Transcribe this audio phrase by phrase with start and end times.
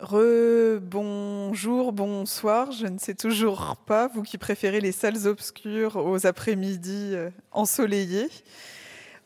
[0.00, 7.10] Rebonjour, bonsoir, je ne sais toujours pas, vous qui préférez les salles obscures aux après-midi
[7.14, 8.28] euh, ensoleillés.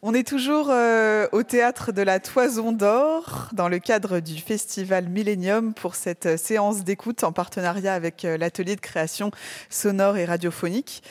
[0.04, 5.08] On est toujours euh, au théâtre de la Toison d'Or dans le cadre du festival
[5.08, 9.30] Millennium pour cette euh, séance d'écoute en partenariat avec l'atelier de création
[9.70, 11.04] sonore et radiophonique.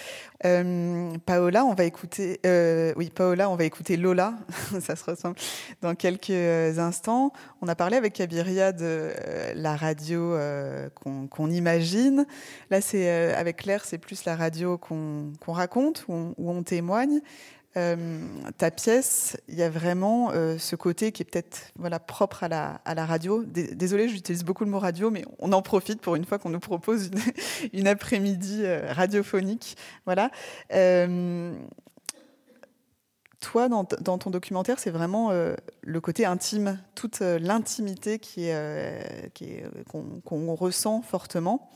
[0.45, 2.39] Euh, Paola, on va écouter.
[2.45, 4.33] Euh, oui, Paola, on va écouter Lola.
[4.81, 5.35] ça se ressemble
[5.81, 6.29] dans quelques
[6.79, 7.31] instants.
[7.61, 12.25] On a parlé avec Kabiria de euh, la radio euh, qu'on imagine.
[12.69, 17.21] Là, c'est euh, avec Claire, c'est plus la radio qu'on raconte, où on témoigne.
[17.77, 22.43] Euh, ta pièce, il y a vraiment euh, ce côté qui est peut-être voilà, propre
[22.43, 23.43] à la, radio.
[23.45, 26.59] Désolée, j'utilise beaucoup le mot radio, mais on en profite pour une fois qu'on nous
[26.59, 27.11] propose
[27.71, 29.77] une, après-midi euh, radiophonique.
[30.05, 30.31] Voilà.
[33.39, 39.31] Toi, dans, ton documentaire, c'est vraiment le côté intime, toute l'intimité qui est,
[39.89, 41.71] qu'on qu ressent fortement.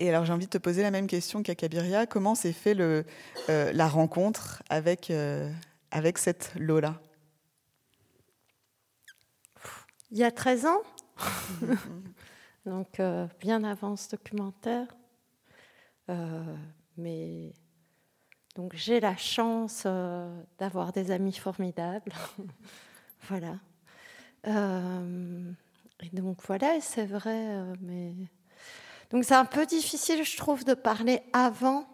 [0.00, 2.06] Et alors j'ai envie de te poser la même question qu'à Kabiria.
[2.06, 3.04] Comment s'est fait le,
[3.50, 5.52] euh, la rencontre avec, euh,
[5.90, 6.98] avec cette Lola?
[10.10, 10.82] Il y a 13 ans,
[12.66, 14.86] donc euh, bien avant ce documentaire.
[16.96, 17.52] Mais
[18.56, 19.86] donc j'ai la chance
[20.58, 22.12] d'avoir des amis formidables.
[23.28, 23.60] voilà.
[24.44, 28.14] et donc voilà, c'est vrai, mais
[29.10, 31.86] donc c'est un peu difficile, je trouve, de parler avant.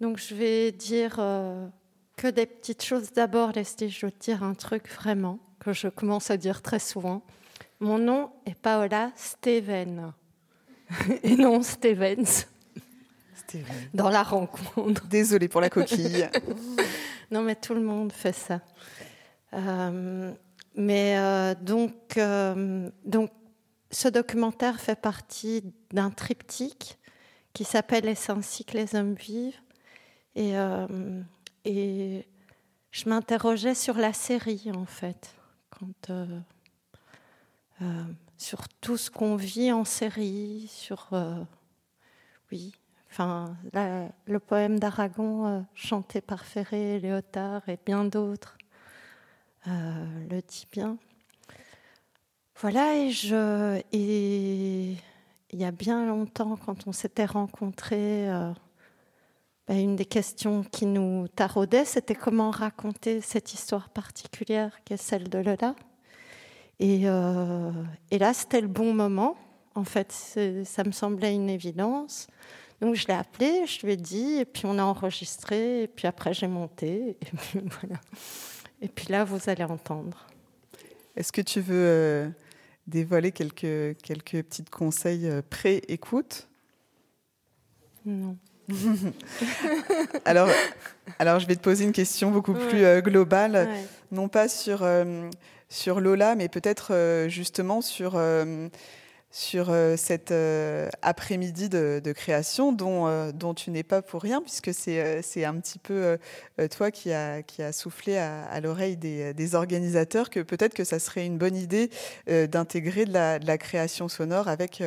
[0.00, 1.68] Donc je vais dire euh,
[2.16, 3.52] que des petites choses d'abord.
[3.52, 7.22] Laissez, je dire un truc vraiment que je commence à dire très souvent.
[7.78, 10.12] Mon nom est Paola Steven
[11.22, 12.46] et non Stevens.
[13.36, 13.64] Steven.
[13.94, 15.06] Dans la rencontre.
[15.06, 16.28] Désolée pour la coquille.
[17.30, 18.60] non mais tout le monde fait ça.
[19.52, 20.32] Euh,
[20.74, 22.18] mais euh, donc,
[23.04, 23.30] donc
[23.90, 26.98] ce documentaire fait partie d'un triptyque
[27.52, 29.60] qui s'appelle c'est ainsi que les hommes vivent.
[30.34, 31.22] Et, euh,
[31.64, 32.26] et
[32.90, 35.34] je m'interrogeais sur la série, en fait,
[36.10, 36.40] euh,
[37.82, 38.04] euh,
[38.36, 41.08] sur tout ce qu'on vit en série, sur.
[42.52, 42.72] oui,
[43.18, 48.56] le poème d'Aragon chanté par Ferré, Léotard et bien d'autres
[49.66, 50.96] le dit bien.
[52.56, 53.82] Voilà, et je.
[55.52, 58.52] Il y a bien longtemps, quand on s'était rencontrés, euh,
[59.66, 64.96] ben une des questions qui nous taraudait, c'était comment raconter cette histoire particulière qui est
[64.96, 65.74] celle de Lola.
[66.78, 67.72] Et, euh,
[68.10, 69.36] et là, c'était le bon moment.
[69.74, 70.12] En fait,
[70.64, 72.26] ça me semblait une évidence.
[72.80, 76.06] Donc, je l'ai appelé, je lui ai dit, et puis on a enregistré, et puis
[76.06, 78.00] après, j'ai monté, et puis voilà.
[78.80, 80.26] Et puis là, vous allez entendre.
[81.16, 82.28] Est-ce que tu veux euh,
[82.90, 86.48] dévoiler quelques, quelques petits conseils euh, pré-écoute?
[88.04, 88.36] Non.
[90.24, 90.48] alors,
[91.18, 92.68] alors, je vais te poser une question beaucoup Ouais.
[92.68, 93.84] plus euh, globale, Ouais.
[94.12, 95.28] non pas sur, euh,
[95.68, 98.12] sur Lola, mais peut-être euh, justement sur,
[99.30, 104.42] sur euh, cette euh, après-midi de, création dont, euh, dont tu n'es pas pour rien,
[104.42, 106.18] puisque c'est un petit peu
[106.70, 111.26] toi qui a, qui a soufflé à, l'oreille des, organisateurs que peut-être que ça serait
[111.26, 111.90] une bonne idée
[112.26, 114.82] d'intégrer de la, création sonore avec,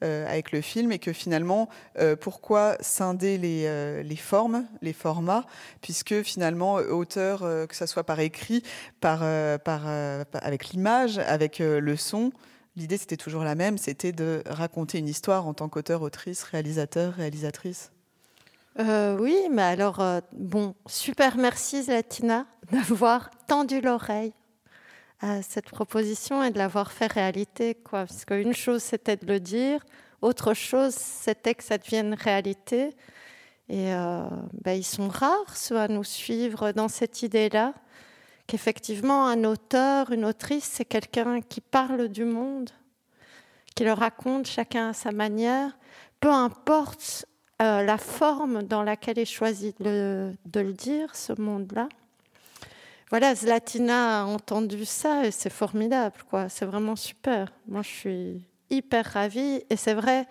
[0.00, 1.68] le film et que finalement,
[2.20, 5.44] pourquoi scinder les, formes, les formats,
[5.80, 8.62] puisque finalement, auteur, que ça soit par écrit,
[9.00, 12.32] par, avec l'image, avec le son,
[12.78, 17.14] l'idée c'était toujours la même, c'était de raconter une histoire en tant qu'auteur, autrice, réalisateur,
[17.14, 17.90] réalisatrice.
[18.78, 24.32] Euh, oui, mais alors, euh, bon, super merci Zlatina d'avoir tendu l'oreille
[25.20, 28.06] à cette proposition et de l'avoir fait réalité, quoi.
[28.06, 29.84] Parce qu'une chose, c'était de le dire,
[30.22, 32.94] autre chose, c'était que ça devienne réalité.
[33.68, 34.22] Et euh,
[34.62, 37.74] ben, ils sont rares, ceux à nous suivre dans cette idée-là,
[38.48, 42.70] qu'effectivement, un auteur, une autrice, c'est quelqu'un qui parle du monde,
[43.76, 45.78] qui le raconte chacun à sa manière,
[46.18, 47.26] peu importe
[47.62, 51.88] euh, la forme dans laquelle est choisi de de le dire, ce monde-là.
[53.10, 56.48] Voilà, Zlatina a entendu ça et c'est formidable, quoi.
[56.48, 57.52] C'est vraiment super.
[57.66, 60.26] Moi, je suis hyper ravie et c'est vrai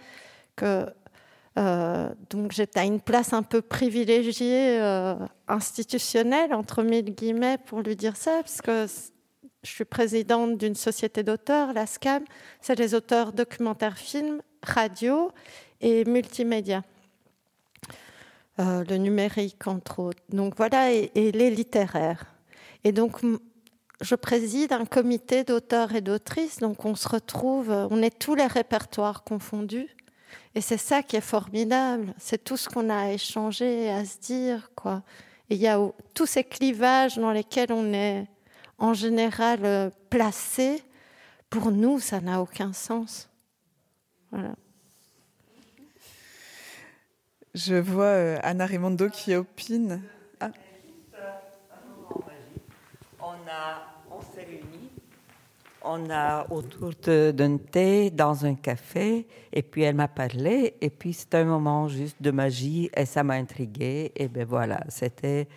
[0.56, 0.86] que
[1.57, 5.15] euh, donc j'étais à une place un peu privilégiée euh,
[5.48, 8.86] institutionnelle entre mille guillemets pour lui dire ça, parce que
[9.63, 12.24] je suis présidente d'une société d'auteurs, la SCAM,
[12.62, 15.31] c'est les auteurs documentaires, films, radio
[15.81, 16.83] et multimédia.
[18.59, 20.24] Euh, le numérique, entre autres.
[20.30, 22.25] Donc voilà, et, et les littéraires.
[22.83, 23.21] Et donc,
[24.01, 28.48] je préside un comité d'auteurs et d'autrices, donc on se retrouve, on est tous les
[28.48, 29.97] répertoires confondus.
[30.57, 34.71] Et c'est ça qui est formidable, c'est tout ce qu'on a échangé, à se dire,
[34.75, 35.04] quoi.
[35.51, 35.80] Et il y a
[36.15, 38.25] tous ces clivages dans lesquels on est
[38.80, 40.81] en général euh, placé.
[41.51, 43.30] Pour nous, ça n'a aucun sens.
[44.31, 44.56] Voilà.
[47.54, 50.01] Je vois euh, Anna Raimondo qui opine.
[50.39, 50.50] Ah.
[53.19, 53.97] On, a, on réunis,
[55.84, 56.92] on a autour
[57.34, 61.88] d'un thé dans un café, et puis elle m'a parlé, et puis c'était un moment
[61.88, 65.48] juste de magie, et ça m'a intriguée, et ben voilà, c'était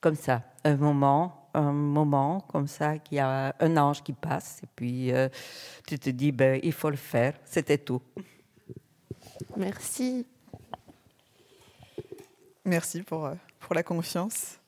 [0.00, 4.60] comme ça, un moment, un moment comme ça, qu'il y a un ange qui passe,
[4.62, 5.28] et puis euh,
[5.86, 8.02] tu te dis, ben, il faut le faire, c'était tout.
[9.56, 10.26] Merci.
[12.64, 14.58] Merci pour, euh, pour la confiance.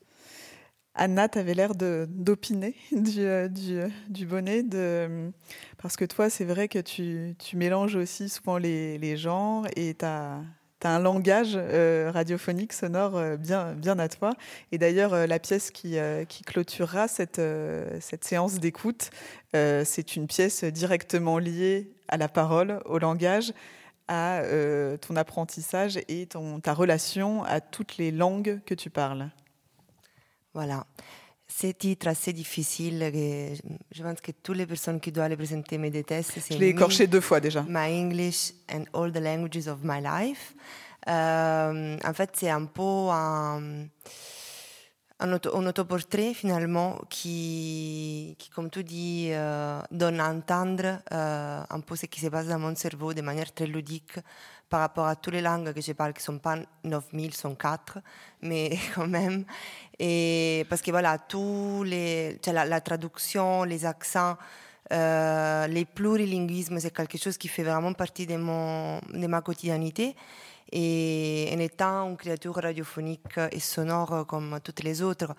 [0.97, 4.63] Anna, tu avais l'air d'opiner du, euh, euh, du, bonnet,
[5.81, 10.41] parce que toi, c'est vrai que tu, mélanges aussi souvent les, genres et tu as,
[10.83, 14.33] un langage radiophonique, sonore bien, à toi.
[14.71, 15.97] Et d'ailleurs, la pièce qui,
[16.45, 17.41] clôturera cette,
[18.21, 19.11] séance d'écoute,
[19.53, 23.53] c'est une pièce directement liée à la parole, au langage
[24.07, 26.27] à euh, ton apprentissage et
[26.63, 29.29] ta relation à toutes les langues que tu parles.
[30.57, 30.83] Voilà.
[31.47, 32.97] C'est titre assez difficile.
[33.91, 36.39] Je pense que toutes les personnes qui doivent le présenter me détestent.
[36.49, 37.61] Je l'ai écorché deux fois déjà.
[37.69, 40.55] My English and all the languages of my life.
[41.07, 43.85] Euh, en fait, c'est un peu un
[45.19, 51.95] un, autoportrait finalement qui, qui, comme tu dis, euh, donne à entendre euh, un peu
[51.95, 54.19] ce qui se passe dans mon cerveau de manière très ludique
[54.69, 57.55] par rapport à toutes les langues que je parle, qui ne sont pas 9000, sont
[57.55, 57.99] 4,
[58.41, 59.45] mais quand même.
[60.69, 64.37] Parce que voilà, tous les, la, la, traduction, les accents,
[64.91, 70.15] euh, les plurilinguismes, c'est quelque chose qui fait vraiment partie de, ma quotidianité.
[70.71, 75.33] Et en étant une créature radiophonique et sonore comme toutes les autres,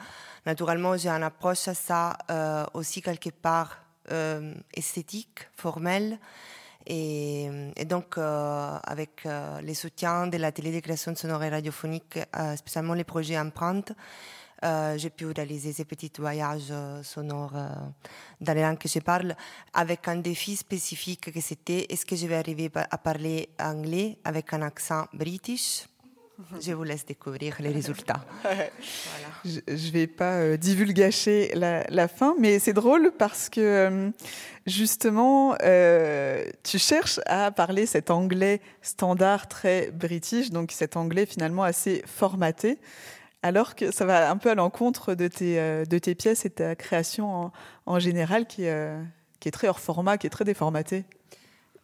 [0.47, 3.79] naturellement, j'ai une approche à ça euh, aussi quelque part
[4.11, 6.19] euh, esthétique, formelle.
[6.91, 7.51] Et,
[7.85, 12.95] donc, euh, avec euh, les soutiens de l'atelier de création sonore et radiophonique, euh, spécialement
[12.95, 13.93] les projets Empreinte,
[14.65, 17.53] euh, j'ai pu réaliser ces petits voyages euh, sonores
[18.41, 19.37] dans les langues que je parle,
[19.75, 24.55] avec un défi spécifique que c'était est-ce que je vais arriver à parler anglais avec
[24.55, 25.87] un accent british?
[26.61, 28.25] je vous laisse découvrir les résultats.
[28.43, 28.63] voilà.
[29.45, 34.11] Je ne vais pas euh, divulgacher la, la, fin, mais c'est drôle parce que euh,
[34.67, 41.63] justement, euh, tu cherches à parler cet anglais standard très british, donc cet anglais finalement
[41.63, 42.79] assez formaté
[43.43, 46.51] alors que ça va un peu à l'encontre de tes, euh, de tes pièces et
[46.51, 47.53] ta création en,
[47.87, 49.03] en général qui, euh,
[49.41, 51.05] qui est très hors format, qui est très déformatée.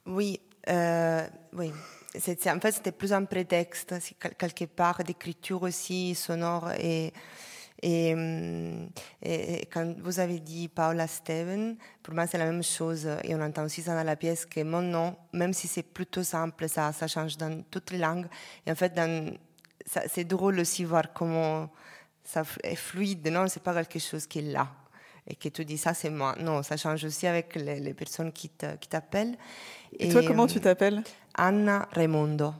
[0.06, 1.70] Oui, euh, oui.
[2.16, 3.94] En fait, c'était plus un prétexte,
[4.38, 6.70] quelque part, d'écriture aussi sonore.
[6.78, 7.12] Et,
[7.82, 13.08] et, quand vous avez dit Paula Steven, pour moi, c'est la même chose.
[13.24, 16.22] Et on entend aussi ça dans la pièce, que mon nom, même si c'est plutôt
[16.22, 18.26] simple, ça, ça change dans toutes les langues.
[18.64, 18.92] Et en fait,
[20.06, 21.68] c'est drôle aussi voir comment
[22.22, 24.68] ça est fluide, non C'est pas quelque chose qui est là
[25.26, 26.34] et que tu dis ça c'est moi.
[26.40, 29.36] Non, ça change aussi avec les, les personnes qui t'appellent.
[29.98, 31.02] Et, et, toi, comment tu t'appelles?
[31.34, 32.52] Anna Raimondo.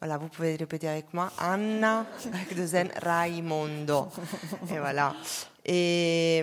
[0.00, 1.30] Voilà, vous pouvez répéter avec moi.
[1.38, 4.08] Anna avec deux N, Raimondo.
[4.70, 5.14] et voilà.
[5.64, 6.42] Et,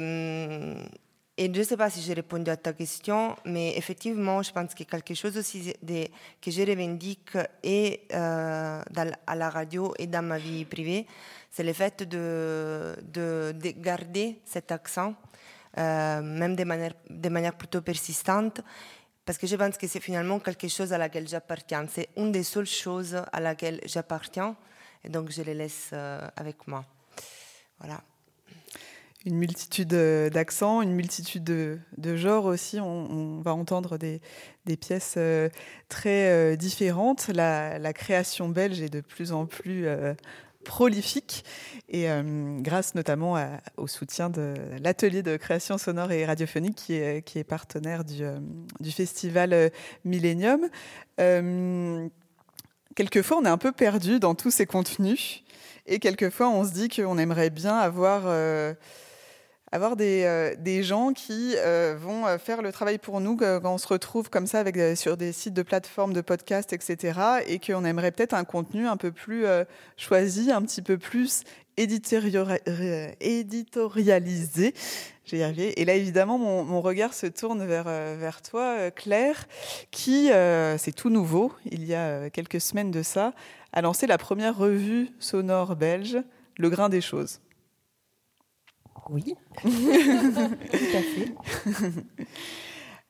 [1.40, 4.74] et je ne sais pas si j'ai répondu à ta question, mais effectivement, je pense
[4.74, 5.72] que quelque chose aussi
[6.42, 8.82] que je revendique et euh,
[9.28, 11.06] à la radio et dans ma vie privée,
[11.52, 15.14] c'est le fait de, de, de, garder cet accent,
[15.78, 18.62] euh, même de manière, de manière plutôt persistante,
[19.24, 21.86] parce que je pense que c'est finalement quelque chose à laquelle j'appartiens.
[21.88, 24.56] C'est une des seules choses à laquelle j'appartiens,
[25.04, 26.84] et donc je les laisse euh, avec moi.
[27.78, 28.02] Voilà
[29.28, 32.80] une multitude euh, d'accents, une multitude de, de genres aussi.
[32.80, 34.22] On, va entendre des,
[34.66, 35.50] des pièces euh,
[35.90, 37.28] très euh, différentes.
[37.28, 39.88] La, création belge est de plus en plus
[40.64, 41.44] prolifique
[41.90, 42.08] et
[42.60, 43.38] grâce notamment
[43.78, 48.24] au soutien de l'atelier de création sonore et radiophonique qui est, qui est partenaire du,
[48.80, 49.72] du festival
[50.04, 50.68] Millennium.
[52.96, 55.44] quelquefois, on est un peu perdu dans tous ces contenus
[55.86, 58.26] et quelquefois, on se dit qu'on aimerait bien avoir
[59.72, 61.56] avoir des, des gens qui
[61.98, 65.32] vont faire le travail pour nous quand on se retrouve comme ça avec, sur des
[65.32, 67.20] sites de plateformes de podcast, etc.
[67.48, 69.46] Et qu'on aimerait peut-être un contenu un peu plus
[69.98, 71.44] choisi, un petit peu plus
[71.78, 74.74] éditorialisé.
[75.26, 75.80] J'ai arrivé.
[75.80, 79.48] Et là, évidemment, mon, regard se tourne vers, vers toi, Claire,
[79.92, 80.30] qui,
[80.78, 83.34] c'est tout nouveau, il y a quelques semaines de ça,
[83.74, 86.18] a lancé la première revue sonore belge,
[86.58, 87.42] Le Grain des Choses.
[89.10, 91.34] Oui, tout à fait.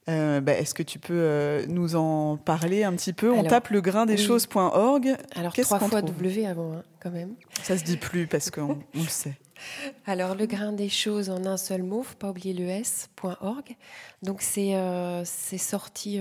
[0.10, 3.32] Euh, bah, est-ce que tu peux euh, nous en parler un petit peu?
[3.32, 5.18] On tape le grain des choses.org.
[5.36, 7.36] Alors trois fois W avant, hein, quand même.
[7.64, 9.38] Ça se dit plus parce qu'on le sait.
[10.06, 13.76] Alors le grain des choses en un seul mot, faut pas oublier le s.org.
[14.22, 16.20] Donc c'est euh, sorti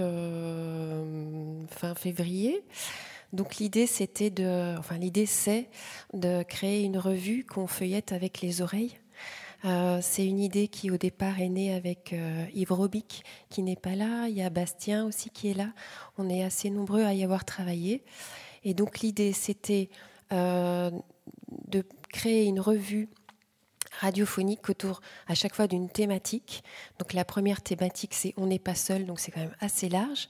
[1.70, 2.64] fin février.
[3.32, 5.68] Donc l'idée c'était de, enfin l'idée c'est
[6.14, 8.98] de créer une revue qu'on feuillette avec les oreilles.
[9.66, 13.76] Euh, c'est une idée qui au départ est née avec euh, Yves Robic qui n'est
[13.76, 15.72] pas là, il y a Bastien aussi qui est là.
[16.18, 18.04] On est assez nombreux à y avoir travaillé.
[18.62, 19.90] Et donc l'idée c'était
[20.32, 20.90] euh,
[21.66, 23.08] de créer une revue
[24.00, 26.62] radiophonique autour à chaque fois d'une thématique.
[27.00, 30.28] Donc la première thématique c'est On n'est pas seul, donc c'est quand même assez large.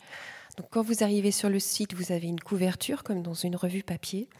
[0.56, 3.82] Donc quand vous arrivez sur le site, vous avez une couverture comme dans une revue
[3.82, 4.30] papier.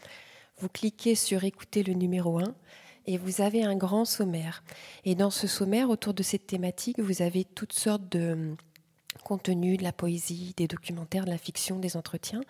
[0.59, 2.55] Vous cliquez sur écouter le numéro 1
[3.07, 4.63] et vous avez un grand sommaire.
[5.05, 8.57] Et dans ce sommaire, autour de cette thématique, vous avez toutes sortes de hum,
[9.23, 12.41] contenus, de la poésie, des documentaires, de la fiction, des entretiens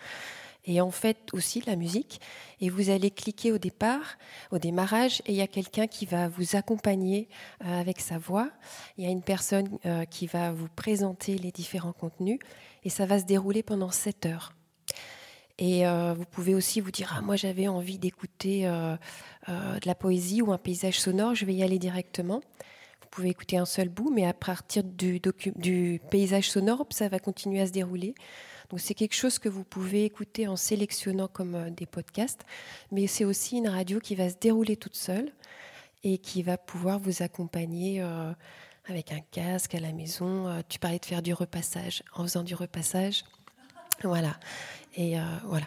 [0.67, 2.19] et en fait aussi la musique.
[2.61, 4.17] Et vous allez cliquer au départ,
[4.51, 7.29] au démarrage, et il y a quelqu'un qui va vous accompagner
[7.63, 8.49] euh, avec sa voix.
[8.97, 12.39] Il y a une personne euh, qui va vous présenter les différents contenus,
[12.83, 14.56] et ça va se dérouler pendant 7 heures.
[15.59, 20.41] Et euh, vous pouvez aussi vous dire, ah, moi j'avais envie d'écouter de la poésie
[20.41, 22.41] ou un paysage sonore, je vais y aller directement.
[23.07, 27.61] Vous pouvez écouter un seul bout, mais à partir du, paysage sonore, ça va continuer
[27.61, 28.13] à se dérouler.
[28.69, 32.41] Donc c'est quelque chose que vous pouvez écouter en sélectionnant comme euh, des podcasts,
[32.91, 35.31] mais c'est aussi une radio qui va se dérouler toute seule
[36.03, 38.33] et qui va pouvoir vous accompagner euh,
[38.87, 40.47] avec un casque à la maison.
[40.47, 42.03] Euh, tu parlais de faire du repassage.
[42.13, 43.23] En faisant du repassage,
[44.03, 44.37] voilà.
[44.95, 45.65] Et voilà.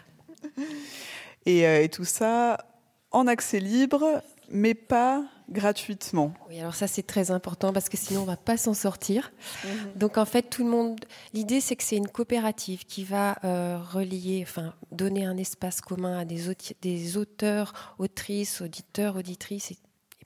[1.45, 2.65] et, tout ça
[3.11, 6.33] en accès libre, mais pas gratuitement.
[6.49, 9.31] Oui, alors ça c'est très important parce que sinon on va pas s'en sortir.
[9.63, 9.71] Mhm.
[9.95, 10.99] Donc en fait tout le monde,
[11.33, 16.19] l'idée c'est que c'est une coopérative qui va euh, relier, enfin donner un espace commun
[16.19, 16.43] à des,
[16.81, 19.77] des auteurs, autrices, auditeurs, auditrices et,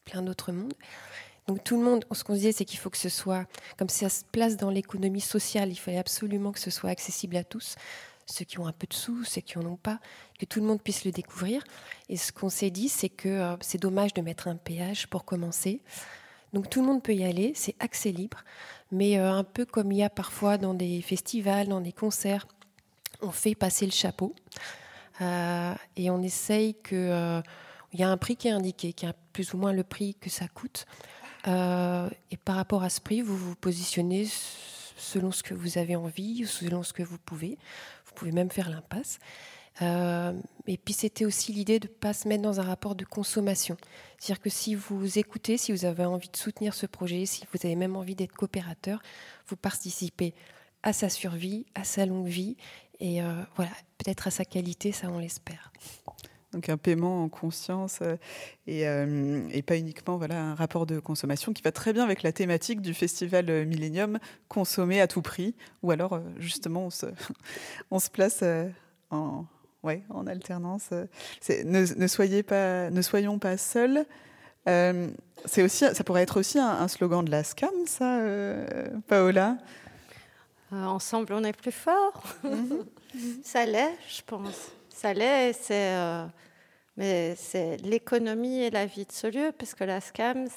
[0.03, 0.75] plein d'autres mondes.
[1.47, 3.45] Donc tout le monde, ce qu'on disait, c'est qu'il faut que ce soit,
[3.77, 7.43] comme ça se place dans l'économie sociale, il fallait absolument que ce soit accessible à
[7.43, 7.75] tous
[8.25, 9.99] ceux qui ont un peu de sous, ceux qui n'en ont pas,
[10.39, 11.63] que tout le monde puisse le découvrir.
[12.09, 15.25] Et ce qu'on s'est dit, c'est que euh, c'est dommage de mettre un péage pour
[15.25, 15.81] commencer.
[16.53, 18.43] Donc tout le monde peut y aller, c'est accès libre,
[18.91, 22.47] mais euh, un peu comme il y a parfois dans des festivals, dans des concerts,
[23.21, 24.33] on fait passer le chapeau
[25.21, 27.41] euh, et on essaye que
[27.93, 30.15] il y a un prix qui est indiqué, qui est plus ou moins le prix
[30.15, 30.85] que ça coûte.
[31.45, 34.27] Et par rapport à ce prix, vous vous positionnez
[34.97, 37.57] selon ce que vous avez envie, selon ce que vous pouvez.
[38.05, 39.19] Vous pouvez même faire l'impasse.
[39.81, 40.33] Euh,
[40.67, 43.75] et puis c'était aussi l'idée de ne pas se mettre dans un rapport de consommation.
[44.17, 47.59] C'est-à-dire que si vous écoutez, si vous avez envie de soutenir ce projet, si vous
[47.65, 49.01] avez même envie d'être coopérateur,
[49.47, 50.33] vous participez
[50.83, 52.55] à sa survie, à sa longue vie
[52.99, 55.73] et euh, voilà, peut-être à sa qualité, ça on l'espère.
[56.55, 61.62] Donc un paiement en conscience euh, et, pas uniquement voilà, un rapport de consommation qui
[61.62, 66.19] va très bien avec la thématique du festival Millennium, consommer à tout prix, ou alors
[66.38, 67.05] justement on se,
[67.91, 68.43] on se place
[69.12, 69.45] en,
[69.83, 70.89] ouais, en alternance.
[71.50, 74.05] Ne, soyez pas, ne soyons pas seuls.
[74.65, 78.19] c'est aussi, ça pourrait être aussi un, slogan de la SCAM, ça,
[79.07, 79.57] Paola?
[80.74, 82.24] Euh, Ensemble, on est plus fort.
[82.43, 82.85] Mhm.
[83.43, 84.71] ça l'est, je pense.
[84.89, 86.25] Ça l'est, c'est euh,
[86.97, 90.47] mais c'est l'économie et la vie de ce lieu, parce que la SCAM,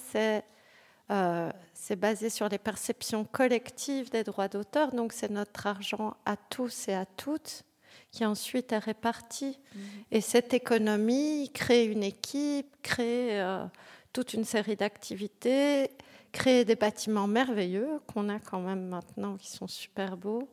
[1.11, 6.37] euh, c'est basé sur les perceptions collectives des droits d'auteur, donc c'est notre argent à
[6.37, 7.65] tous et à toutes
[8.11, 9.59] qui ensuite est réparti.
[9.75, 9.83] Mhm.
[10.13, 13.65] Et cette économie crée une équipe, crée euh,
[14.13, 15.91] toute une série d'activités,
[16.33, 20.49] crée des bâtiments merveilleux qu'on a quand même maintenant, qui sont super beaux,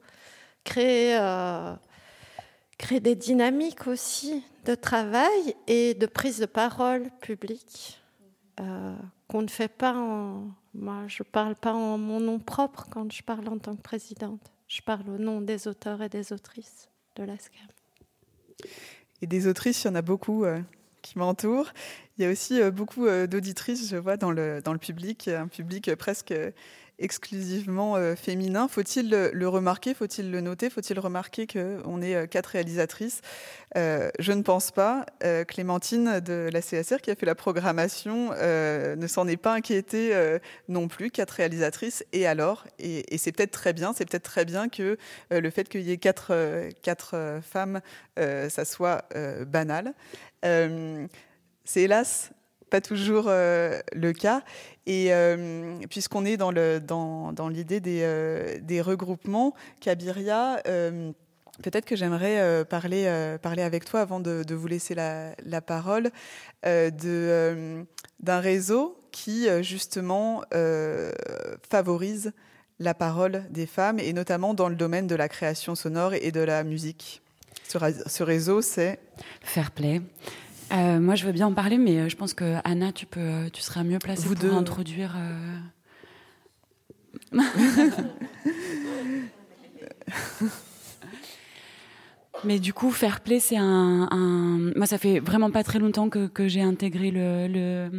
[0.64, 1.16] crée
[2.78, 8.00] créer des dynamiques aussi de travail et de prise de parole publique
[8.60, 8.96] euh,
[9.28, 10.48] qu'on ne fait pas en...
[10.74, 13.82] Moi, je ne parle pas en mon nom propre quand je parle en tant que
[13.82, 14.42] présidente.
[14.68, 17.68] Je parle au nom des auteurs et des autrices de l'ASCAM.
[19.22, 20.60] Et des autrices, il y en a beaucoup euh,
[21.02, 21.72] qui m'entourent.
[22.18, 25.94] Il y a aussi beaucoup d'auditrices, je vois, dans le, dans le public, un public
[25.96, 26.34] presque
[27.00, 28.68] exclusivement euh, féminin.
[28.68, 33.22] Faut-il le, remarquer Faut-il le noter Faut-il remarquer qu'on est euh, quatre réalisatrices?
[33.78, 35.06] Euh, Je ne pense pas.
[35.48, 40.14] Clémentine de la CSR, qui a fait la programmation, ne s'en est pas inquiétée
[40.70, 41.12] non plus.
[41.12, 42.06] Quatre réalisatrices.
[42.14, 42.66] Et alors?
[42.80, 43.94] Et, c'est peut-être très bien.
[43.94, 44.98] C'est peut-être très bien que
[45.32, 46.34] le fait qu'il y ait quatre,
[46.84, 47.82] quatre femmes,
[48.18, 49.06] ça soit
[49.46, 49.94] banal.
[50.44, 52.32] c'est hélas
[52.70, 54.44] pas toujours le cas.
[54.88, 61.12] Et euh, puisqu'on est dans l'idée dans, dans des, euh, des, regroupements, Kabiria, euh,
[61.64, 66.12] peut-être que j'aimerais parler, parler avec toi avant de, de vous laisser la, la parole
[66.64, 67.86] d'un
[68.40, 70.44] réseau qui justement
[71.70, 72.34] favorise
[72.80, 76.42] la parole des femmes et notamment dans le domaine de la création sonore et de
[76.42, 77.22] la musique.
[77.68, 79.00] Ce, ce réseau, c'est
[79.42, 80.02] Fairplay.
[80.72, 83.20] Euh, moi, je veux bien en parler, mais euh, je pense que Anna, tu peux,
[83.20, 85.16] euh, tu seras mieux placée pour introduire.
[92.44, 96.48] mais du coup, Fairplay, c'est un, Moi, ça fait vraiment pas très longtemps que, que
[96.48, 97.92] j'ai intégré le, le,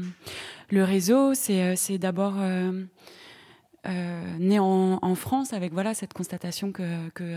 [0.70, 1.34] le réseau.
[1.34, 2.34] C'est d'abord
[4.38, 7.36] né en, en, France avec voilà cette constatation que, que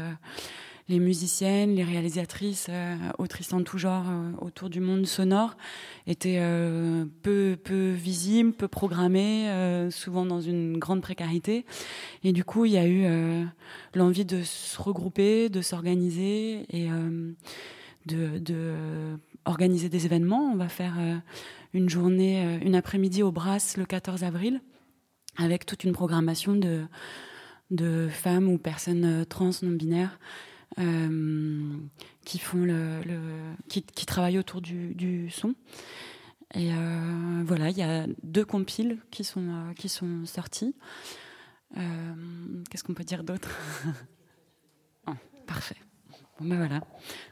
[0.90, 5.56] les musiciennes, les réalisatrices, euh, autrices en tout genre euh, autour du monde sonore
[6.08, 9.48] étaient euh, peu, peu visibles, peu programmées,
[9.92, 11.66] souvent dans une grande précarité.
[12.24, 13.06] Et du coup, il y a eu
[13.94, 16.90] l'envie de se regrouper, de s'organiser et
[18.08, 18.40] de,
[19.46, 20.52] des événements.
[20.52, 20.96] On va faire
[21.74, 24.62] une journée, une après-midi au Brass le 14 avril
[25.38, 26.82] avec toute une programmation de,
[27.70, 30.18] de femmes ou personnes trans non binaires
[30.78, 31.78] euh,
[32.26, 33.02] qui font le,
[33.68, 35.56] qui, qui, travaillent autour du, du son.
[36.54, 40.76] Et euh, voilà, il y a deux compiles qui sont euh, qui sont sortis.
[42.70, 43.50] Qu'est-ce qu'on peut dire d'autre?
[45.08, 45.14] Oh,
[45.48, 45.78] Parfait.
[46.40, 46.82] Bon ben voilà.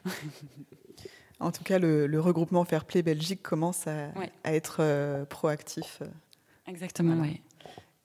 [1.40, 4.08] En tout cas, le, le, regroupement Fairplay Belgique commence à,
[4.42, 6.02] à être proactif.
[6.66, 7.40] Exactement, oui.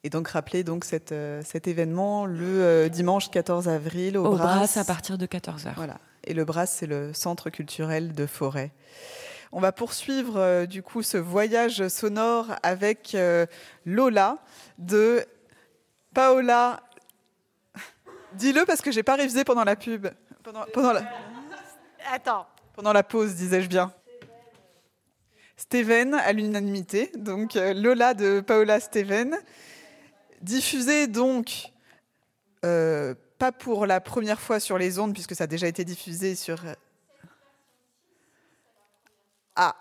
[0.06, 4.36] Et donc rappeler donc cette, euh, cet événement le euh, dimanche 14 avril au, au
[4.36, 4.76] Brass.
[4.76, 5.74] à partir de 14h.
[5.78, 5.98] Voilà.
[6.26, 8.72] Et le Brass, c'est le centre culturel de Forêt.
[9.54, 13.16] On va poursuivre euh, du coup ce voyage sonore avec
[13.86, 14.40] Lola
[14.78, 15.26] de
[16.14, 16.82] Paola.
[18.34, 20.08] Dis-le parce que j'ai pas révisé pendant la pub.
[20.44, 21.04] Pendant, pendant la...
[22.12, 22.46] Attends.
[22.74, 23.94] Pendant la pause, disais-je bien.
[25.56, 27.10] Steven à l'unanimité.
[27.16, 29.38] Donc Lola de Paola Steven.
[30.44, 31.72] Diffusé donc,
[32.66, 36.36] euh, pas pour la première fois sur les ondes, puisque ça a déjà été diffusé
[36.36, 36.60] sur...
[39.56, 39.78] Ah,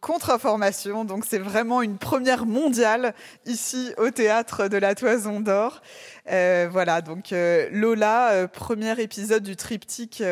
[0.00, 3.14] contre-information, donc c'est vraiment une première mondiale
[3.46, 5.80] ici au théâtre de la Toison d'Or.
[6.28, 10.24] Euh, voilà, donc euh, Lola, premier épisode du triptyque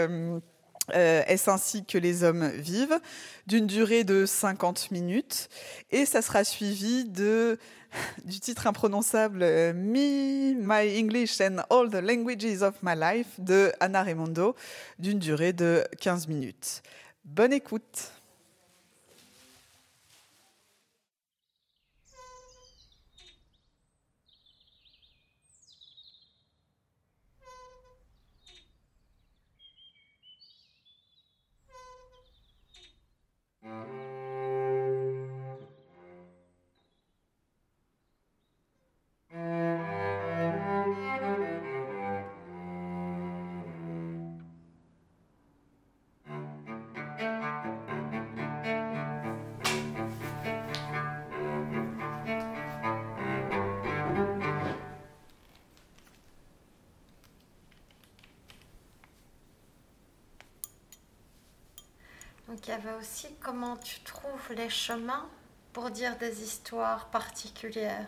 [0.92, 2.98] Est-ce ainsi que les hommes vivent,
[3.46, 5.48] d'une durée de 50 minutes,
[5.92, 7.60] et ça sera suivi de
[8.24, 13.72] du titre imprononçable euh, Me, My English and All the Languages of My Life de
[13.80, 14.54] Anna Raimondo,
[14.98, 16.82] d'une durée de 15 minutes.
[17.24, 18.12] Bonne écoute.
[62.68, 65.26] Il y avait aussi comment tu trouves les chemins
[65.72, 68.06] pour dire des histoires particulières.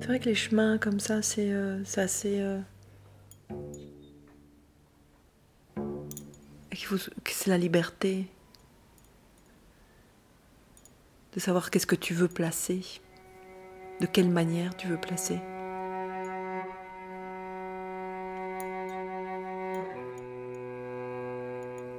[0.00, 2.40] C'est vrai que les chemins comme ça, c'est euh, assez.
[2.40, 2.58] Euh,
[7.26, 8.26] c'est la liberté
[11.34, 12.82] de savoir qu'est-ce que tu veux placer
[14.00, 15.38] de quelle manière tu veux placer.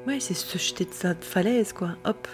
[0.07, 1.95] Ouais, c'est se jeter de sa falaise, quoi.
[2.05, 2.27] Hop.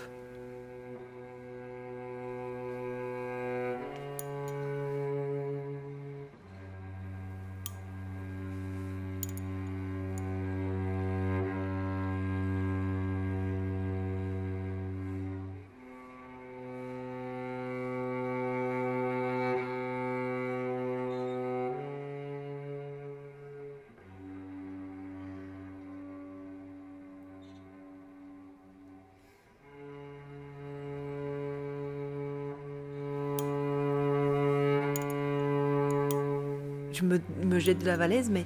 [37.07, 38.45] Me, me jette de la valaise, mais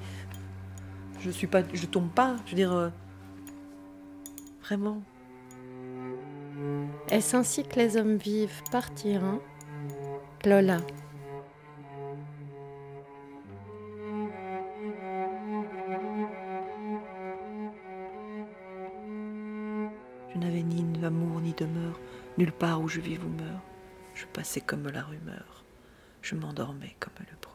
[1.19, 2.35] je suis pas, je tombe pas.
[2.45, 2.89] Je veux dire, euh,
[4.63, 5.01] vraiment.
[7.09, 9.39] Est-ce ainsi que les hommes vivent partir hein
[10.45, 10.77] Lola.
[20.33, 21.99] Je n'avais ni d'amour ni demeure,
[22.37, 23.61] nulle part où je vis ou meurs.
[24.15, 25.63] Je passais comme la rumeur,
[26.21, 27.50] je m'endormais comme le bruit.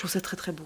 [0.00, 0.64] Je trouve ça très très beau.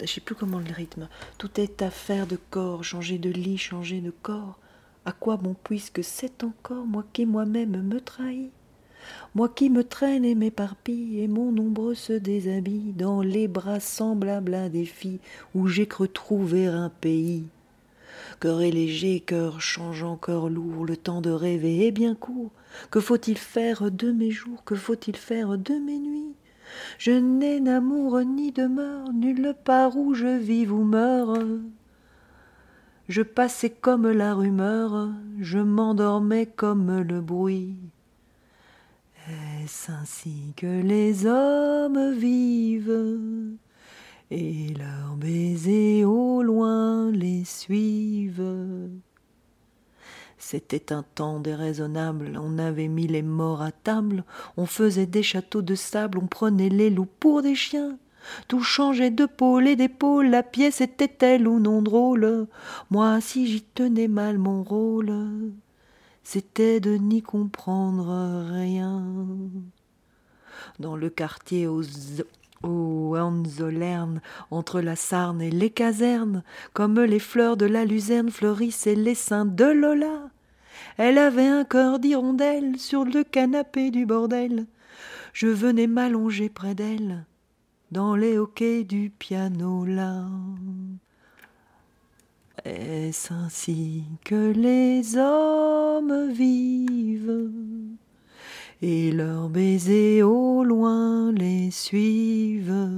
[0.00, 1.10] Je sais plus comment le rythme.
[1.36, 4.58] Tout est affaire de corps, changer de lit, changer de corps.
[5.04, 8.48] À quoi bon puisque c'est encore moi qui moi-même me trahis?
[9.34, 14.54] Moi qui me traîne et m'éparpille, et mon ombre se déshabille dans les bras semblables
[14.54, 15.20] à des filles
[15.54, 17.44] où j'ai cru trouver un pays.
[18.42, 22.50] Cœur est léger, cœur changeant, cœur lourd, le temps de rêver est bien court.
[22.90, 26.34] Que faut-il faire de mes jours, que faut-il faire de mes nuits?
[26.98, 31.38] Je n'ai d'amour ni demeure, nulle part où je vive ou meure.
[33.08, 37.76] Je passais comme la rumeur, je m'endormais comme le bruit.
[39.62, 43.60] Est-ce ainsi que les hommes vivent?
[44.30, 48.90] Et leurs baisers au loin les suivent
[50.38, 54.24] C'était un temps déraisonnable, on avait mis les morts à table,
[54.56, 57.98] on faisait des châteaux de sable, on prenait les loups pour des chiens.
[58.48, 62.46] Tout changeait de pôle et d'épaule, la pièce était-elle ou non drôle.
[62.90, 65.12] Moi, si j'y tenais mal mon rôle,
[66.22, 69.02] c'était de n'y comprendre rien.
[70.78, 71.82] Dans le quartier aux,
[72.62, 74.20] aux Hohenzollern,
[74.50, 79.44] entre la Sarne et les casernes, comme les fleurs de la luzerne fleurissaient les seins
[79.44, 80.30] de Lola.
[80.96, 84.66] Elle avait un cœur d'hirondelle sur le canapé du bordel.
[85.32, 87.24] Je venais m'allonger près d'elle
[87.92, 90.24] dans les hoquets du piano là.
[92.64, 97.50] Est-ce ainsi que les hommes vivent?
[98.82, 102.90] Et leurs baisers au loin les suivent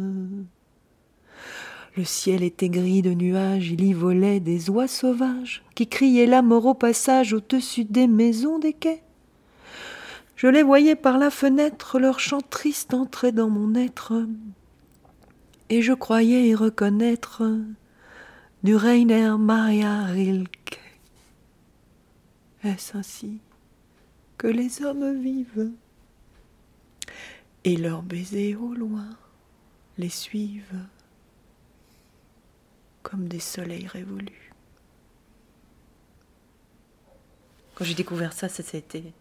[1.97, 6.41] Le ciel était gris de nuages, il y volait des oies sauvages qui criaient la
[6.41, 9.03] mort au passage au-dessus des maisons des quais.
[10.37, 14.27] Je les voyais par la fenêtre, leur chant triste entrait dans mon être,
[15.69, 17.43] et je croyais y reconnaître
[18.63, 20.81] du Rainer Maria Rilke.
[22.65, 23.39] Est-ce ainsi?
[24.49, 25.71] Les hommes vivent
[27.65, 29.09] et leurs baisers au loin
[29.97, 30.87] les suivent
[33.03, 34.53] comme des soleils révolus.
[37.75, 39.13] Quand j'ai découvert ça, ça c'était.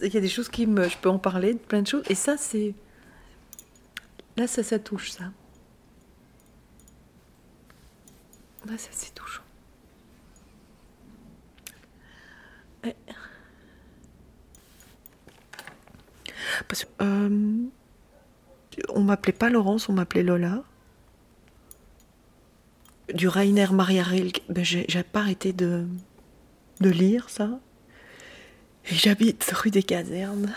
[0.00, 0.88] Il y a des choses qui me.
[0.88, 2.04] Je peux en parler, plein de choses.
[2.08, 2.74] Et ça, c'est.
[4.36, 5.24] Là, ça, ça touche ça.
[8.66, 9.42] Là, ça, c'est touchant.
[16.68, 17.56] Parce euh,
[18.88, 20.62] on m'appelait pas Laurence, on m'appelait Lola.
[23.12, 25.86] Du Rainer Maria Rilke, ben j'ai pas arrêté de,
[26.80, 27.58] lire ça.
[28.86, 30.54] Et j'habite rue des Casernes.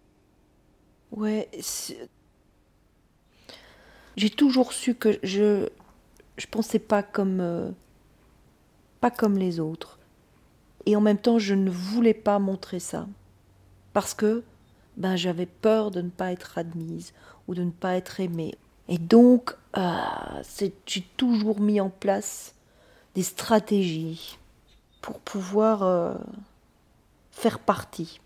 [1.10, 1.48] ouais,
[4.16, 5.68] j'ai toujours su que je
[6.38, 7.70] je pensais pas comme euh,
[9.00, 9.98] pas comme les autres.
[10.84, 13.08] Et en même temps, je ne voulais pas montrer ça
[13.96, 14.44] parce que
[14.98, 17.14] ben j'avais peur de ne pas être admise
[17.48, 18.54] ou de ne pas être aimée.
[18.88, 19.56] Et donc,
[20.42, 22.54] c'est- j'ai toujours mis en place
[23.14, 24.38] des stratégies
[25.00, 26.14] pour pouvoir euh,
[27.30, 28.20] faire partie.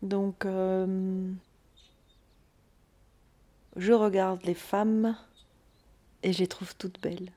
[0.00, 1.30] Donc, euh,
[3.76, 5.14] je regarde les femmes
[6.22, 7.30] et je les trouve toutes belles.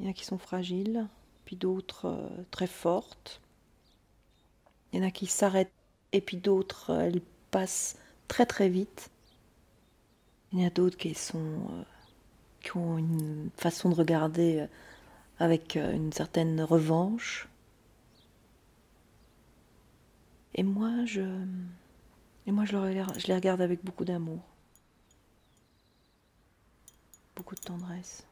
[0.00, 1.06] Il y en a qui sont fragiles,
[1.44, 3.42] puis d'autres euh, très fortes.
[4.92, 5.72] Il y en a qui s'arrêtent
[6.12, 9.10] et puis d'autres, euh, elles passent très très vite.
[10.52, 11.82] Il y en a d'autres qui sont euh,
[12.62, 14.66] qui ont une façon de regarder
[15.38, 17.48] avec une certaine revanche.
[20.54, 21.22] Et moi, je
[22.46, 24.40] et moi je les regarde avec beaucoup d'amour,
[27.34, 28.26] beaucoup de tendresse.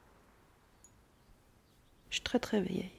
[2.11, 2.91] Je suis très très vieille.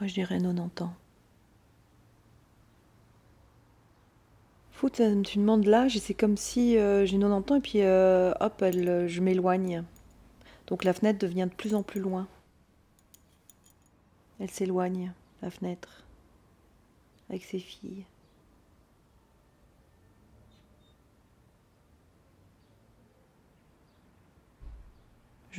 [0.00, 0.94] Moi je dirais 90 ans.
[4.72, 8.32] Fou, tu demandes l'âge et c'est comme si euh, j'ai 90 ans et puis euh,
[8.38, 9.82] hop, elle, euh, je m'éloigne.
[10.68, 12.28] Donc la fenêtre devient de plus en plus loin.
[14.38, 16.04] Elle s'éloigne, la fenêtre,
[17.28, 18.04] avec ses filles.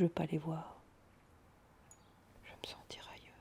[0.00, 0.80] Je veux pas les voir.
[2.42, 3.34] Je vais me sentir ailleurs.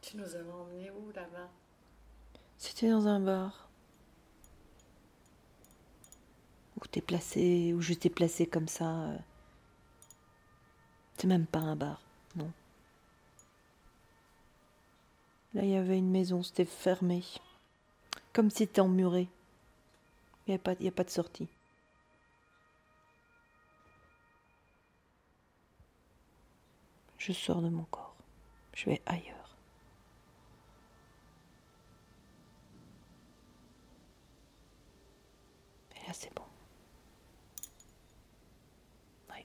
[0.00, 1.50] Tu nous avais emmenés où là-bas?
[2.56, 3.68] C'était dans un bar.
[6.80, 9.08] Où t'es placé, où je t'ai placé comme ça.
[9.08, 9.18] euh.
[11.18, 12.00] C'est même pas un bar,
[12.36, 12.52] non.
[15.56, 17.24] Là, il y avait une maison, c'était fermé.
[18.34, 19.26] Comme si c'était emmuré.
[20.46, 21.48] Il n'y a, a pas de sortie.
[27.16, 28.14] Je sors de mon corps.
[28.74, 29.56] Je vais ailleurs.
[35.96, 36.42] Et là, c'est bon.
[39.30, 39.44] Oui.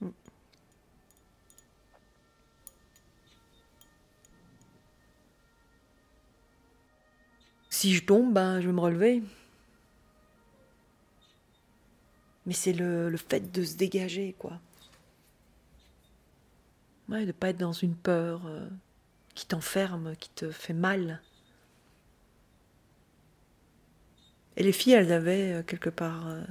[0.00, 0.12] Mm.
[7.78, 9.22] Si je tombe, ben, je vais me relever.
[12.44, 14.58] Mais c'est le, le fait de se dégager, quoi.
[17.08, 18.68] Ouais, de pas être dans une peur euh,
[19.36, 21.22] qui t'enferme, qui te fait mal.
[24.56, 26.42] Et les filles, elles avaient euh, quelque part, euh,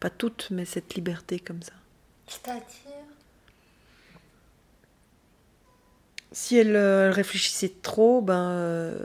[0.00, 1.74] pas toutes, mais cette liberté comme ça.
[2.26, 3.06] C'est-à-dire?
[6.32, 8.96] Si elles, elles réfléchissaient trop, ben,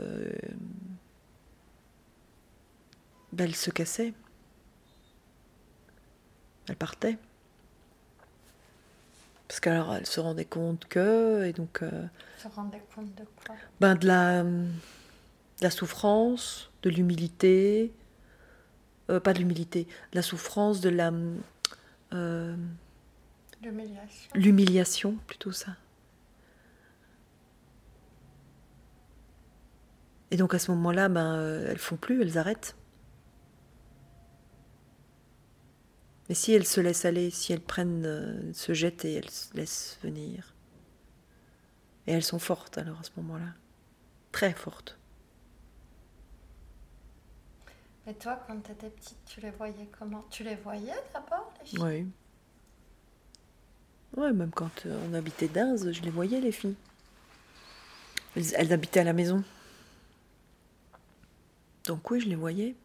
[3.32, 4.12] ben, elles se cassaient.
[6.68, 7.18] Elles partaient.
[9.48, 11.82] Parce qu'alors elles se rendaient compte que, et donc.
[11.82, 12.06] euh,
[12.40, 13.56] Tu te rendais compte de quoi?
[13.80, 14.68] ben, de, la, de
[15.60, 17.92] la souffrance, de l'humilité,
[19.10, 21.10] euh, pas de l'humilité, de la souffrance, de la
[22.12, 22.56] euh,
[23.62, 24.30] L'humiliation.
[24.34, 25.72] l'humiliation, plutôt ça.
[30.30, 32.76] Et donc à ce moment-là, ben, elles font plus, elles arrêtent.
[36.30, 39.52] Mais si elles se laissent aller, si elles prennent, euh, se jettent et elles se
[39.52, 40.54] laissent venir.
[42.06, 43.52] Et elles sont fortes alors à ce moment-là.
[44.30, 44.96] Très fortes.
[48.06, 50.24] Et toi, quand tu étais petite, tu les voyais comment?
[50.30, 51.80] Tu les voyais d'abord, les filles?
[51.80, 52.06] Oui.
[54.16, 56.76] Ouais, même quand euh, on habitait d'Inze, je les voyais, les filles.
[58.36, 59.42] Elles, elles habitaient à la maison.
[61.86, 62.76] Donc oui, je les voyais.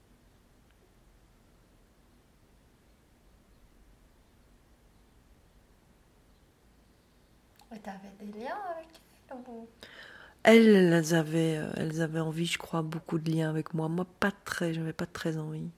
[10.44, 13.90] Elles avaient, euh, elles avaient envie, je crois, beaucoup de liens avec moi.
[13.90, 15.70] Moi, pas très, j'avais pas très envie.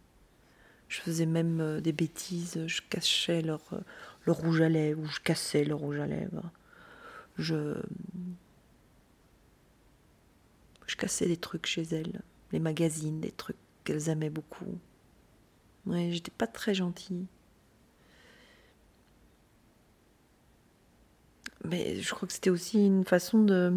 [0.90, 2.66] Je faisais même euh, des bêtises.
[2.68, 6.52] Je cachais leur, euh, rouge à lèvres, ou je cassais leur rouge à lèvres.
[7.38, 7.76] Je,
[10.88, 14.80] je cassais des trucs chez elles, les magazines, des trucs qu'elles aimaient beaucoup.
[15.86, 17.26] Ouais, j'étais pas très gentille.
[21.64, 23.74] Mais je crois que c'était aussi une façon de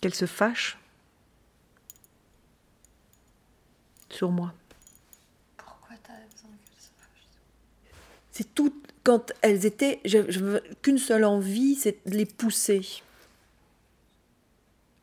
[0.00, 0.78] qu'elles se fâchent
[4.08, 4.52] sur moi.
[5.56, 7.28] Pourquoi avais besoin qu'elles se fâchent
[8.32, 8.72] C'est tout
[9.04, 12.82] quand elles étaient, je, qu'une seule envie, c'est de les pousser.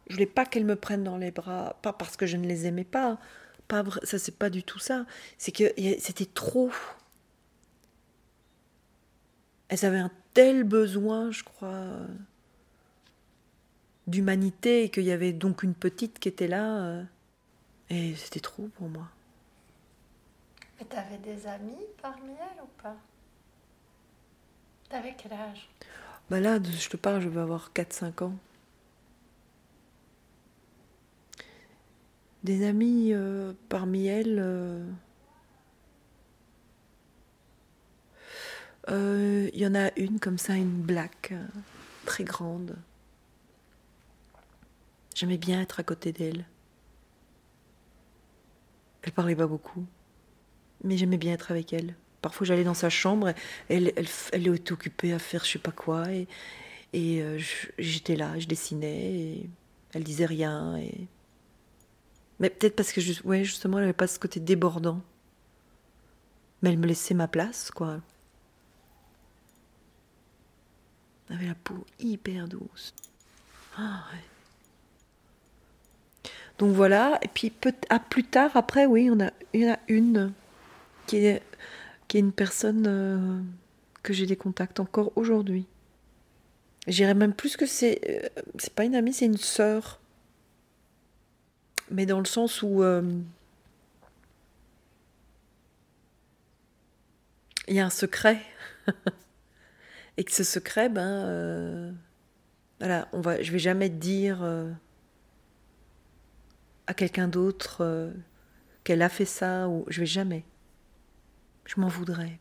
[0.07, 2.65] Je voulais pas qu'elles me prennent dans les bras, pas parce que je ne les
[2.65, 3.19] aimais pas,
[3.67, 5.05] pas vra- ça c'est pas du tout ça.
[5.37, 6.71] C'est que c'était trop.
[9.69, 11.85] Elles avaient un tel besoin, je crois,
[14.07, 17.03] d'humanité, et qu'il y avait donc une petite qui était là, euh,
[17.89, 19.07] et c'était trop pour moi.
[20.79, 22.95] Et tu avais des amis parmi elles ou pas?
[24.89, 25.67] T'avais quel âge?
[26.29, 28.35] Bah là, je te parle, je vais avoir 4-5 ans.
[32.43, 34.39] Des amis euh, parmi elles.
[34.39, 34.85] euh,
[38.89, 41.45] euh, Il y en a une comme ça, une black, euh,
[42.05, 42.75] très grande.
[45.15, 46.45] J'aimais bien être à côté d'elle.
[49.01, 49.85] Elle parlait pas beaucoup,
[50.83, 51.95] mais j'aimais bien être avec elle.
[52.21, 53.33] Parfois, j'allais dans sa chambre,
[53.69, 56.27] elle, elle, elle était occupée à faire je sais pas quoi, et,
[56.93, 59.49] et euh, je- j'étais là, je dessinais, et
[59.93, 61.07] elle disait rien, et
[62.39, 65.01] Mais peut-être parce que ouais, justement, elle n'avait pas ce côté débordant.
[66.61, 67.99] Mais elle me laissait ma place, quoi.
[71.29, 72.93] Elle avait la peau hyper douce.
[73.77, 74.19] Ah, ouais.
[76.57, 77.53] Donc voilà, et puis
[77.89, 80.33] à plus tard, après, oui, on a, il y en a une
[81.05, 81.43] qui est,
[82.07, 83.39] qui est une personne euh,
[84.01, 85.67] que j'ai des contacts encore aujourd'hui.
[86.87, 87.99] J'irais même plus que c'est.
[88.09, 89.99] Euh, c'est pas une amie, c'est une sœur.
[91.91, 92.81] Mais dans le sens où.
[92.81, 93.03] Euh,
[97.67, 98.41] il y a un secret.
[100.17, 101.95] Et que ce secret, ben.
[102.79, 104.43] voilà, on va, je vais jamais dire
[106.87, 108.11] à quelqu'un d'autre euh,
[108.83, 110.43] qu'elle a fait ça ou je vais jamais.
[111.65, 112.39] Je m'en voudrais.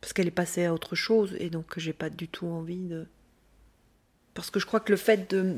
[0.00, 3.06] Parce qu'elle est passée à autre chose et donc j'ai pas du tout envie de.
[4.34, 5.56] Parce que je crois que le fait de.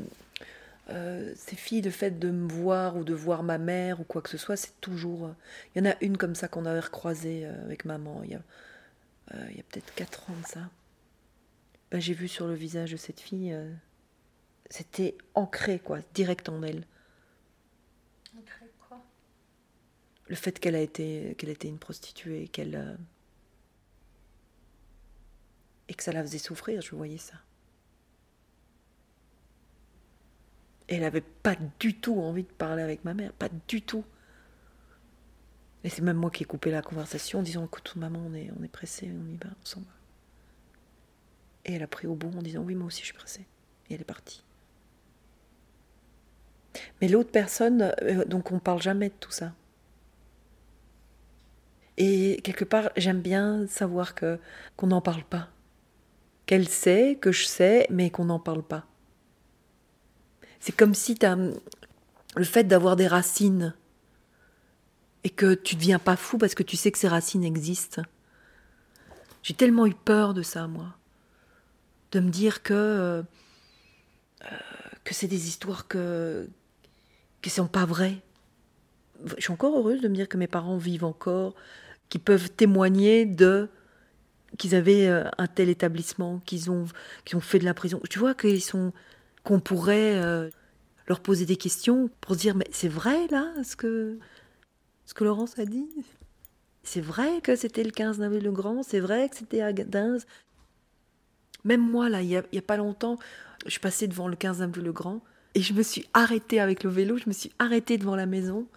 [0.89, 4.23] Euh, ces filles, le fait de me voir ou de voir ma mère ou quoi
[4.23, 5.25] que ce soit, c'est toujours.
[5.25, 5.33] Euh,
[5.75, 8.23] il y en a une comme ça qu'on avait recroisée avec maman
[9.49, 10.69] il y a peut-être 4 ans de ça.
[11.91, 13.55] Ben, j'ai vu sur le visage de cette fille
[14.69, 16.85] c'était ancré, quoi, direct en elle.
[18.37, 19.03] Ancré quoi?
[20.27, 22.95] Le fait qu'elle a été, qu'elle était une prostituée, qu'elle euh,
[25.87, 27.33] et que ça la faisait souffrir, je voyais ça.
[30.87, 34.05] Et elle n'avait pas du tout envie de parler avec ma mère, pas du tout.
[35.83, 38.51] Et c'est même moi qui ai coupé la conversation en disant écoute maman on est,
[38.59, 39.85] on est pressé, on y va, on s'en va.
[41.65, 43.45] Et elle a pris au bout en disant oui moi aussi je suis pressée.
[43.89, 44.43] Et elle est partie.
[47.01, 49.53] Mais l'autre personne, euh, donc on parle jamais de tout ça.
[51.97, 54.39] Et quelque part, j'aime bien savoir que
[54.77, 55.49] qu'on n'en parle pas.
[56.45, 58.85] Qu'elle sait, que je sais, mais qu'on n'en parle pas.
[60.59, 63.73] C'est comme si as le fait d'avoir des racines
[65.23, 68.01] et que tu ne deviens pas fou parce que tu sais que ces racines existent.
[69.43, 70.95] J'ai tellement eu peur de ça, moi.
[72.11, 73.23] De me dire que, euh,
[75.03, 76.47] que c'est des histoires que,
[77.41, 78.21] qui sont pas vraies.
[79.37, 81.55] Je suis encore heureuse de me dire que mes parents vivent encore,
[82.09, 83.69] qu'ils peuvent témoigner de
[84.57, 86.85] qu'ils avaient euh, un tel établissement, qu'ils ont,
[87.23, 88.01] qu'ils ont fait de la prison.
[88.09, 88.93] Tu vois qu'ils sont,
[89.43, 90.49] qu'on pourrait euh,
[91.07, 94.17] leur poser des questions pour se dire mais c'est vrai là ce que
[95.09, 95.89] ce que Laurence a dit.
[96.83, 100.19] C'est vrai que c'était le 15 avril le Grand, c'est vrai que c'était à Gadins.
[101.63, 103.17] Même moi là, il y a, pas longtemps,
[103.65, 105.23] je suis passée devant le 15 avril le Grand
[105.55, 108.67] et je me suis arrêtée avec le vélo, je me suis arrêtée devant la maison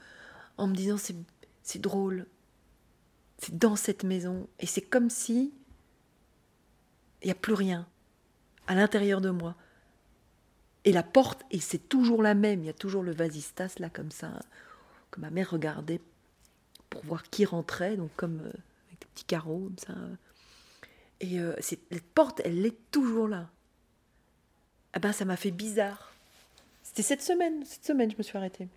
[0.56, 2.24] en me disant c'est drôle.
[3.36, 4.48] C'est dans cette maison.
[4.58, 5.52] Et c'est comme si
[7.20, 7.86] il n'y a plus rien
[8.68, 9.54] à l'intérieur de moi.
[10.86, 13.90] Et la porte, et c'est toujours la même, il y a toujours le vasistas là
[13.90, 14.40] comme ça,
[15.10, 16.00] que ma mère regardait
[16.92, 18.52] pour voir qui rentrait, donc comme euh,
[18.86, 19.94] avec des petits carreaux comme ça.
[21.20, 23.48] Et euh, c'est, la porte, elle est toujours là.
[24.92, 26.12] Ah ben ça m'a fait bizarre.
[26.82, 28.68] C'était cette semaine, cette semaine, je me suis arrêtée.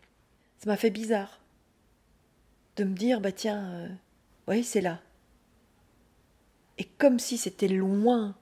[0.59, 1.41] Ça m'a fait bizarre
[2.77, 3.89] de me dire, bah tiens, euh,
[4.47, 5.01] oui, c'est là.
[6.77, 8.35] Et comme si c'était loin,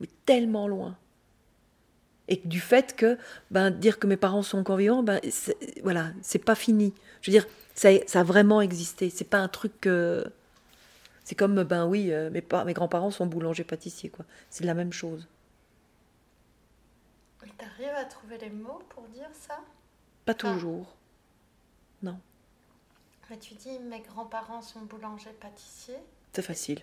[0.00, 0.98] mais tellement loin.
[2.28, 3.18] Et du fait que,
[3.50, 5.20] ben, dire que mes parents sont encore vivants, ben,
[5.82, 6.94] voilà, c'est pas fini.
[7.22, 9.10] Je veux dire, ça, ça a vraiment existé.
[9.10, 10.24] C'est pas un truc que.
[11.24, 14.24] C'est comme, ben oui, euh, mes, mes grands-parents sont boulangers pâtissiers, quoi.
[14.48, 15.26] C'est la même chose.
[17.58, 19.58] T'arrives à trouver les mots pour dire ça?
[20.24, 20.94] Pas toujours.
[22.02, 22.18] Non.
[23.28, 25.98] Mais tu dis mes grands-parents sont boulangers pâtissiers.
[26.32, 26.80] C'est facile.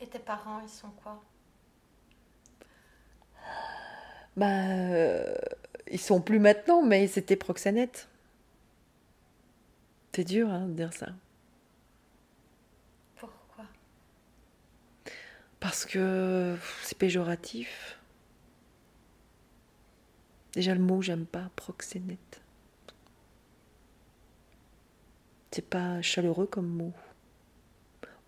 [0.00, 1.22] Et tes parents, ils sont quoi?
[4.36, 5.34] Bah, euh,
[5.90, 8.08] ils sont plus maintenant, mais c'était proxénètes.
[10.12, 11.08] C'est dur hein, de dire ça.
[13.16, 13.64] Pourquoi?
[15.60, 17.98] Parce que c'est péjoratif.
[20.52, 22.40] Déjà le mot, j'aime pas, proxénète.
[25.50, 26.92] C'est pas chaleureux comme mot.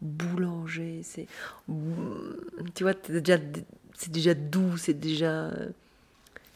[0.00, 1.26] Boulanger, c'est.
[2.74, 3.42] Tu vois, c'est déjà,
[3.94, 5.50] c'est déjà doux, c'est déjà.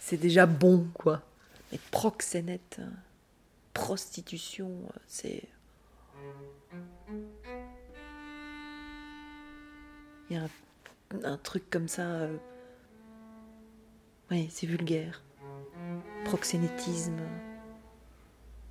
[0.00, 1.22] C'est déjà bon, quoi.
[1.70, 2.80] Mais proxénète,
[3.72, 4.72] prostitution,
[5.06, 5.44] c'est.
[10.28, 10.48] Il y a
[11.24, 12.02] un, truc comme ça.
[12.02, 12.36] Euh,
[14.32, 15.22] oui, c'est vulgaire
[16.24, 17.20] proxénétisme,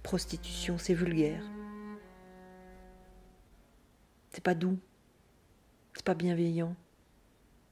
[0.04, 1.44] prostitution, c'est vulgaire.
[4.32, 4.80] C'est pas doux,
[5.94, 6.76] c'est pas bienveillant,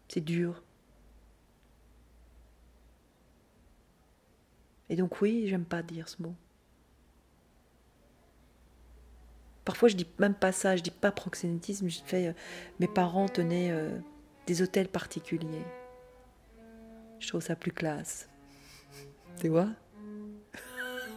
[0.08, 0.62] c'est dur.
[4.90, 6.34] Et donc oui, j'aime pas dire ce mot.
[9.66, 12.28] Parfois, je dis même pas ça, je dis pas proxénétisme, je fais.
[12.28, 12.34] euh,
[12.80, 14.00] mes parents tenaient euh,
[14.46, 15.66] des hôtels particuliers.
[17.20, 18.30] Je trouve ça plus classe.
[19.42, 19.68] Tu vois?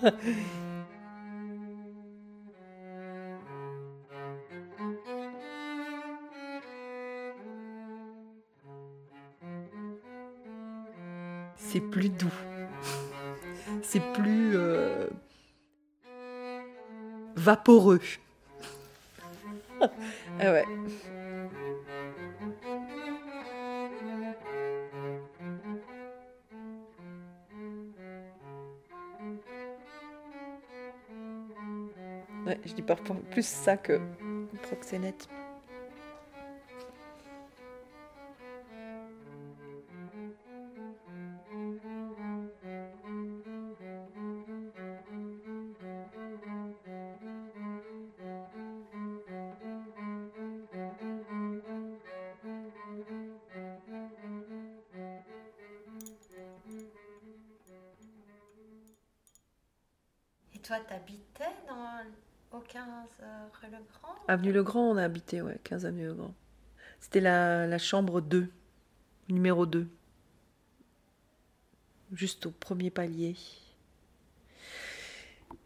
[11.57, 12.33] C'est plus doux.
[13.93, 15.09] C'est plus euh,
[17.35, 17.99] vaporeux.
[19.81, 19.89] ah
[20.39, 20.65] ouais.
[32.47, 34.01] Ouais, je dis parfois plus ça que
[34.63, 35.29] proxénète.
[64.31, 66.35] Avenue Legrand, on a habité, ouais, 15 Avenue Legrand.
[67.01, 68.49] C'était la, la chambre 2,
[69.29, 69.89] numéro 2.
[72.13, 73.37] Juste au premier palier.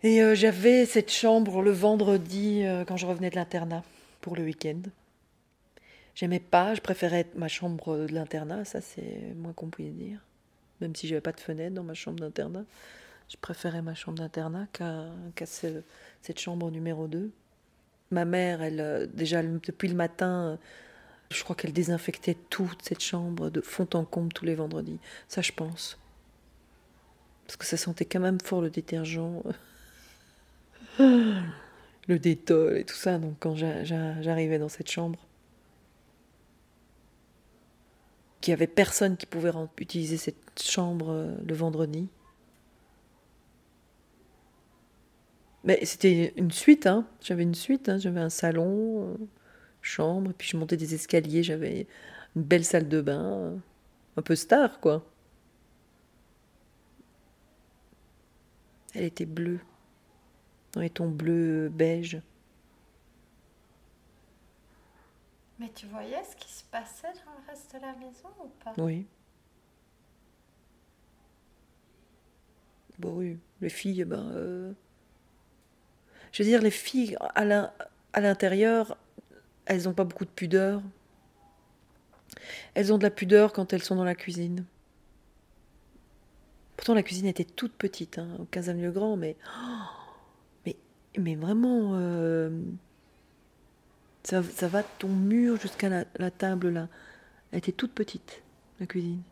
[0.02, 3.82] Et euh, j'avais cette chambre le vendredi euh, quand je revenais de l'internat
[4.20, 4.80] pour le week-end.
[6.14, 10.20] J'aimais pas, je préférais ma chambre de l'internat, ça c'est moins qu'on puisse dire.
[10.80, 12.64] Même si j'avais pas de fenêtre dans ma chambre d'internat,
[13.28, 15.82] je préférais ma chambre d'internat qu'à qu'à ce-
[16.22, 17.32] cette chambre numéro 2.
[18.14, 20.56] Ma mère, elle, euh, déjà depuis le matin, euh,
[21.30, 25.00] je crois qu'elle désinfectait toute cette chambre de fond en comble tous les vendredis.
[25.28, 25.98] Ça, je pense.
[27.46, 29.42] Parce que ça sentait quand même fort le détergent,
[31.00, 33.18] le détol et tout ça.
[33.18, 35.18] Donc quand j'a- j'a- j'arrivais dans cette chambre,
[38.40, 42.08] qu'il n'y avait personne qui pouvait utiliser cette chambre euh, le vendredi.
[45.64, 47.06] Mais c'était une suite, hein.
[47.22, 47.98] J'avais une suite, hein.
[47.98, 49.16] J'avais un salon, euh,
[49.82, 51.86] chambre, et puis je montais des escaliers, j'avais
[52.36, 53.56] une belle salle de bain, euh,
[54.16, 55.10] un peu star, quoi.
[58.94, 59.60] Elle était bleue,
[60.72, 62.20] dans les tons bleus, beige.
[65.58, 68.74] Mais tu voyais ce qui se passait dans le reste de la maison ou pas?
[68.78, 69.06] Oui.
[72.98, 74.30] Bon, oui, les filles, ben.
[74.32, 74.72] euh,
[76.34, 77.70] Je veux dire, les filles, à l'in-
[78.12, 78.96] à l'intérieur,
[79.66, 80.82] elles n'ont pas beaucoup de pudeur.
[82.74, 84.64] Elles ont de la pudeur quand elles sont dans la cuisine.
[86.76, 89.36] Pourtant, la cuisine était toute petite, hein, au 15 avenue Grand, mais.
[89.46, 89.60] oh,
[90.66, 90.76] mais,
[91.18, 91.92] mais vraiment.
[91.94, 92.50] euh,
[94.24, 96.88] ça, ça va de ton mur jusqu'à la, la table, là.
[97.52, 98.42] Elle était toute petite,
[98.80, 99.22] la cuisine.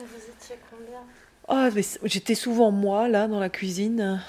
[0.00, 1.00] Et Vous étiez combien?
[1.46, 4.22] Ah, c- j'étais souvent moi, là, dans la cuisine.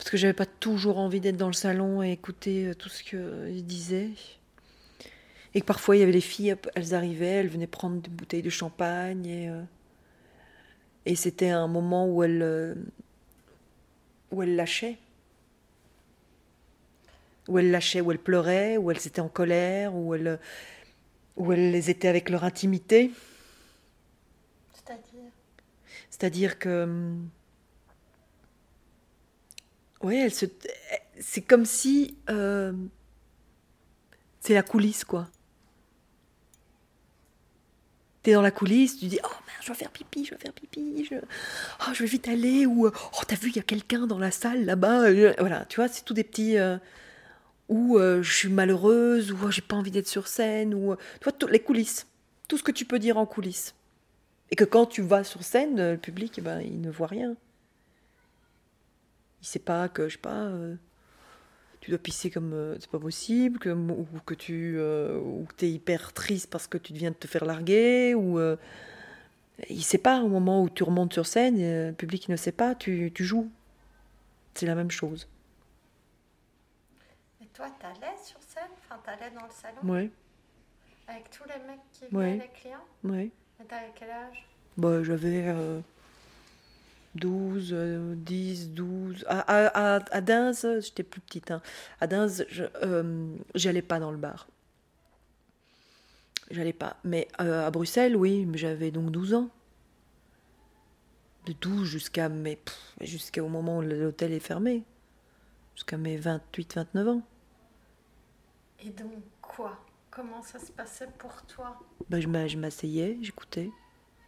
[0.00, 2.88] Euh, Parce que j'avais pas toujours envie d'être dans le salon et écouter euh, tout
[2.88, 4.08] ce qu'ils disaient.
[5.54, 8.42] Et que parfois, il y avait les filles, elles arrivaient, elles venaient prendre des bouteilles
[8.42, 9.26] de champagne.
[9.26, 9.62] Et, euh,
[11.04, 12.74] et c'était un moment où elles, euh,
[14.30, 14.96] où elles lâchaient.
[17.48, 20.38] Où elles lâchaient, où elles pleuraient, où elles étaient en colère, où elles,
[21.36, 23.10] où elles étaient avec leur intimité.
[24.72, 25.30] C'est-à-dire?
[26.10, 27.14] C'est-à-dire que.
[30.02, 30.46] Oui, elle se.
[31.18, 32.16] C'est comme si.
[32.30, 32.72] euh,
[34.40, 35.28] C'est la coulisse, quoi.
[38.22, 40.52] T'es dans la coulisse, tu dis Oh merde, je vais faire pipi, je vais faire
[40.52, 43.62] pipi, je, oh, je vais vite aller, ou euh, Oh, t'as vu, il y a
[43.62, 45.04] quelqu'un dans la salle là-bas.
[45.04, 46.58] euh, Voilà, tu vois, c'est tout des petits.
[46.58, 46.76] euh,
[47.68, 50.96] Ou je suis malheureuse, ou oh, j'ai pas envie d'être sur scène, ou.
[51.20, 52.06] Tu vois, les coulisses.
[52.48, 53.74] Tout ce que tu peux dire en coulisses.
[54.50, 57.36] Et que quand tu vas sur scène, le public, eh ben, il ne voit rien.
[59.42, 60.76] Il sait pas que, je sais pas, euh,
[61.80, 65.64] tu dois pisser comme euh, c'est pas possible, que, ou que tu euh, ou que
[65.64, 68.38] es hyper triste parce que tu viens de te faire larguer, ou.
[69.70, 72.74] il sait pas au moment où tu remontes sur scène, le public ne sait pas,
[72.74, 73.50] tu, tu joues.
[74.54, 75.26] C'est la même chose.
[77.40, 78.70] Et toi, t'allais sur scène?
[78.78, 79.82] Enfin, t'allais dans le salon?
[79.82, 80.10] Ouais,
[81.08, 82.38] Avec tous les mecs qui Ouais.
[82.38, 82.86] venaient, les clients?
[83.04, 83.30] Ouais.
[83.60, 84.46] Et t'avais quel âge?
[84.76, 85.44] Bah, j'avais
[87.14, 89.24] 12, euh, 10, 12.
[89.28, 91.50] À, à, à, à Dins, j'étais plus petite.
[91.50, 91.62] hein.
[92.00, 94.46] À Dins, je euh, j'allais pas dans le bar.
[96.50, 96.96] J'allais pas.
[97.04, 99.48] Mais euh, à Bruxelles, oui, j'avais donc 12 ans.
[101.46, 104.84] De 12 jusqu'à pff, jusqu'au moment où l'hôtel est fermé.
[105.74, 107.22] jusqu'à mes 28-29 ans.
[108.84, 109.78] Et donc quoi?
[110.10, 111.78] Comment ça se passait pour toi?
[112.08, 113.70] Ben, je m'asseyais, j'écoutais,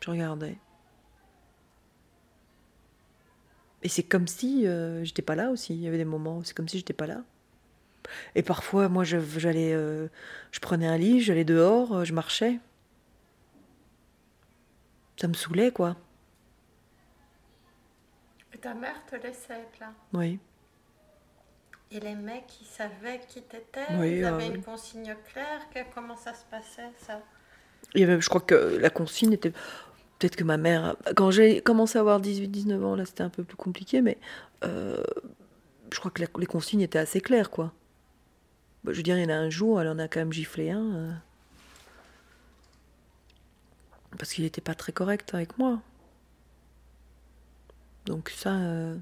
[0.00, 0.56] je regardais.
[3.82, 5.74] Et c'est comme si euh, j'étais pas là aussi.
[5.74, 7.22] Il y avait des moments, où c'est comme si j'étais pas là.
[8.34, 10.08] Et parfois, moi, je- j'allais, euh,
[10.50, 12.58] je prenais un lit, j'allais dehors, euh, je marchais.
[15.20, 15.96] Ça me saoulait, quoi.
[18.54, 20.38] Et ta mère te laissait être là Oui.
[21.90, 25.80] Et les mecs, ils savaient qui t'étais Oui, Ils euh, avaient une consigne claire que-
[25.94, 27.20] Comment ça se passait, ça?
[27.94, 29.52] Il y avait, je crois que la consigne était.
[30.22, 30.94] Peut-être que ma mère.
[31.16, 34.18] Quand j'ai commencé à avoir 18-19 ans, là, c'était un peu plus compliqué, mais
[34.62, 35.02] euh,
[35.90, 37.72] je crois que les consignes étaient assez claires, quoi.
[38.84, 40.32] Bah, je veux dire, il y en a un jour, elle en a quand même
[40.32, 40.80] giflé un.
[40.94, 41.12] euh,
[44.16, 45.80] parce qu'il n'était pas très correct avec moi.
[48.06, 48.54] Donc ça.
[48.54, 48.96] euh,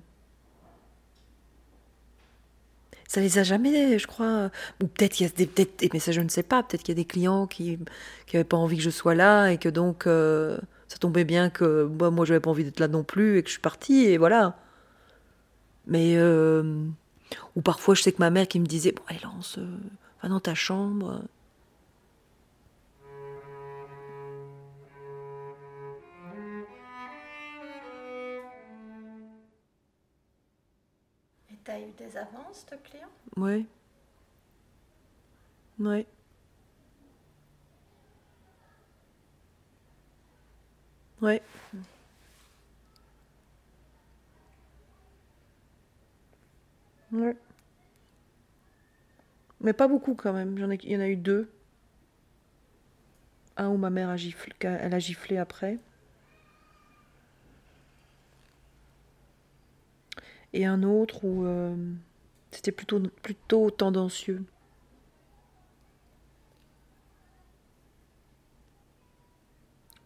[3.09, 4.51] ça les a jamais, je crois.
[4.83, 6.63] Ou peut-être qu'il y a des, mais ça je ne sais pas.
[6.63, 7.79] Peut-être qu'il y a des clients qui
[8.27, 10.59] qui n'avaient pas envie que je sois là et que donc euh,
[10.91, 13.49] ça tombait bien que moi, moi, j'avais pas envie d'être là non plus et que
[13.49, 14.59] je suis partie et voilà.
[15.87, 16.85] Mais euh,
[17.55, 19.67] ou parfois je sais que ma mère qui me disait bon allez lance, euh,
[20.21, 21.23] va dans ta chambre.
[31.53, 33.07] Et t'as eu des avances de clients?
[33.37, 33.65] Ouais.
[35.79, 36.07] Ouais.
[41.23, 41.43] Ouais.
[47.13, 47.37] Ouais.
[49.61, 50.59] Mais pas beaucoup quand même.
[50.59, 51.51] J'en ai, il y en a eu deux.
[53.57, 55.79] Un où ma mère a giflé, elle a giflé après.
[60.53, 61.77] Et un autre où euh,
[62.51, 64.45] c'était plutôt, plutôt tendancieux.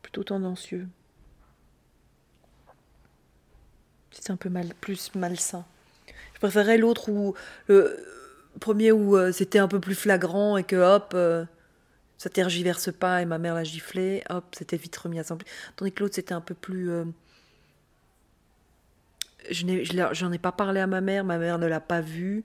[0.03, 0.89] Plutôt tendancieux.
[4.29, 5.67] Un peu mal, plus malsain.
[6.33, 7.35] Je préférais l'autre où
[7.69, 7.95] le
[8.59, 11.45] premier où euh, c'était un peu plus flagrant et que hop, euh,
[12.17, 15.47] ça tergiverse pas et ma mère l'a giflé, hop, c'était vite remis à s'emplir.
[15.77, 16.91] Tandis que l'autre c'était un peu plus.
[16.91, 17.05] euh,
[19.51, 22.45] je n'ai- j'en ai, pas parlé à ma mère, ma mère ne l'a pas vu,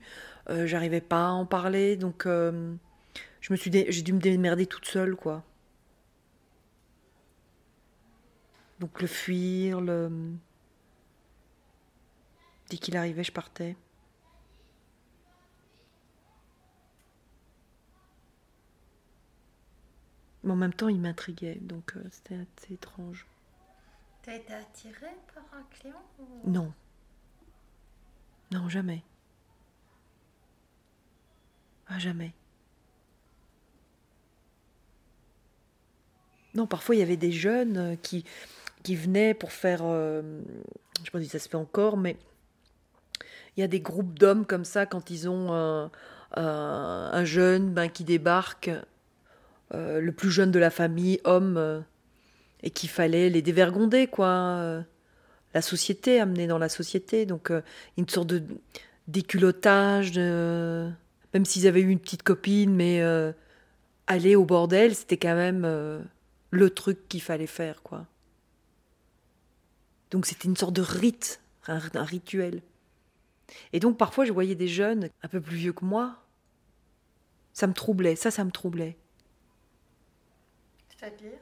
[0.50, 4.84] euh, j'arrivais pas à en parler, donc je me suis, j'ai dû me démerder toute
[4.84, 5.42] seule, quoi.
[8.80, 10.10] Donc le fuir, le
[12.70, 13.76] dès qu'il arrivait, je partais.
[20.42, 23.26] Mais en même temps, il m'intriguait, donc euh, c'était assez étrange.
[24.22, 26.72] T'as été attirée par un client ou- Non.
[28.50, 29.02] Non, jamais.
[31.88, 32.32] Ah, jamais.
[36.54, 38.24] Non, parfois il y avait des jeunes euh, qui,
[38.82, 39.80] qui venaient pour faire.
[39.84, 40.40] euh,
[40.98, 42.16] je sais pas si ça se fait encore, mais
[43.60, 45.90] il y a des groupes d'hommes comme ça quand ils ont un,
[46.34, 48.70] un- un jeune ben, qui débarque,
[49.74, 51.80] euh, le plus jeune de la famille, homme, euh,
[52.62, 54.28] et qu'il fallait les dévergonder, quoi.
[54.28, 54.82] euh,
[55.52, 57.26] la société, amener dans la société.
[57.26, 57.60] Donc, euh,
[57.98, 58.42] une sorte de
[59.08, 63.32] déculottage, même s'ils avaient eu une petite copine, mais euh,
[64.06, 66.00] aller au bordel, c'était quand même euh,
[66.50, 68.06] le truc qu'il fallait faire, quoi.
[70.12, 72.62] Donc, c'était une sorte de rite, un rituel.
[73.72, 76.24] Et donc, parfois, je voyais des jeunes un peu plus vieux que moi.
[77.52, 78.96] Ça me troublait, ça, ça me troublait.
[80.88, 81.38] C'est-à-dire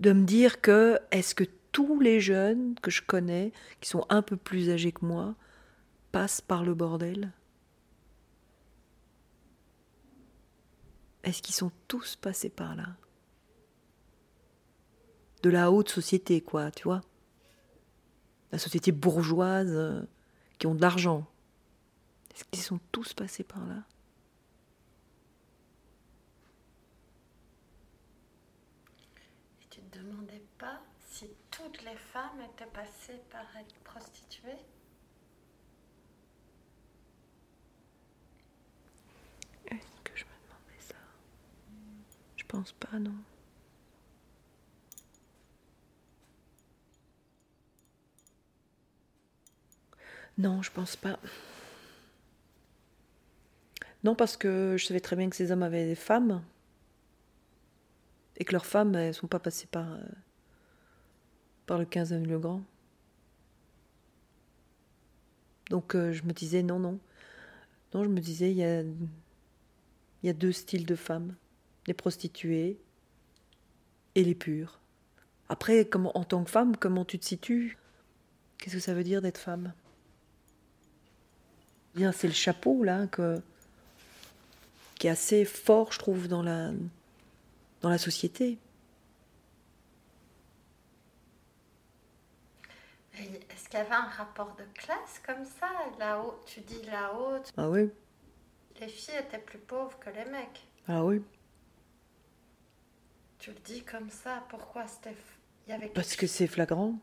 [0.00, 4.22] de me dire que est-ce que tous les jeunes que je connais, qui sont un
[4.22, 5.36] peu plus âgés que moi,
[6.10, 7.32] passent par le bordel?
[11.22, 12.96] Est-ce qu'ils sont tous passés par là?
[15.42, 17.02] De la haute société, quoi, tu vois?
[18.52, 20.02] La société bourgeoise euh,
[20.58, 21.26] qui ont de l'argent.
[22.34, 23.82] Est-ce qu'ils sont tous passés par là?
[29.62, 30.80] Et tu te demandais pas
[31.10, 34.58] si toutes les femmes étaient passées par être prostituées?
[39.66, 40.94] Est-ce que je me demandais ça?
[42.36, 43.14] Je pense pas, non.
[50.40, 51.18] Non, je pense pas.
[54.04, 56.42] Non, parce que je savais très bien que ces hommes avaient des femmes.
[58.38, 60.00] Et que leurs femmes, elles sont pas passées par, euh,
[61.66, 62.62] par le 15 avenue Le Grand.
[65.68, 66.98] Donc euh, je me disais non, non.
[67.92, 68.82] Non, je me disais, il y a,
[70.22, 71.34] y a deux styles de femmes.
[71.86, 72.78] Les prostituées
[74.14, 74.80] et les pures.
[75.50, 77.76] Après, en tant que femme, comment tu te situes?
[78.56, 79.74] Qu'est-ce que ça veut dire d'être femme?
[81.94, 83.40] C'est le chapeau là que,
[84.96, 86.70] qui est assez fort, je trouve, dans la,
[87.80, 88.58] dans la société.
[93.14, 95.68] Est-ce qu'il y avait un rapport de classe comme ça
[95.98, 97.42] Là-haut, tu dis là-haut.
[97.56, 97.90] Ah oui.
[98.80, 100.66] Les filles étaient plus pauvres que les mecs.
[100.88, 101.22] Ah oui.
[103.38, 104.42] Tu le dis comme ça.
[104.48, 105.14] Pourquoi c'était
[105.66, 106.94] Il y avait Parce que c'est flagrant.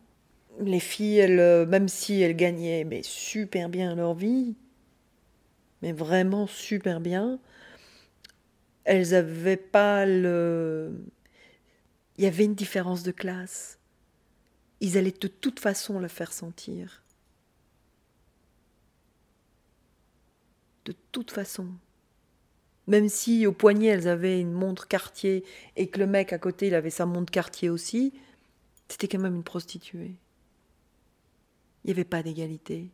[0.60, 4.56] Les filles, elles, euh, même si elles gagnaient mais super bien leur vie,
[5.82, 7.40] mais vraiment super bien,
[8.84, 10.92] elles avaient pas le.
[12.18, 13.80] Il y avait une différence de classe.
[14.80, 17.04] Ils allaient de toute façon le faire sentir.
[20.86, 21.68] De toute façon.
[22.88, 25.44] Même si au poignet elles avaient une montre quartier
[25.76, 28.14] et que le mec à côté il avait sa montre quartier aussi,
[28.88, 30.16] c'était quand même une prostituée.
[31.84, 32.90] Il n'y avait pas d'égalité.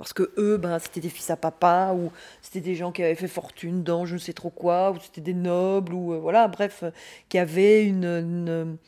[0.00, 3.14] Parce que eux, ben, c'était des fils à papa, ou c'était des gens qui avaient
[3.14, 6.48] fait fortune dans je ne sais trop quoi, ou c'était des nobles, ou euh, voilà,
[6.48, 6.90] bref, euh,
[7.28, 8.78] qui avaient une,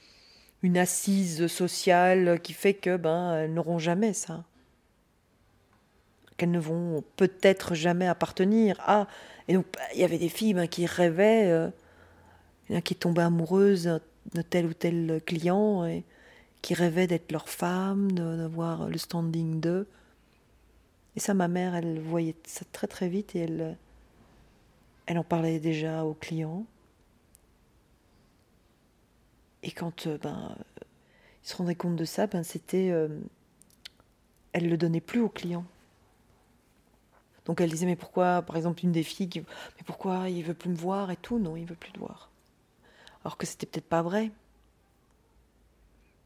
[0.74, 4.44] assise sociale qui fait que ben, elles n'auront jamais ça.
[6.38, 9.06] Qu'elles ne vont peut-être jamais appartenir à.
[9.48, 11.70] Et donc, il y avait des filles ben, qui rêvaient,
[12.70, 14.00] euh, qui tombaient amoureuses
[14.32, 16.04] de tel ou tel client, et
[16.62, 19.86] qui rêvaient d'être leur femme, d'avoir le standing d'eux.
[21.16, 23.76] Et ça, ma mère, elle voyait ça très très vite et elle,
[25.06, 26.64] elle en parlait déjà aux clients.
[29.62, 30.56] Et quand euh, ben,
[31.44, 32.90] ils se rendaient compte de ça, ben, c'était.
[32.90, 33.08] Euh,
[34.52, 35.64] elle le donnait plus aux clients.
[37.44, 40.70] Donc elle disait mais pourquoi, par exemple, une des filles, mais pourquoi il veut plus
[40.70, 41.38] me voir et tout?
[41.38, 42.30] Non, il veut plus te voir.
[43.24, 44.30] Alors que c'était peut-être pas vrai.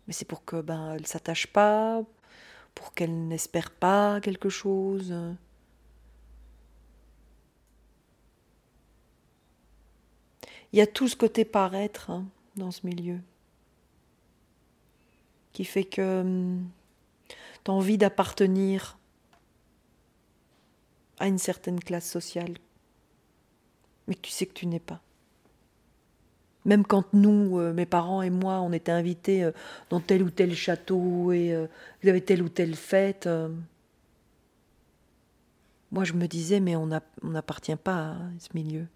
[0.06, 2.02] Mais c'est pour que ben elle s'attache pas,
[2.76, 5.12] pour qu'elle n'espère pas quelque chose.
[10.72, 13.18] Il y a tout ce côté paraître hein, dans ce milieu
[15.56, 16.68] qui fait que hum,
[17.64, 18.98] tu as envie d'appartenir
[21.18, 22.58] à une certaine classe sociale,
[24.06, 25.00] mais que tu sais que tu n'es pas.
[26.66, 29.52] Même quand nous, euh, mes parents et moi, on était invités euh,
[29.88, 31.68] dans tel ou tel château et euh,
[32.02, 33.28] vous avez telle ou telle fête,
[35.92, 36.88] moi je me disais, mais on
[37.22, 38.86] n'appartient pas à ce milieu.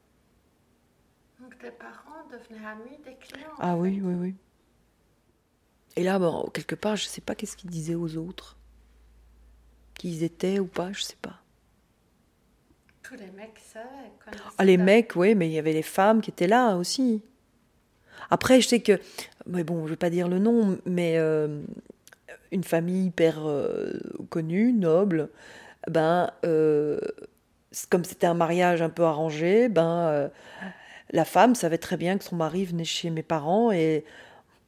[1.40, 4.34] Donc tes parents devenaient amis des clients Ah oui, oui, oui.
[5.94, 8.56] Et là, bon, quelque part, je ne sais pas qu'est-ce qu'ils disaient aux autres.
[9.94, 11.40] Qu'ils étaient ou pas, je ne sais pas.
[13.04, 14.12] Tous les mecs savaient.
[14.58, 17.22] Ah, les mecs, oui, mais il y avait les femmes qui étaient là aussi.
[18.30, 19.00] Après, je sais que,
[19.46, 21.60] mais bon, je ne vais pas dire le nom, mais euh,
[22.52, 23.92] une famille hyper euh,
[24.30, 25.28] connue, noble,
[25.88, 27.00] ben, euh,
[27.90, 30.30] comme c'était un mariage un peu arrangé, ben,
[31.10, 34.04] la femme savait très bien que son mari venait chez mes parents et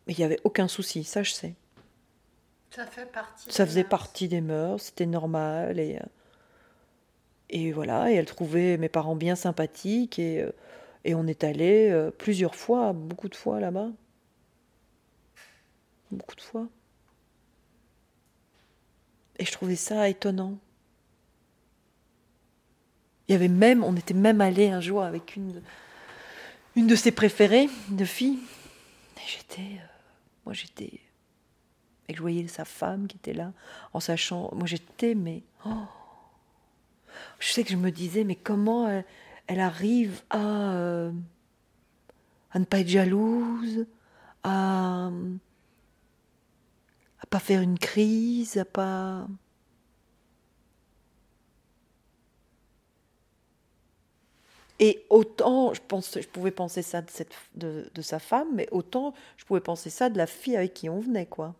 [0.08, 1.54] il n'y avait aucun souci, ça je sais.
[2.70, 3.52] Ça fait partie.
[3.52, 5.98] Ça faisait partie des mœurs, c'était normal et
[7.54, 10.42] et voilà, et elle trouvait mes parents bien sympathiques et
[11.04, 13.88] et on est allé euh, plusieurs fois, beaucoup de fois là-bas.
[16.10, 16.68] Beaucoup de fois.
[19.38, 20.58] Et je trouvais ça étonnant.
[23.26, 25.62] Il y avait même, on était même allé un jour avec une,
[26.76, 28.38] une de ses préférées de filles.
[29.16, 29.86] Et j'étais, euh,
[30.44, 31.00] moi j'étais,
[32.08, 33.52] et je voyais sa femme qui était là,
[33.92, 35.86] en sachant, moi j'étais, mais, oh,
[37.38, 39.04] je sais que je me disais, mais comment elle,
[39.46, 41.12] elle arrive à, euh,
[42.50, 43.86] à ne pas être jalouse,
[44.42, 45.10] à
[47.20, 49.26] à pas faire une crise, à pas
[54.82, 58.66] Et autant je, pense, je pouvais penser ça de, cette, de, de, sa femme, mais
[58.72, 61.54] autant je pouvais penser ça de la fille avec qui on venait, quoi.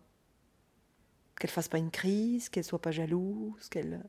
[1.39, 4.03] Qu'elle fasse pas une crise, qu'elle soit pas jalouse, qu'elle.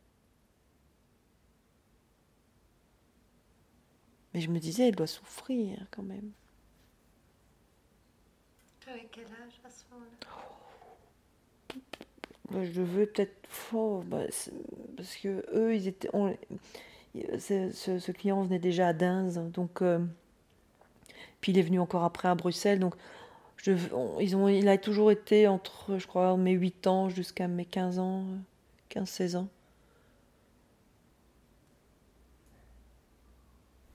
[4.34, 6.32] Mais je me disais, elle doit souffrir quand même.
[8.80, 10.26] Tu avais quel âge à ce moment-là?
[12.50, 14.24] Bah, Je veux peut-être fort, bah,
[14.96, 16.10] parce que eux, ils étaient,
[17.38, 20.00] ce, ce, client venait déjà à Dinz, donc euh,
[21.40, 22.96] puis il est venu encore après à Bruxelles, donc
[23.56, 23.72] je,
[24.20, 27.98] ils ont, il a toujours été entre, je crois, mes 8 ans jusqu'à mes 15
[27.98, 28.24] ans,
[28.90, 29.48] 15-16 ans.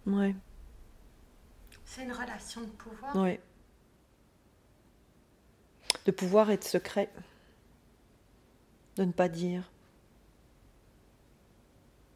[0.10, 0.36] Ouais.
[1.86, 3.14] C'est une relation de pouvoir?
[6.06, 7.12] De pouvoir être secret.
[8.96, 9.70] De ne pas dire.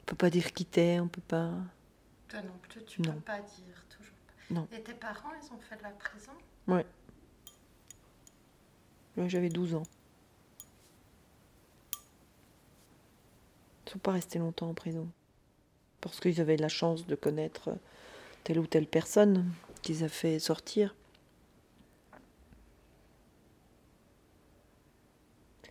[0.02, 1.52] On peut pas dire qui t'es, on peut pas.
[2.28, 3.14] Toi non plus, tu Non.
[3.14, 4.16] peux pas dire toujours.
[4.28, 4.54] pas.
[4.54, 4.68] Non.
[4.72, 6.32] Et tes parents, ils ont fait de la prison?
[6.68, 6.86] Ouais.
[9.18, 9.84] Ouais, J'avais 12 ans.
[13.86, 15.08] Ils sont pas restés longtemps en prison.
[16.04, 17.70] Parce qu'ils avaient la chance de connaître
[18.44, 19.50] telle ou telle personne
[19.82, 20.94] qu'ils a fait sortir.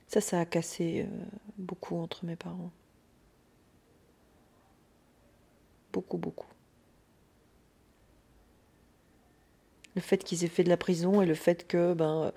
[0.07, 1.25] Ça, ça a cassé euh,
[1.59, 2.71] beaucoup entre mes parents.
[5.93, 6.49] Beaucoup, beaucoup.
[9.95, 12.31] Le fait qu'ils aient fait de la prison et le fait que ben, euh,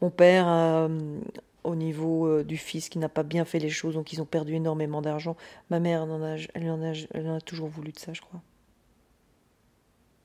[0.00, 1.20] mon père, euh,
[1.64, 4.26] au niveau euh, du fils qui n'a pas bien fait les choses, donc ils ont
[4.26, 5.36] perdu énormément d'argent.
[5.70, 6.06] Ma mère,
[6.54, 8.42] elle en, a, toujours voulu de ça, je crois.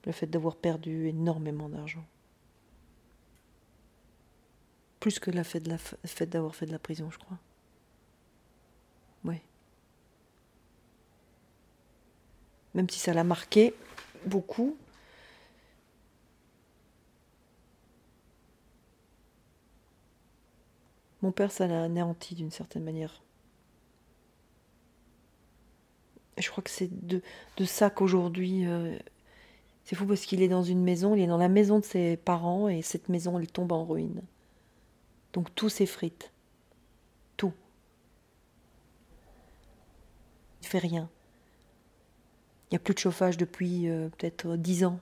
[0.06, 2.06] Le fait d'avoir perdu énormément d'argent.
[5.00, 5.60] Plus que la- fait
[6.26, 7.38] d'avoir fait de la prison, je crois.
[9.24, 9.42] Oui.
[12.74, 13.74] Même si ça l'a marqué
[14.26, 14.76] beaucoup.
[21.22, 23.22] Mon père, ça l'a anéanti d'une certaine manière.
[26.38, 27.22] Je crois que c'est de,
[27.66, 28.66] ça qu'aujourd'hui.
[28.66, 28.98] euh,
[29.84, 32.16] c'est fou parce qu'il est dans une maison, il est dans la maison de ses
[32.16, 34.22] parents et cette maison, elle tombe en ruine.
[35.34, 36.32] Donc tout s'effrite.
[37.38, 37.54] Tout.
[40.62, 41.10] Il fait rien.
[42.70, 45.00] Il n'y a plus de chauffage depuis euh, peut-être dix ans.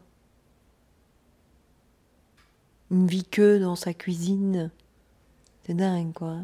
[2.89, 4.71] Il ne vit que dans sa cuisine.
[5.67, 6.37] C'est dingue, quoi.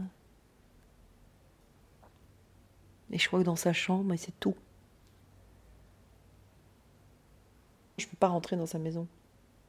[3.10, 4.56] Et je crois que dans sa chambre, c'est tout.
[7.98, 9.08] Je peux pas rentrer dans sa maison.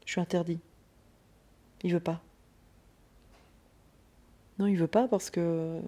[0.05, 0.59] Je suis interdit.
[1.85, 2.21] Il veut pas.
[4.59, 5.81] Non, il veut pas parce que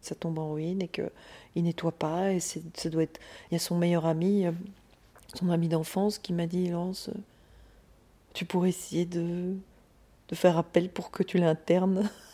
[0.00, 1.12] ça tombe en ruine et que
[1.54, 3.20] il nettoie pas et ça doit être.
[3.50, 4.46] Il y a son meilleur ami,
[5.34, 7.10] son ami d'enfance, qui m'a dit Lance,
[8.32, 9.56] tu pourrais essayer de
[10.32, 12.10] faire appel pour que tu l'internes.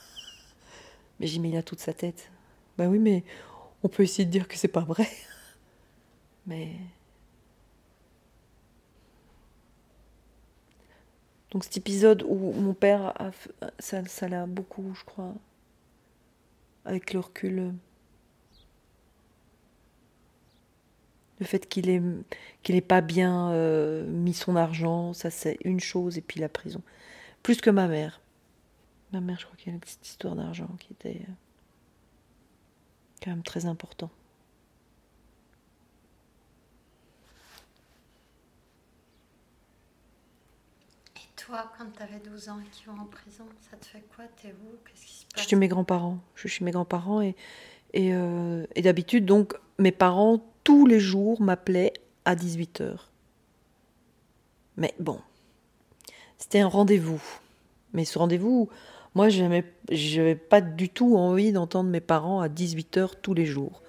[1.20, 2.30] Mais j'ai il a toute sa tête.
[2.78, 3.22] Bah oui, mais
[3.82, 5.08] on peut essayer de dire que c'est pas vrai.
[6.46, 6.76] Mais.
[11.50, 13.32] Donc cet épisode où mon père a
[13.78, 15.34] ça ça l'a beaucoup, je crois,
[16.84, 17.74] avec le recul.
[21.40, 22.02] Le fait qu'il ait
[22.62, 26.82] qu'il pas bien euh, mis son argent, ça c'est une chose, et puis la prison.
[27.42, 28.20] Plus que ma mère.
[29.12, 31.32] Ma mère, je crois qu'il y a cette histoire d'argent qui était euh,
[33.22, 34.10] quand même très important.
[41.16, 44.04] Et toi, quand tu avais 12 ans et qu'ils vont en prison, ça te fait
[44.14, 44.24] quoi?
[44.40, 44.76] T'es où?
[44.84, 45.42] Qu'est-ce qui se Je passe?
[45.42, 46.18] suis chez mes grands-parents.
[46.34, 47.34] Je suis chez mes grands-parents et,
[47.92, 51.92] et, euh, et d'habitude, donc, mes parents, tous les jours, m'appelaient
[52.24, 52.96] à 18h.
[54.76, 55.20] Mais bon,
[56.38, 57.22] c'était un rendez-vous.
[57.92, 58.68] Mais ce rendez-vous,
[59.14, 63.82] moi, je n'avais pas du tout envie d'entendre mes parents à 18h tous les jours.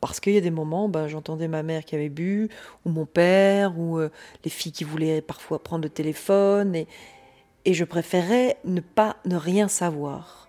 [0.00, 2.48] Parce qu'il y a des moments, ben, j'entendais ma mère qui avait bu,
[2.84, 4.10] ou mon père, ou euh,
[4.44, 6.88] les filles qui voulaient parfois prendre le téléphone, et,
[7.64, 10.48] je préférais ne pas, ne rien savoir.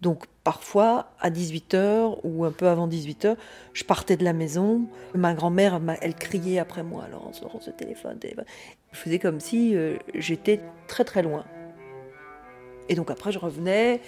[0.00, 3.36] Donc parfois, à 18h ou un peu avant 18h,
[3.72, 4.86] je partais de la maison.
[5.14, 8.18] Ma grand-mère, elle criait après moi, Laurence, Laurence, le téléphone.
[8.90, 11.44] Je faisais comme si euh, j'étais très très loin.
[12.88, 14.00] Et donc après, je revenais.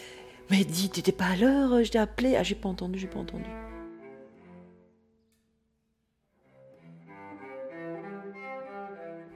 [0.51, 2.37] Mais dis, t'étais pas à l'heure, je t'ai appelé.
[2.37, 3.51] Ah, j'ai pas entendu, j'ai pas entendu.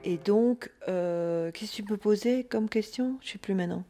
[0.05, 3.17] Et donc, euh, qu'est-ce que tu peux poser comme question?
[3.21, 3.83] Je sais plus maintenant.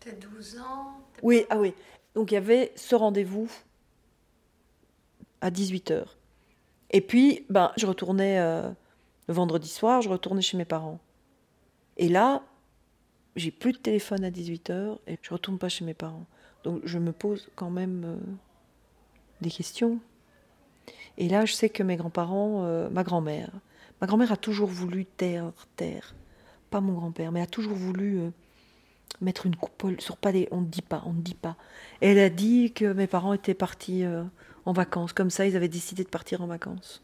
[0.00, 1.74] T'es 12 ans Oui, ah oui.
[2.14, 3.48] Donc il y avait ce rendez-vous
[5.40, 6.04] à 18h.
[6.90, 8.68] Et puis, ben, je retournais euh,
[9.28, 10.98] le vendredi soir, je retournais chez mes parents.
[11.96, 12.42] Et là,
[13.36, 16.26] j'ai plus de téléphone à 18h et je retourne pas chez mes parents.
[16.64, 18.16] Donc je me pose quand même euh,
[19.42, 20.00] des questions.
[21.18, 23.50] Et là, je sais que mes grands-parents, euh, ma grand-mère,
[24.00, 26.14] ma grand-mère a toujours voulu taire, taire.
[26.70, 28.30] Pas mon grand-père, mais a toujours voulu euh,
[29.20, 30.48] mettre une coupole sur pas les.
[30.50, 31.56] On ne dit pas, on ne dit pas.
[32.00, 34.04] Et elle a dit que mes parents étaient partis
[34.64, 35.12] en vacances.
[35.12, 37.02] Comme ça, ils avaient décidé de partir en vacances.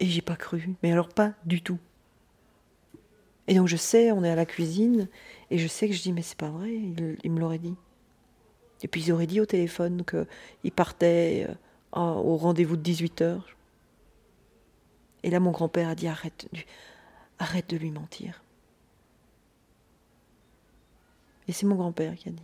[0.00, 0.74] Et j'ai pas cru.
[0.82, 1.78] Mais alors, pas du tout.
[3.46, 5.08] Et donc, je sais, on est à la cuisine,
[5.50, 7.74] et je sais que je dis, mais c'est pas vrai, il, me l'aurait dit.
[8.82, 11.54] Et puis, ils auraient dit au téléphone qu'ils partaient euh,
[11.92, 13.40] au rendez-vous de 18h.
[15.22, 16.48] Et là, mon grand-père a dit arrête,
[17.38, 18.42] arrête de lui mentir.
[21.48, 22.42] Et c'est mon grand-père qui a dit.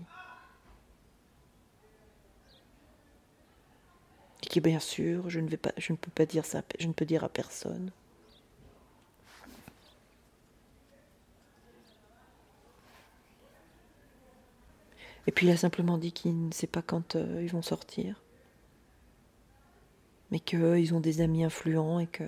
[4.43, 6.87] Et qui, bien sûr, je ne, vais pas, je ne peux pas dire ça, je
[6.87, 7.91] ne peux dire à personne.
[15.31, 18.21] Et puis il a simplement dit qu'il ne sait pas quand euh, ils vont sortir,
[20.33, 22.25] mais qu'ils ont des amis influents et que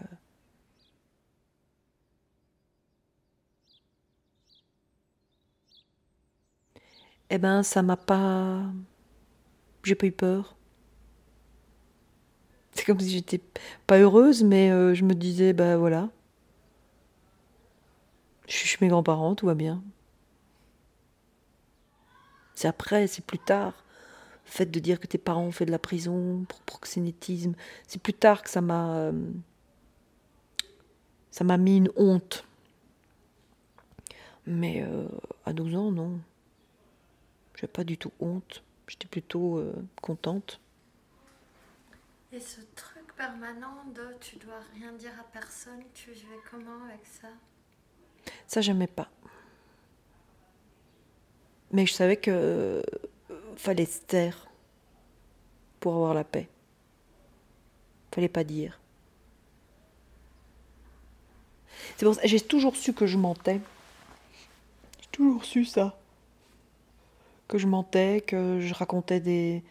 [7.31, 8.63] eh ben ça m'a pas
[9.83, 10.55] j'ai pas eu peur.
[12.73, 13.41] C'est comme si j'étais
[13.89, 16.09] pas heureuse mais euh, je me disais bah voilà.
[18.47, 19.83] Je suis chez mes grands-parents tout va bien
[22.63, 23.85] c'est après c'est plus tard
[24.47, 27.55] le fait de dire que tes parents ont fait de la prison pour proxénétisme
[27.87, 29.13] c'est plus tard que ça m'a euh,
[31.31, 32.45] ça m'a mis une honte
[34.47, 35.07] mais euh,
[35.45, 36.21] à 12 ans non
[37.63, 38.65] j'avais pas du tout honte.
[38.89, 40.61] J'étais plutôt euh, contente.
[42.33, 47.07] Et ce truc permanent de tu dois rien dire à personne, tu vivais comment avec
[47.07, 47.29] ça?
[48.49, 49.09] Ça, j'aimais pas.
[51.73, 52.83] Mais je savais que euh,
[53.57, 54.47] fallait se taire
[55.81, 56.49] pour avoir la paix.
[58.15, 58.79] Fallait pas dire.
[61.97, 63.61] C'est pour ça j'ai toujours su que je mentais.
[65.01, 65.97] J'ai toujours su ça
[67.49, 69.63] que je mentais, que je racontais des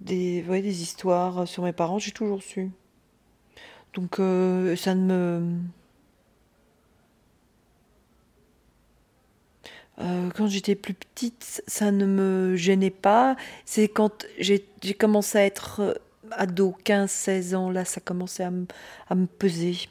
[0.00, 2.70] des, des histoires sur mes parents, j'ai toujours su.
[3.94, 5.58] Donc euh, ça ne me...
[10.00, 13.36] Euh, quand j'étais plus petite, ça ne me gênait pas.
[13.64, 14.60] C'est quand j'ai
[14.98, 15.94] commencé à être euh,
[16.32, 18.50] ado, 15-16 ans, là, ça commençait à,
[19.14, 19.88] me peser.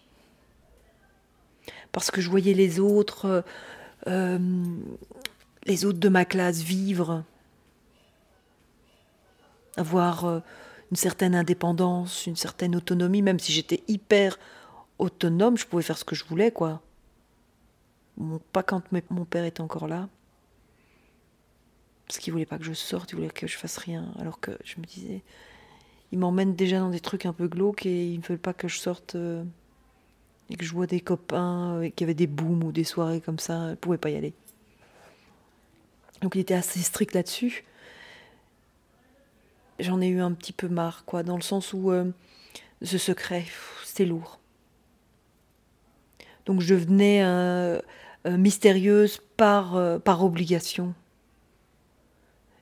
[1.92, 3.44] Parce que je voyais les autres
[5.66, 7.24] les autres de ma classe vivre,
[9.78, 10.40] avoir euh,
[10.92, 14.38] une certaine indépendance, une certaine autonomie, même si j'étais hyper
[15.00, 16.82] autonome, je pouvais faire ce que je voulais, quoi.
[18.52, 20.10] Pas quand mon père était encore là.
[22.08, 24.12] Parce qu'il voulait pas que je sorte, il voulait que je fasse rien.
[24.20, 25.24] Alors que je me disais,
[26.12, 28.68] il m'emmène déjà dans des trucs un peu glauques et il ne veut pas que
[28.68, 29.44] je sorte euh,
[30.50, 33.22] et que je vois des copains et qu'il y avait des booms ou des soirées
[33.22, 33.72] comme ça.
[33.72, 34.34] Je pouvais pas y aller.
[36.22, 37.66] Donc il était assez strict là-dessus.
[39.80, 42.12] J'en ai eu un petit peu marre, quoi, dans le sens où euh,
[42.84, 43.46] ce secret,
[43.84, 44.40] c'était lourd.
[46.46, 47.28] Donc je devenais euh,
[47.78, 47.82] euh,
[48.26, 50.94] mystérieuse par, par obligation,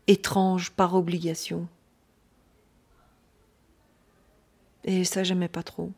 [0.08, 1.68] étrange par obligation.
[4.84, 5.92] Et ça, j'aimais pas trop.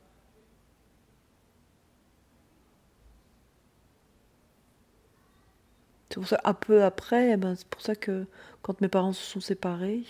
[6.10, 8.28] C'est pour ça, un peu après, eh ben, c'est pour ça que
[8.62, 10.04] quand mes parents se sont séparés,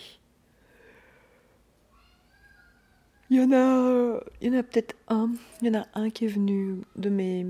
[3.30, 5.30] il y en a, en a peut-être un,
[5.62, 7.46] il a un qui est venu de mes,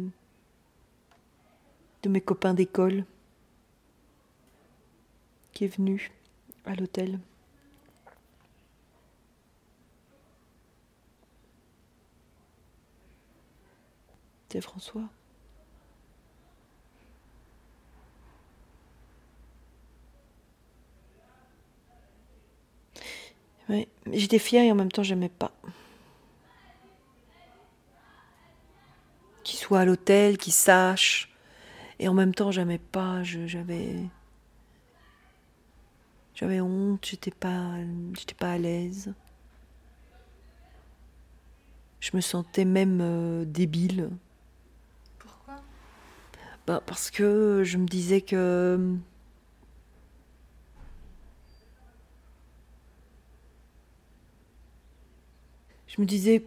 [2.04, 3.06] de mes copains d'école,
[5.52, 6.12] qui est venu
[6.66, 7.18] à l'hôtel.
[14.50, 15.08] C'est François?
[23.70, 25.50] Oui, j'étais fière et en même temps j'aimais pas.
[29.42, 31.33] Qu'il soit à l'hôtel, qu'il sache.
[32.04, 33.96] Et en même temps j'aimais pas, j'avais.
[36.34, 37.76] J'avais honte, j'étais pas,
[38.12, 39.14] j'étais pas à l'aise.
[42.00, 44.10] Je me sentais même euh, débile.
[45.18, 45.54] Pourquoi?
[46.66, 48.98] Bah, Parce que je me disais que
[55.86, 56.44] je me disais,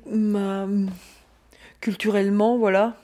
[1.81, 2.95] culturellement, voilà.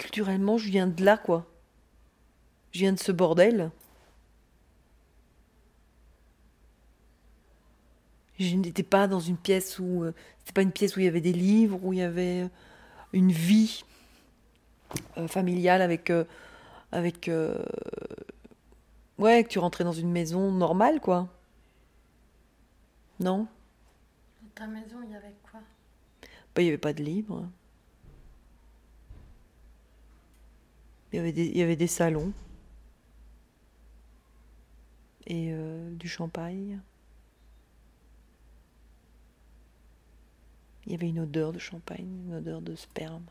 [0.00, 1.46] Culturellement, je viens de là, quoi.
[2.72, 3.70] Je viens de ce bordel.
[8.38, 10.04] Je n'étais pas dans une pièce où.
[10.04, 12.48] Euh, c'était pas une pièce où il y avait des livres, où il y avait
[13.12, 13.84] une vie
[15.18, 16.08] euh, familiale avec.
[16.08, 16.24] Euh,
[16.92, 17.30] avec
[19.18, 21.28] ouais, que tu rentrais dans une maison normale, quoi.
[23.20, 23.46] Non?
[24.40, 25.60] Dans ta maison, il y avait quoi?
[26.54, 27.46] Bah, Il n'y avait pas de livres.
[31.12, 32.32] Il y, avait des, salons.
[35.26, 36.80] et euh, du champagne.
[40.86, 43.24] Il y avait une odeur de champagne, une odeur de sperme.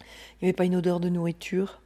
[0.00, 1.82] Il n'y avait pas une odeur de nourriture.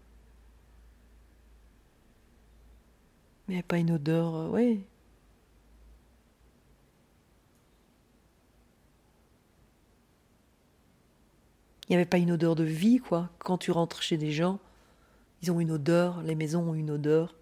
[3.46, 4.84] Il n'y avait pas une odeur, euh, oui.
[11.88, 13.30] Il n'y avait pas une odeur de vie, quoi.
[13.38, 14.58] Quand tu rentres chez des gens,
[15.42, 17.34] ils ont une odeur, les maisons ont une odeur.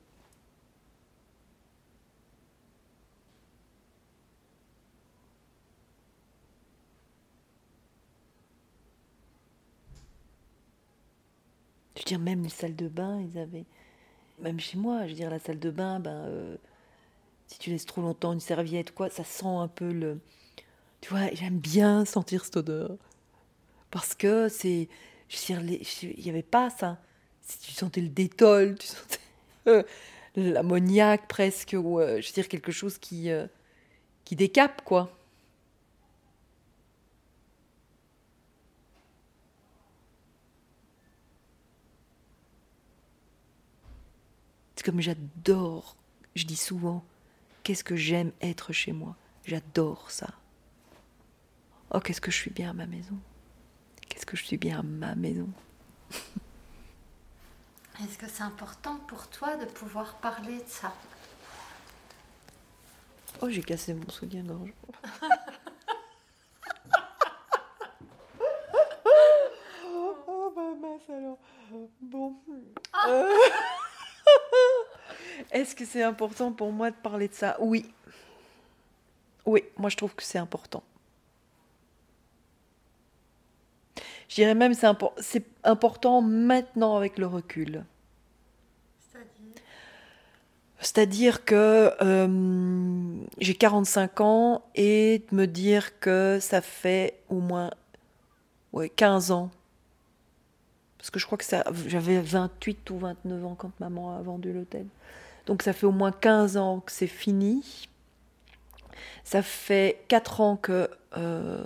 [11.94, 13.64] Je veux dire, même les salles de bain, ils avaient.
[14.40, 16.56] Même chez moi, je veux dire, la salle de bain, ben, euh,
[17.46, 20.20] si tu laisses trop longtemps une serviette, quoi, ça sent un peu le.
[21.00, 22.96] Tu vois, j'aime bien sentir cette odeur.
[23.92, 24.88] Parce que c'est.
[25.48, 26.98] Il n'y avait pas ça.
[27.42, 29.18] Si tu sentais le détol, tu sentais
[29.68, 29.82] euh,
[30.34, 33.30] l'ammoniaque presque, ou euh, je veux dire, quelque chose qui,
[34.24, 35.16] qui décape, quoi.
[44.82, 45.96] comme j'adore,
[46.34, 47.04] je dis souvent,
[47.62, 49.16] qu'est-ce que j'aime être chez moi?
[49.44, 50.34] J'adore ça.
[51.92, 53.18] Oh, qu'est-ce que je suis bien à ma maison.
[54.08, 55.48] Qu'est-ce que je suis bien à ma maison.
[58.02, 60.92] Est-ce que c'est important pour toi de pouvoir parler de ça
[63.40, 64.72] Oh, j'ai cassé mon soutien-gorge.
[69.84, 71.38] oh, bah mince alors.
[72.00, 72.34] Bon.
[73.08, 73.30] Euh,
[75.50, 77.56] est-ce que c'est important pour moi de parler de ça?
[77.60, 77.92] Oui.
[79.44, 80.82] Oui, moi je trouve que c'est important.
[84.32, 84.86] Je dirais même c'est
[85.18, 87.84] c'est important maintenant avec le recul.
[90.80, 91.44] C'est-à-dire?
[91.44, 97.72] Que euh, j'ai 45 ans et de me dire que ça fait au moins
[98.72, 99.50] ouais, 15 ans.
[100.96, 101.44] Parce que je crois que
[101.86, 104.86] j'avais 28 ou 29 ans quand maman a vendu l'hôtel.
[105.44, 107.86] Donc ça fait au moins 15 ans que c'est fini.
[109.24, 110.88] Ça fait 4 ans que...
[111.18, 111.62] Euh,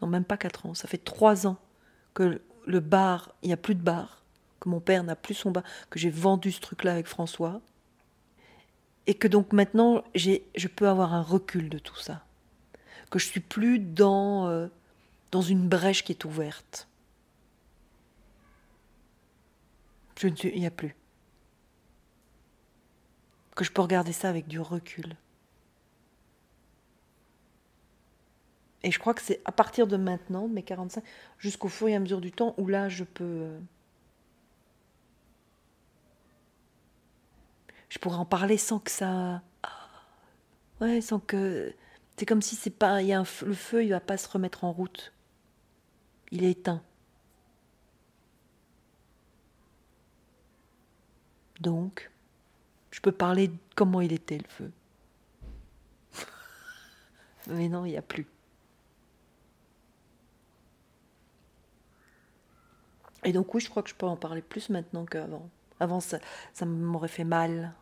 [0.00, 1.56] non, même pas 4 ans, ça fait 3 ans
[2.14, 4.22] que le bar, il n'y a plus de bar,
[4.60, 7.60] que mon père n'a plus son bar, que j'ai vendu ce truc-là avec François.
[9.06, 12.24] Et que donc maintenant, je peux avoir un recul de tout ça.
[13.10, 14.68] Que je suis plus dans, euh,
[15.32, 16.86] dans une brèche qui est ouverte.
[20.20, 20.94] Je ne il n'y a plus
[23.60, 25.16] que je peux regarder ça avec du recul.
[28.82, 31.04] Et je crois que c'est à partir de maintenant, mes 45,
[31.38, 33.24] jusqu'au fur et à mesure du temps, où là, je peux...
[33.24, 33.58] Euh,
[37.90, 39.42] je pourrais en parler sans que ça...
[40.80, 41.74] Ouais, sans que...
[42.16, 43.02] C'est comme si c'est pas...
[43.02, 45.12] Il y a le feu, il va pas se remettre en route.
[46.30, 46.82] Il est éteint.
[51.60, 52.10] Donc,
[52.90, 54.72] je peux parler de comment il était le feu.
[57.48, 58.26] Mais non, il n'y a plus.
[63.24, 65.48] Et donc oui, je crois que je peux en parler plus maintenant qu'avant.
[65.78, 66.18] Avant, ça,
[66.52, 67.72] ça m'aurait fait mal.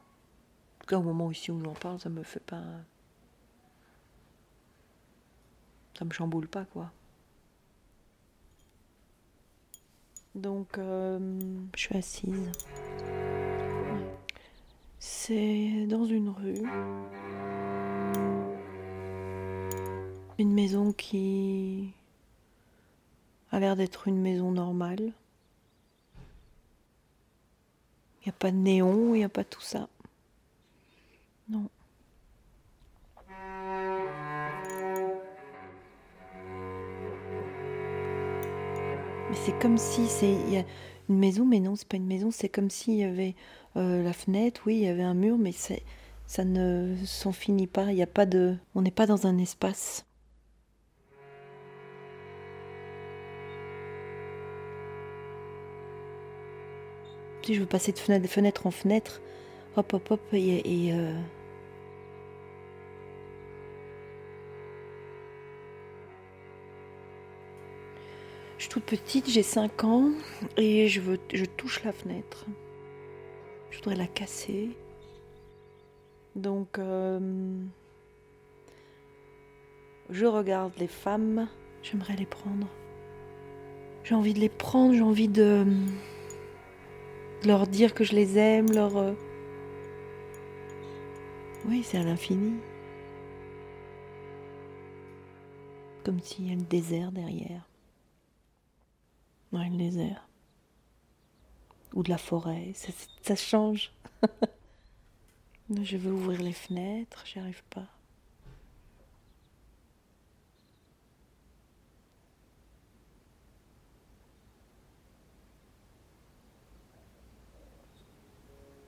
[0.76, 2.62] En tout cas, au moment ici où j'en parle, ça me fait pas...
[5.98, 6.92] Ça me chamboule pas, quoi.
[10.36, 11.18] Donc, euh,
[11.74, 12.52] je suis assise.
[15.00, 16.62] C'est dans une rue.
[20.38, 21.92] Une maison qui
[23.50, 25.12] a l'air d'être une maison normale.
[28.17, 29.88] Il n'y a pas de néon, il n'y a pas tout ça.
[31.48, 31.68] Non.
[39.30, 40.64] Mais c'est comme si c'est
[41.08, 43.34] une maison, mais non, c'est pas une maison, c'est comme s'il y avait
[43.76, 47.92] euh, la fenêtre, oui, il y avait un mur, mais ça ne s'en finit pas.
[47.92, 50.07] Y a pas de, on n'est pas dans un espace.
[57.54, 59.22] Je veux passer de fenêtre, en fenêtre,
[59.76, 61.14] hop, hop, hop, et, euh,
[68.58, 70.10] Je suis toute petite, j'ai 5 ans
[70.56, 72.44] et je, veux, je touche la fenêtre.
[73.70, 74.70] Je voudrais la casser.
[76.34, 77.20] Donc, euh,
[80.10, 81.48] je regarde les femmes.
[81.82, 82.66] J'aimerais les prendre.
[84.02, 85.64] J'ai envie de les prendre, j'ai envie de,
[87.44, 89.14] leur dire que je les aime, leur, euh,
[91.66, 92.58] Oui, c'est à l'infini.
[96.04, 97.68] Comme s'il y a le désert derrière.
[99.52, 100.28] Ouais, le désert.
[101.94, 103.92] Ou de la forêt, ça, ça change.
[105.82, 107.86] Je veux ouvrir les fenêtres, j'y arrive pas.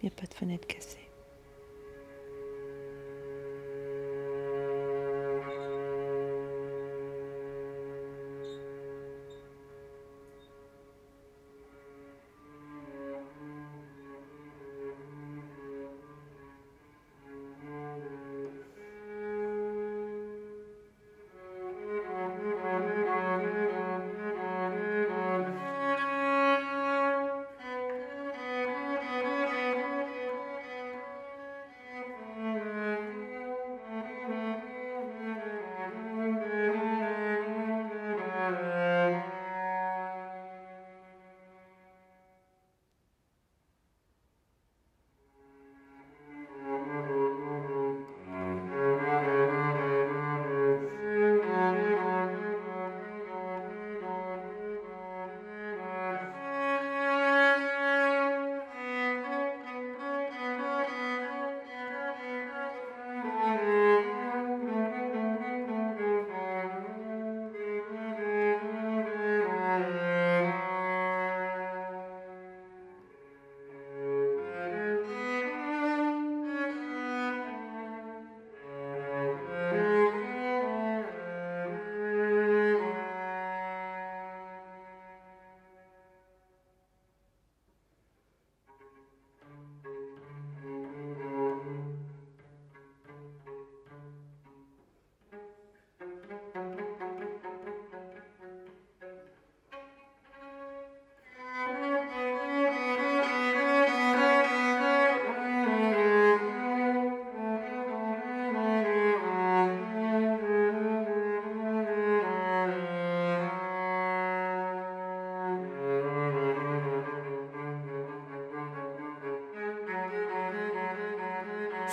[0.03, 1.10] Il n'y a pas de fenêtre cassée.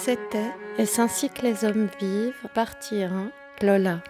[0.08, 3.30] C'était Est-ce ainsi que les hommes vivent Partie 1,
[3.62, 4.02] Lola.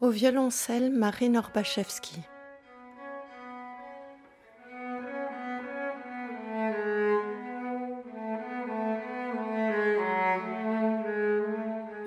[0.00, 2.20] Au violoncelle, Marine Orbachevski.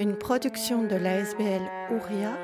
[0.02, 1.62] Une production de l'ASBL
[1.92, 2.38] Ouria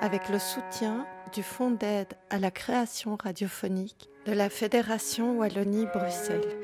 [0.00, 6.58] avec le soutien du Fonds d'aide à la création radiophonique de la Fédération Wallonie-Bruxelles.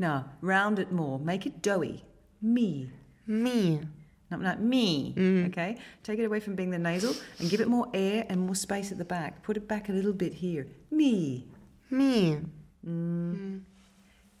[0.00, 1.18] Now, round it more.
[1.18, 2.02] Make it doughy.
[2.40, 2.90] Me.
[3.26, 3.82] me.
[4.30, 5.12] Not like me.
[5.14, 5.48] Mm.
[5.48, 5.76] Okay?
[6.02, 8.90] Take it away from being the nasal and give it more air and more space
[8.90, 9.42] at the back.
[9.42, 10.66] Put it back a little bit here.
[10.90, 11.44] Me.
[11.90, 12.38] Me.
[12.86, 13.36] Mm.
[13.36, 13.60] Mm.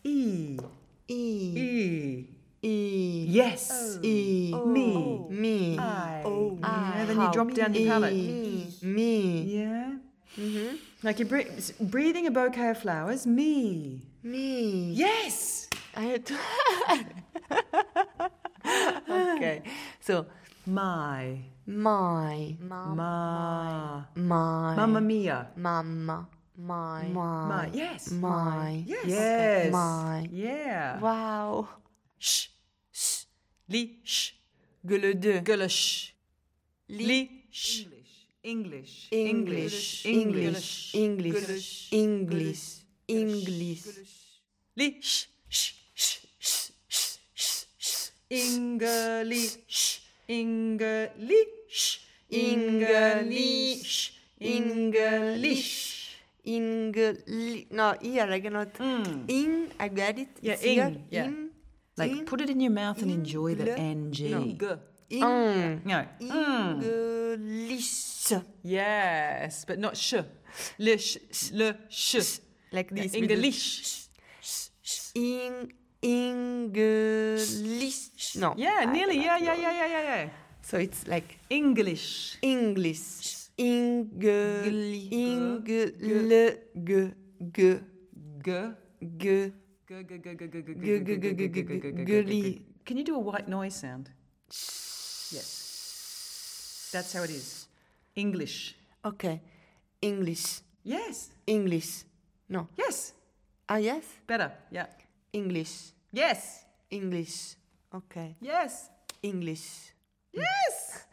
[0.02, 0.58] E.
[1.08, 1.14] E.
[1.58, 2.24] E.
[2.62, 3.26] E.
[3.28, 3.98] Yes.
[3.98, 4.06] Oh.
[4.06, 4.54] E.
[4.64, 4.94] Me.
[4.96, 5.28] Oh.
[5.28, 5.78] Me.
[5.78, 6.22] I.
[6.24, 6.58] Oh.
[6.62, 8.14] Yeah, then you drop down your palate.
[8.14, 8.66] E.
[8.80, 9.42] Me.
[9.42, 9.92] Yeah.
[10.38, 10.76] Mm-hmm.
[11.02, 11.50] Like you're bre-
[11.82, 13.26] breathing a bouquet of flowers.
[13.26, 14.00] Me.
[14.22, 14.92] Me.
[14.92, 15.68] Yes.
[15.96, 16.20] I
[19.08, 19.62] okay.
[20.00, 20.26] So
[20.66, 21.40] My.
[21.66, 24.04] my Ma.
[24.14, 25.48] my Mamma mia.
[25.56, 26.28] mama
[26.58, 27.46] my My.
[27.48, 28.10] my Yes.
[28.12, 29.04] my Yes.
[29.04, 29.08] Okay.
[29.08, 29.72] Yes.
[29.72, 30.28] My.
[30.30, 31.00] Yeah.
[31.00, 31.68] Wow.
[32.18, 32.48] Sh.
[32.92, 33.24] Sh.
[33.68, 34.00] Li.
[34.04, 34.32] Sh.
[34.84, 35.40] Gueule de.
[35.40, 36.12] Gulish.
[36.88, 37.06] Li.
[37.06, 37.20] Li.
[37.50, 37.86] Sh.
[37.86, 38.12] English.
[38.44, 39.08] English.
[39.12, 40.04] English.
[40.04, 40.94] English.
[40.94, 40.94] English.
[40.94, 41.88] English.
[41.92, 42.79] English.
[43.10, 43.74] Li.
[45.02, 45.26] Sh.
[45.48, 45.72] Sh.
[45.94, 46.18] Sh.
[46.38, 46.70] Sh.
[46.88, 47.16] Sh.
[47.34, 47.64] Sh.
[47.78, 48.10] Sh.
[48.30, 50.00] English.
[50.28, 52.00] English.
[52.30, 54.12] English.
[54.40, 56.16] English.
[56.44, 57.66] English.
[57.70, 58.78] No, E, I reckon not.
[59.28, 60.28] In, I get it.
[60.40, 60.94] Yeah, It's here.
[61.10, 61.24] yeah.
[61.26, 61.50] In.
[61.96, 64.14] Like in, put it in your mouth and enjoy the ng.
[64.30, 64.56] No, G.
[65.10, 65.82] in.
[65.84, 66.06] No.
[66.22, 66.82] Mm.
[67.34, 68.32] English.
[68.62, 70.14] Yes, but not sh.
[70.78, 71.18] Le sh.
[71.52, 72.38] Le sh
[72.72, 73.14] like this.
[73.14, 74.08] English.
[75.14, 75.72] In
[76.02, 77.46] English.
[78.36, 78.54] No.
[78.56, 79.18] Yeah, I nearly.
[79.18, 80.28] Yeah, yeah, yeah, yeah, yeah, yeah.
[80.62, 82.38] So it's like English.
[82.42, 83.50] English.
[83.58, 84.08] Ing.
[84.16, 85.60] Ing.
[85.60, 85.60] L.
[85.66, 85.92] G.
[87.52, 87.80] G.
[88.38, 88.72] G.
[89.18, 89.52] G.
[92.86, 94.10] Can you do a white noise sound?
[95.34, 96.90] Yes.
[96.92, 97.68] That's how it is.
[98.16, 98.74] English.
[99.04, 99.42] Okay.
[100.00, 100.62] English.
[100.82, 101.30] Yes.
[101.46, 102.04] English.
[102.50, 102.66] No.
[102.76, 103.14] Yes.
[103.68, 104.02] Ah, yes?
[104.26, 104.50] Better.
[104.74, 104.86] Yeah.
[105.32, 105.94] English.
[106.12, 106.66] Yes.
[106.90, 107.54] English.
[107.94, 108.34] Okay.
[108.42, 108.90] Yes.
[109.22, 109.94] English.
[110.34, 111.06] Yes.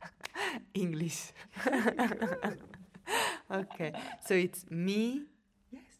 [0.74, 1.32] English.
[3.50, 3.92] okay.
[4.26, 5.22] So it's me,
[5.70, 5.92] Yes.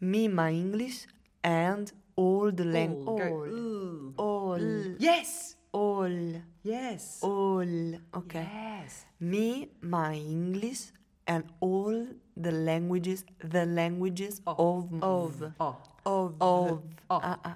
[0.00, 1.06] me, my English,
[1.42, 2.70] and all the All.
[2.70, 3.18] language.
[3.18, 3.44] Go.
[3.50, 4.14] Ooh.
[4.16, 4.94] All.
[4.98, 5.56] Yes.
[5.72, 6.42] All.
[6.62, 7.18] Yes.
[7.22, 7.98] All.
[8.14, 8.46] Okay.
[8.46, 9.06] Yes.
[9.18, 10.92] Me, my English,
[11.30, 11.94] and all
[12.36, 15.76] the languages, the languages of, of, of, Oh.
[16.04, 16.34] Of.
[16.40, 17.54] of, of, uh, uh.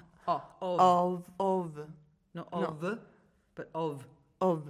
[2.33, 2.99] Not of,
[3.55, 4.07] but of.
[4.41, 4.63] of.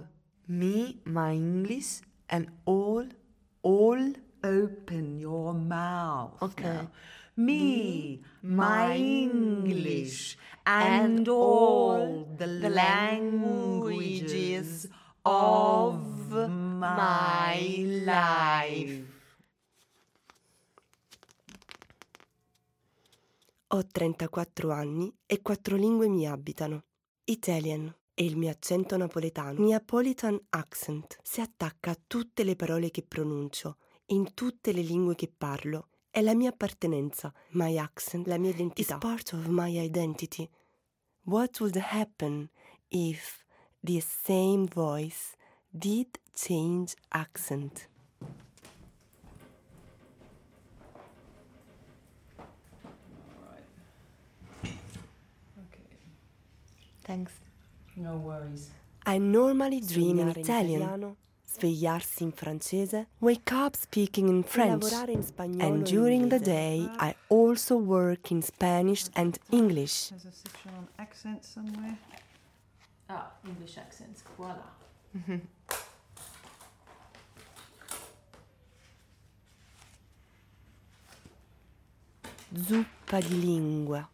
[0.48, 3.06] Me, my English, and all,
[3.62, 4.12] all
[4.46, 6.40] Open your mouth.
[6.42, 6.62] Okay.
[6.62, 6.90] now.
[7.36, 9.26] Me, my English,
[9.66, 13.48] English, and all the the languages
[15.24, 15.98] of
[16.78, 19.14] my life.
[23.68, 26.84] Ho 34 anni e quattro lingue mi abitano.
[27.24, 29.64] Italian e il mio accento napoletano.
[29.64, 33.76] Neapolitan accent si attacca a tutte le parole che pronuncio,
[34.06, 35.88] in tutte le lingue che parlo.
[36.10, 38.94] È la mia appartenenza, my accent, la mia identità.
[38.94, 40.48] It's part of my identity.
[41.24, 42.48] What would happen
[42.88, 43.44] if
[43.80, 45.35] the same voice
[45.78, 47.88] did change accent?
[57.04, 57.32] Thanks.
[57.96, 58.70] No worries.
[59.06, 61.16] I normally dream in Italian,
[61.46, 66.88] svegliarsi in francese, wake up speaking in French, lavorare in spagnolo and during the day
[66.98, 70.08] I also work in Spanish and English.
[70.08, 71.96] There's a section on accents somewhere.
[73.08, 74.24] Ah, English accents,
[75.24, 75.40] voilà.
[82.56, 84.08] Zuppa di lingua.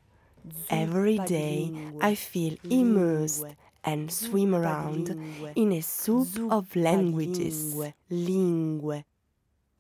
[0.68, 1.70] Every day.
[2.00, 3.44] I feel immersed
[3.84, 5.10] and swim around
[5.54, 7.74] in a soup of languages.
[7.74, 7.94] lingue.
[8.10, 9.04] Lingue.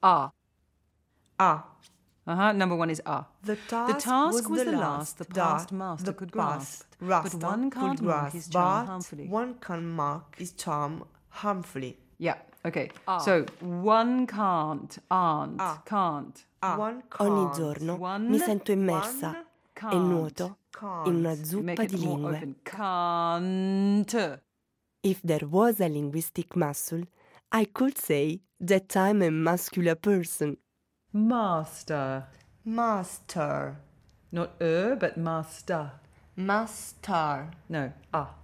[0.02, 0.30] Ah.
[1.38, 1.64] Ah.
[2.24, 2.52] Uh huh.
[2.52, 3.26] Number one is ah.
[3.42, 7.00] The task, The task was, the last the da- past master the could past grasp.
[7.00, 9.26] Rasta but one could can't mark grasp, his charm but harmfully.
[9.28, 11.96] One can mark his charm harmfully.
[12.18, 12.36] Yeah.
[12.64, 12.90] Okay.
[13.24, 15.82] So one can't, aren't, Ah.
[15.84, 16.44] can't.
[16.60, 17.20] One can't.
[17.30, 19.44] Ogni giorno One mi sento immersa one e
[19.74, 19.94] can't.
[20.08, 20.56] nuoto
[21.06, 21.44] in una Can't.
[21.44, 22.54] zuppa di it lingue.
[22.62, 24.40] Can't.
[25.02, 27.02] If there was a linguistic muscle,
[27.50, 30.56] I could say that I'm a muscular person.
[31.12, 32.24] Master.
[32.64, 33.76] Master.
[34.30, 35.90] Not er, but master.
[36.36, 37.50] Master.
[37.68, 37.92] No.
[38.14, 38.34] Ah.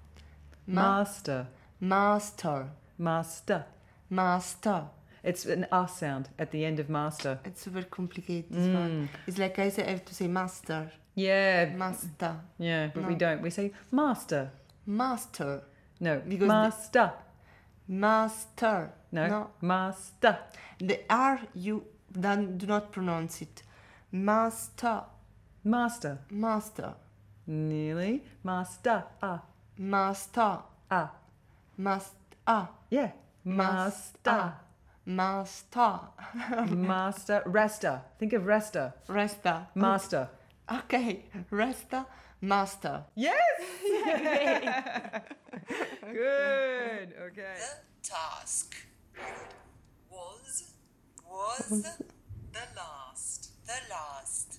[0.66, 1.46] Ma- Master.
[1.80, 2.68] Master.
[2.98, 3.64] Master.
[4.10, 4.84] Master.
[5.24, 7.38] It's an ah sound at the end of master.
[7.44, 8.50] It's super complicated.
[8.50, 9.08] This one.
[9.26, 10.90] It's like I say, I have to say master.
[11.14, 11.70] Yeah.
[11.74, 12.36] Master.
[12.58, 13.18] Yeah, but we No.
[13.18, 13.42] don't.
[13.42, 14.50] We say master.
[14.86, 15.62] Master.
[16.00, 16.20] No.
[16.20, 17.12] Because the- master.
[17.88, 18.92] Master.
[19.10, 19.26] No.
[19.28, 19.50] No.
[19.62, 20.38] Master.
[20.78, 23.62] The R you don't, do not pronounce it.
[24.12, 25.02] Master.
[25.64, 26.18] Master.
[26.30, 26.94] Master.
[27.46, 28.24] Nearly.
[28.42, 29.04] Master.
[29.22, 29.42] Ah.
[29.76, 30.58] Master.
[30.90, 31.12] Ah.
[31.76, 32.16] Master.
[32.46, 32.70] Ah.
[32.90, 33.12] Yeah.
[33.44, 34.54] Master.
[35.06, 36.00] Master.
[36.68, 37.42] Master.
[37.46, 38.02] Resta.
[38.18, 38.94] Think of resta.
[39.08, 39.66] Resta.
[39.74, 40.28] Master.
[40.70, 41.24] Okay.
[41.50, 42.06] Resta.
[42.40, 43.04] Master.
[43.14, 43.40] Yes.
[46.00, 47.14] Good.
[47.26, 47.56] Okay.
[47.56, 48.76] The task
[50.10, 50.74] was
[51.30, 51.82] was
[52.52, 54.58] the last the last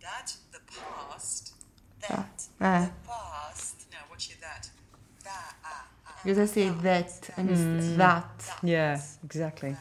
[0.00, 1.54] that the past
[2.00, 2.80] that Ah.
[2.80, 2.90] the ah.
[3.06, 4.70] past now what's your that
[5.24, 7.96] that ah, ah, Because I say ah, that and it's hmm.
[7.96, 8.30] that.
[8.62, 9.00] Yeah.
[9.24, 9.76] Exactly.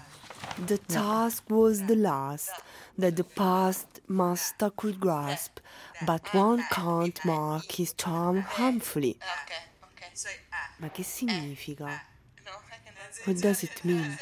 [0.65, 2.51] The task was the last
[2.97, 5.59] that the past master could grasp,
[6.05, 9.17] but ah, one can't mark his charm harmfully.
[9.43, 11.85] okay okay so ah Ma che significa?
[12.45, 12.93] no I can
[13.25, 14.17] What does it mean?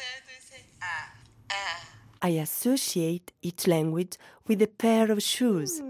[1.50, 4.18] Ah ah I associate each language
[4.48, 5.82] with a pair of shoes.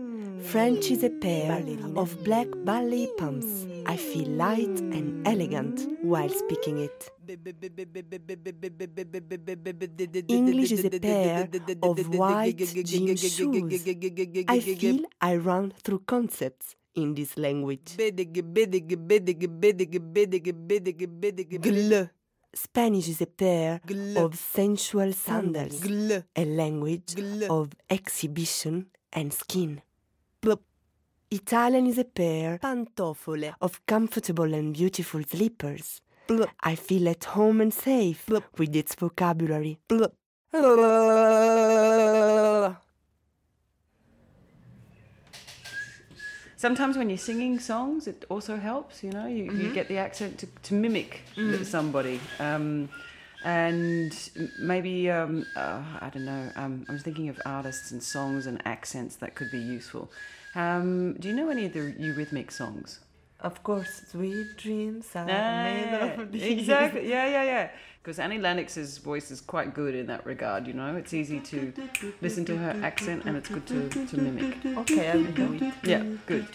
[0.43, 1.63] French is a pair
[1.97, 3.67] of black ballet pumps.
[3.87, 7.11] I feel light and elegant while speaking it.
[10.29, 11.49] English is a pair
[11.83, 13.87] of white jean shoes.
[14.49, 17.97] I feel I run through concepts in this language.
[22.57, 23.81] Spanish is a pair
[24.17, 25.85] of sensual sandals,
[26.35, 27.15] a language
[27.51, 29.83] of exhibition and skin.
[31.31, 33.53] Italian is a pair pantofole.
[33.61, 36.01] of comfortable and beautiful slippers.
[36.61, 39.79] I feel at home and safe with its vocabulary.
[46.67, 49.05] Sometimes when you're singing songs, it also helps.
[49.05, 51.23] You know, you, you get the accent to, to mimic
[51.63, 52.89] somebody, um,
[53.45, 54.13] and
[54.59, 56.51] maybe um, uh, I don't know.
[56.57, 60.11] Um, I was thinking of artists and songs and accents that could be useful.
[60.57, 62.99] Um, do you know any of the Eurythmic songs?
[63.39, 66.43] Of course, sweet dreams are Ah, made of these.
[66.43, 67.09] exactly.
[67.09, 67.69] Yeah, yeah, yeah.
[68.07, 70.69] Because Annie Lennox's voice is quite good in that regard.
[70.69, 71.73] You know, it's easy to
[72.23, 74.65] listen to her accent, and it's good to, to mimic.
[74.65, 75.75] Okay, I will do it.
[75.83, 76.47] Yeah, good.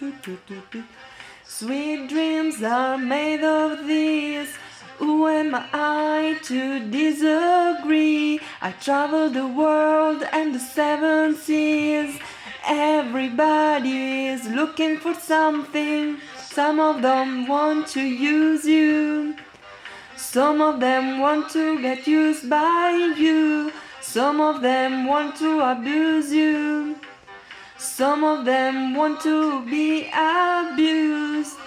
[1.44, 4.48] Sweet dreams are made of these.
[5.00, 8.40] Who am I to disagree?
[8.62, 12.18] I travel the world and the seven seas.
[12.66, 16.16] Everybody is looking for something.
[16.38, 19.36] Some of them want to use you.
[20.22, 23.74] Some of them want to get used by you.
[24.02, 26.96] Some of them want to abuse you.
[27.78, 31.58] Some of them want to be abused.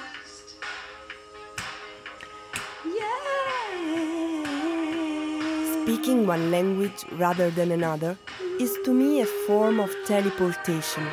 [5.83, 8.17] Speaking one language rather than another
[8.61, 11.05] is to me a form of teleportation.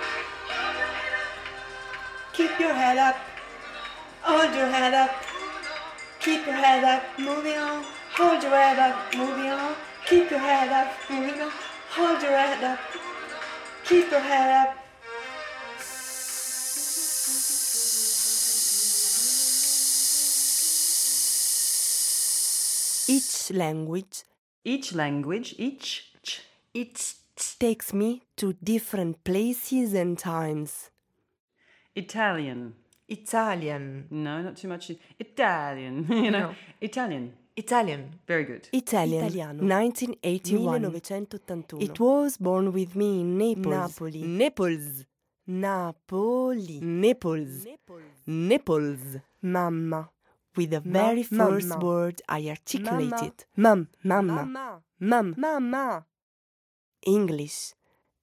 [2.34, 3.18] Keep your head up,
[4.22, 5.12] hold your head up,
[6.22, 7.84] keep your head up, moving on,
[8.14, 9.76] hold your head up, moving on,
[10.06, 11.52] keep your head up, moving on,
[11.90, 12.80] hold your head up,
[13.84, 14.78] keep your head up.
[23.08, 24.24] Each language
[24.64, 26.42] Each language, each, ch,
[26.74, 27.16] it
[27.60, 30.92] takes me to different places and times.
[31.96, 32.76] Italian.
[33.12, 34.08] Italian.
[34.10, 34.92] No, not too much.
[35.20, 36.06] Italian.
[36.10, 36.56] you know, No.
[36.80, 37.34] Italian.
[37.58, 38.20] Italian.
[38.28, 38.70] Very good.
[38.72, 39.64] Italian, Italiano.
[39.64, 41.82] 1981.
[41.82, 43.68] It was born with me in Naples.
[43.68, 44.22] Napoli.
[44.22, 45.06] Naples.
[45.48, 46.80] Napoli.
[46.82, 47.68] Naples.
[48.26, 49.18] Naples.
[49.42, 50.10] Mamma.
[50.56, 51.86] With the Ma- very first mamma.
[51.86, 53.46] word I articulated.
[53.58, 53.88] Mum.
[54.04, 54.82] Mamma.
[55.00, 55.36] Mum.
[55.38, 56.06] Mama.
[57.06, 57.74] English.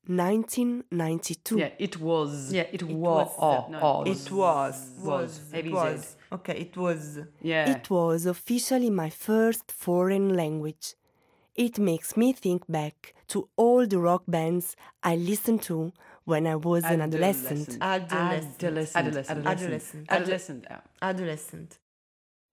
[0.09, 1.59] 1992.
[1.59, 2.52] Yeah, it was.
[2.52, 3.28] Yeah, it, it was.
[3.28, 3.35] was.
[3.39, 4.02] Oh, no, oh.
[4.05, 4.90] It was.
[5.01, 5.40] Was.
[5.52, 6.16] Heavy It was.
[6.32, 7.18] Okay, it was.
[7.40, 7.70] Yeah.
[7.70, 10.94] It was officially my first foreign language.
[11.55, 15.93] It makes me think back to all the rock bands I listened to
[16.24, 17.78] when I was an adolescent.
[17.80, 18.62] Adolescent.
[18.62, 18.97] Adolescent.
[18.97, 18.97] Adolescent.
[18.97, 19.47] Adolescent.
[19.48, 20.06] Adolescent.
[20.10, 20.66] Adolescent.
[20.70, 20.80] yeah.
[21.02, 21.78] Adolescent.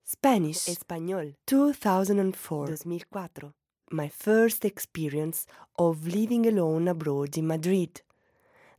[0.03, 0.65] Spanish.
[0.65, 1.35] Español.
[1.45, 2.67] 2004.
[2.67, 3.53] 2004.
[3.91, 5.45] My first experience
[5.77, 8.01] of living alone abroad in Madrid.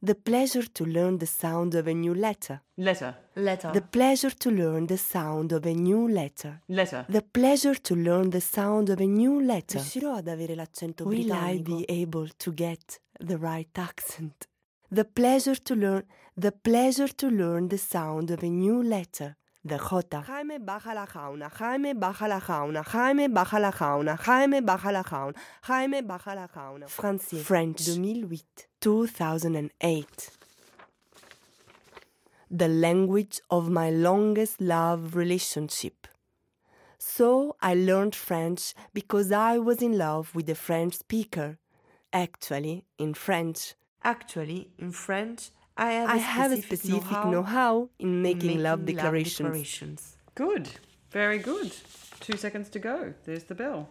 [0.03, 2.63] The pleasure to learn the sound of a new letter.
[2.77, 3.17] Letter.
[3.35, 3.71] Letter.
[3.73, 6.61] The pleasure to learn the sound of a new letter.
[6.69, 7.07] Letter.
[7.09, 9.79] The pleasure to learn the sound of a new letter.
[9.79, 14.49] Riuscirò ad avere l'accento Will I be able to get the right accent?
[14.91, 16.05] The pleasure to learn
[16.37, 19.37] the pleasure to learn the sound of a new letter.
[19.67, 20.23] The J.
[20.29, 25.03] Jaime baja la jauna, Jaime baja la jauna, Jaime baja la jauna, Jaime baja la
[25.03, 26.87] jauna, Jaime baja la jauna.
[26.87, 27.43] Français.
[27.43, 27.81] French.
[27.85, 28.69] 2008.
[28.81, 30.31] 2008.
[32.49, 36.07] The language of my longest love relationship.
[36.97, 41.59] So I learned French because I was in love with a French speaker.
[42.13, 43.75] Actually, in French,
[44.05, 48.23] Actually, in French, I have, I a, have a specific specific know-how know-how in in
[48.23, 49.39] making, love making declarations.
[49.39, 50.17] declarations.
[50.35, 50.71] Good.
[51.11, 51.73] Very good.
[52.21, 53.15] Two seconds to go.
[53.25, 53.89] There's the bell.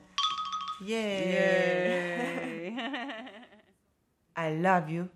[0.83, 2.73] Yay.
[2.75, 2.77] Yay.
[4.35, 5.09] I love you.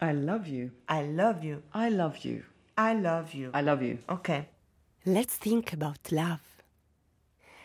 [0.00, 0.72] I love you.
[0.88, 1.62] I love you.
[1.72, 2.44] I love you.
[2.76, 3.50] I love you.
[3.54, 3.98] I love you.
[4.08, 4.48] Okay.
[5.06, 6.40] Let's think about love.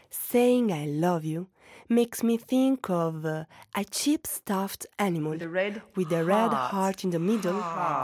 [0.10, 1.48] Saying I love you
[1.90, 3.46] makes me think of uh,
[3.76, 6.72] a cheap stuffed animal With a red with a red heart.
[6.72, 7.60] heart in the middle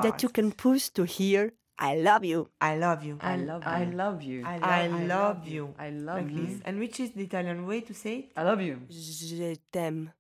[0.05, 2.49] that you can push to hear I love you.
[2.61, 3.17] I love you.
[3.19, 3.69] I love you.
[3.81, 4.43] I love you.
[4.45, 5.73] I, I love you.
[5.79, 6.45] I love Like you.
[6.45, 6.61] this.
[6.65, 8.25] And which is the Italian way to say it?
[8.37, 8.77] I love you.
[8.89, 10.11] Je t'aime.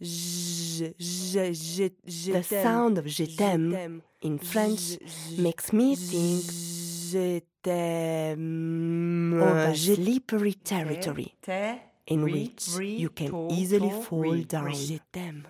[0.00, 2.62] Je, je, je, je The t'aime.
[2.64, 4.98] sound of je t'aime in French
[5.38, 6.42] makes me think
[7.12, 13.30] je t'aime Of of a a slippery territory Te, in ri, which ri, you can
[13.30, 14.64] to, easily to, fall ri, down.
[14.66, 14.74] ri.
[14.74, 15.44] Je t'aime.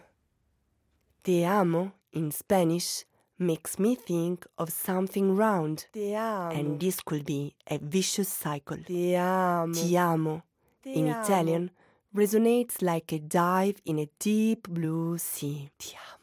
[1.25, 3.05] Te amo in Spanish
[3.39, 5.87] makes me think of something round.
[5.93, 6.55] Ti amo.
[6.55, 8.79] And this could be a vicious cycle.
[8.85, 9.73] Ti amo.
[9.73, 10.43] Ti amo,
[10.83, 11.23] Ti in amo.
[11.23, 11.71] Italian,
[12.15, 15.71] resonates like a dive in a deep blue sea.
[15.79, 16.19] Ti amo.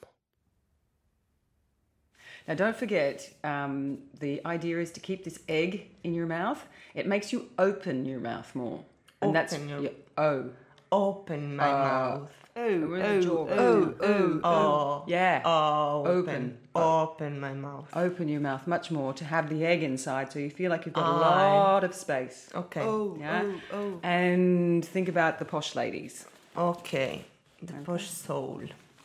[2.48, 6.66] Now, don't forget, um, the idea is to keep this egg in your mouth.
[6.96, 8.84] It makes you open your mouth more.
[9.22, 10.50] And that's Open your- yeah, oh.
[10.92, 12.32] Open my Uh, mouth.
[12.56, 15.04] Oh, oh, oh, oh, oh, oh.
[15.08, 15.42] Yeah.
[15.46, 16.58] Oh, Open.
[16.76, 17.88] Open my mouth.
[17.96, 20.96] Open your mouth much more to have the egg inside so you feel like you've
[20.96, 22.50] got a lot of space.
[22.56, 22.82] Okay.
[22.82, 23.44] Oh, Yeah?
[23.46, 24.00] oh, oh.
[24.04, 26.26] And think about the posh ladies.
[26.58, 27.24] Okay.
[27.62, 28.62] The posh soul.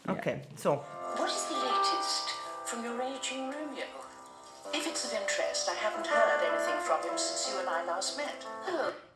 [0.08, 0.42] Okay.
[0.56, 0.76] So,
[1.16, 1.53] What is the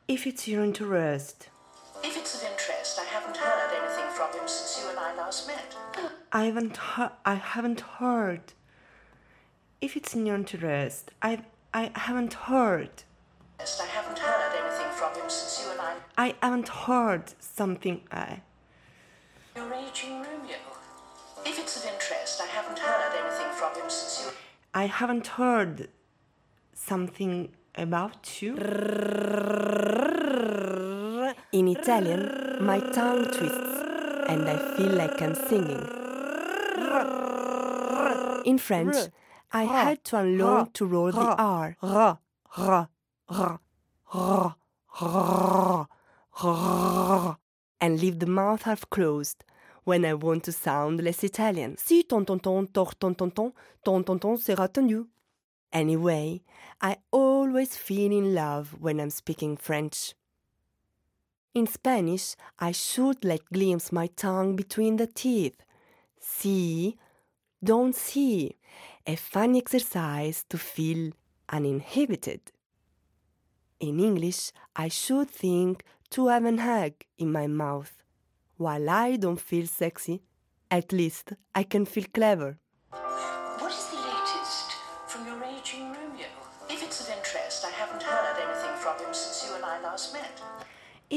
[0.08, 1.50] If it's your interest,
[2.02, 5.46] If it's of interest, I haven't heard anything from him since you and I last
[5.46, 5.76] met.
[6.32, 7.10] I haven't heard.
[7.26, 8.54] I haven't heard.
[9.82, 11.42] If it's in your interest, I
[11.74, 13.02] I haven't heard.
[13.60, 15.94] I haven't heard anything from him since you and I.
[16.16, 18.00] I haven't heard something.
[18.10, 18.40] I
[19.54, 20.56] Your raging Romeo.
[21.44, 24.32] If it's of interest, I haven't heard anything from him since you.
[24.72, 25.90] I haven't heard
[26.88, 28.56] something about you.
[31.52, 32.22] In Italian,
[32.60, 33.74] my tongue twists
[34.28, 35.84] and I feel like I'm singing.
[38.44, 38.96] In French,
[39.52, 41.76] I had to unlearn to roll the R.
[47.80, 49.44] And leave the mouth half closed
[49.84, 51.76] when I want to sound less Italian.
[51.76, 53.52] Si ton ton ton tor ton ton ton
[53.84, 55.06] ton ton ton sera tenu.
[55.72, 56.42] Anyway,
[56.80, 60.14] I always feel in love when I'm speaking French.
[61.54, 65.62] In Spanish, I should let glimpse my tongue between the teeth.
[66.20, 66.96] See,
[67.62, 68.56] don't see.
[69.06, 71.12] A fun exercise to feel
[71.48, 72.40] uninhibited.
[73.80, 78.02] In English, I should think to have an egg in my mouth.
[78.56, 80.22] While I don't feel sexy,
[80.70, 82.58] at least I can feel clever.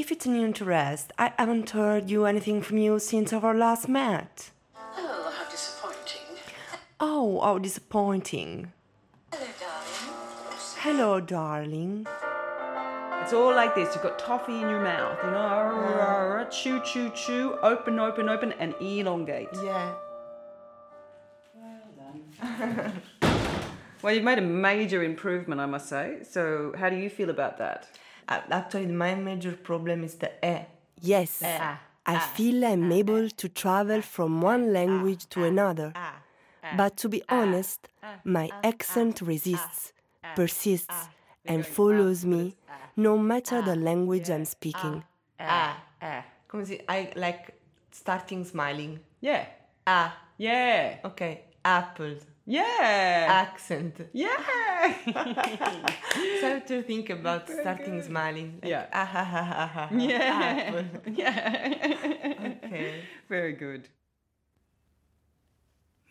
[0.01, 4.49] If it's an interest, I haven't heard you anything from you since our last met.
[4.97, 6.21] Oh, how disappointing.
[6.99, 8.71] Oh, how disappointing.
[9.31, 10.07] Hello, darling.
[10.79, 12.07] Hello, darling.
[13.21, 13.93] It's all like this.
[13.93, 18.73] You've got toffee in your mouth, you know, chew, chew, chew, open, open, open, and
[18.81, 19.49] elongate.
[19.63, 19.93] yeah.
[21.53, 23.01] Well done.
[24.01, 26.23] well, you've made a major improvement, I must say.
[26.23, 27.87] So, how do you feel about that?
[28.27, 30.65] Uh, Actually, my major problem is the e.
[31.01, 31.41] Yes,
[32.05, 35.93] I feel I'm able to travel from one language to another.
[36.77, 37.87] But to be honest,
[38.23, 39.93] my accent resists,
[40.35, 41.09] persists,
[41.45, 42.55] and follows me
[42.95, 45.03] no matter the language I'm speaking.
[46.47, 47.53] Come si, I like
[47.91, 48.99] starting smiling.
[49.21, 49.45] Yeah.
[49.87, 50.99] Ah, Yeah.
[51.05, 51.41] okay.
[51.63, 52.15] Apple.
[52.45, 53.27] Yeah.
[53.29, 53.95] Accent.
[54.13, 54.37] yeah.
[56.41, 58.59] So I have to think about starting smiling.
[58.61, 58.87] Like, Yeah.
[58.91, 59.95] Ah, ha, ha, ha, ha, ha.
[59.95, 60.63] yeah.
[60.67, 60.85] Apple.
[61.13, 62.57] yeah.
[62.65, 63.03] Okay.
[63.29, 63.89] Very good.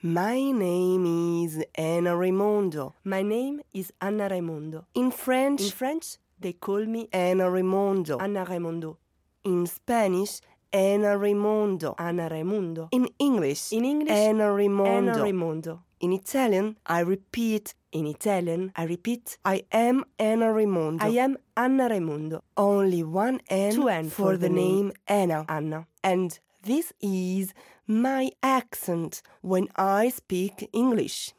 [0.02, 1.04] My name
[1.44, 2.94] is Anna Raimondo.
[3.04, 4.86] My name is Anna Raimondo.
[4.94, 8.18] In French, in French, they call me Anna Raimondo.
[8.18, 8.96] Anna Raimondo.
[9.44, 10.40] In Spanish,
[10.72, 11.94] Anna Raimondo.
[11.98, 12.88] Anna Raimundo.
[12.92, 15.10] In English, in English, Anna Raimondo.
[15.12, 15.82] Anna Raimondo.
[16.00, 17.74] In Italian, I repeat.
[17.92, 19.36] In Italian, I repeat.
[19.44, 21.04] I am Anna Raimondo.
[21.04, 22.42] I am Anna Raimondo.
[22.56, 25.44] Only one N, Two N for, the name Anna.
[25.46, 25.86] Anna.
[26.02, 27.52] And this is
[27.86, 31.34] my accent when I speak English.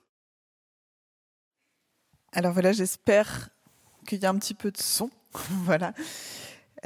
[2.33, 3.49] Alors voilà, j'espère
[4.05, 5.09] qu'il y a un petit peu de son.
[5.65, 5.93] voilà.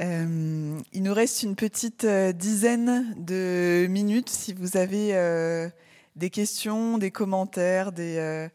[0.00, 4.30] Euh, il nous reste une petite euh, dizaine de minutes.
[4.30, 5.68] Si vous avez euh,
[6.16, 8.48] des questions, des commentaires, des, euh,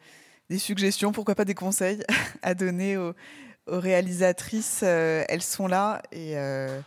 [0.50, 2.04] des suggestions, pourquoi pas des conseils
[2.42, 3.14] à donner aux,
[3.68, 6.02] réalisatrices, euh, elles sont là.
[6.12, 6.82] Et, euh,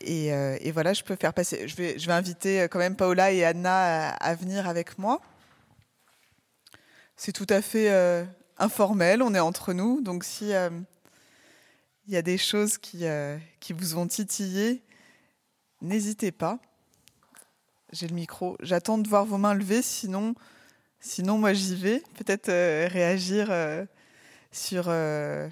[0.00, 1.66] et, voilà, je peux faire passer.
[1.68, 5.20] Je vais, je vais inviter quand même Paola et Anna à, à venir avec moi.
[7.16, 7.90] C'est tout à fait
[8.56, 10.00] informel, on est entre nous.
[10.00, 10.52] Donc si
[12.06, 13.04] il y a des choses qui,
[13.58, 14.82] qui vous ont titillé,
[15.82, 16.60] n'hésitez pas.
[17.92, 18.56] J'ai le micro.
[18.60, 20.34] J'attends de voir vos mains levées, sinon,
[21.00, 22.02] sinon moi j'y vais.
[22.16, 23.84] Peut-être euh, réagir euh,
[24.52, 25.48] sur euh,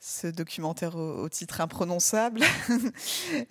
[0.00, 2.40] ce documentaire au, titre imprononçable,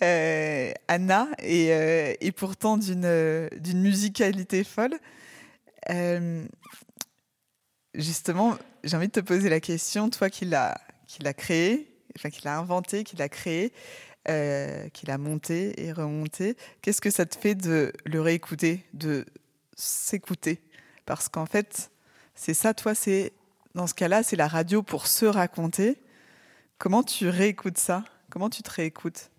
[0.88, 4.98] Anna, et, et pourtant d'une musicalité folle.
[7.94, 10.80] Justement, j'ai envie de te poser la question, toi qui l'as
[11.20, 13.72] l'a créé, enfin qui l'a inventé, qui l'a créé,
[14.28, 19.24] euh, qui l'a monté et remonté, qu'est-ce que ça te fait de le réécouter, de
[19.76, 20.60] s'écouter?
[21.06, 21.90] Parce qu'en fait,
[22.34, 23.32] c'est ça, toi, c'est
[23.74, 26.00] dans ce cas-là, c'est la radio pour se raconter.
[26.78, 28.04] Comment tu réécoutes ça?
[28.30, 29.30] Comment tu te réécoutes?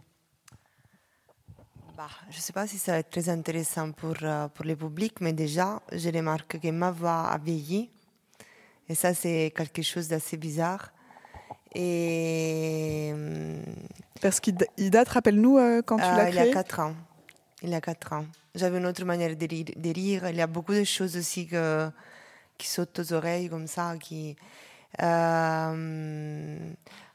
[1.96, 4.76] Bah, Je ne sais pas si ça va être très intéressant pour, euh, pour le
[4.76, 7.92] public, mais déjà, je remarque que ma voix a vieilli.
[8.88, 10.92] Et ça, c'est quelque chose d'assez bizarre.
[11.76, 13.14] Et.
[14.22, 16.96] Parce qu'il date, rappelle-nous, euh, quand tu l'as Euh, il créé y a 4 ans.
[17.62, 18.26] Il y a 4 ans.
[18.56, 20.30] J'avais une autre manière de rire, de rire.
[20.30, 21.90] Il y a beaucoup de choses aussi que,
[22.58, 23.96] qui sautent aux oreilles comme ça.
[23.98, 24.36] Qui,
[25.02, 26.58] euh,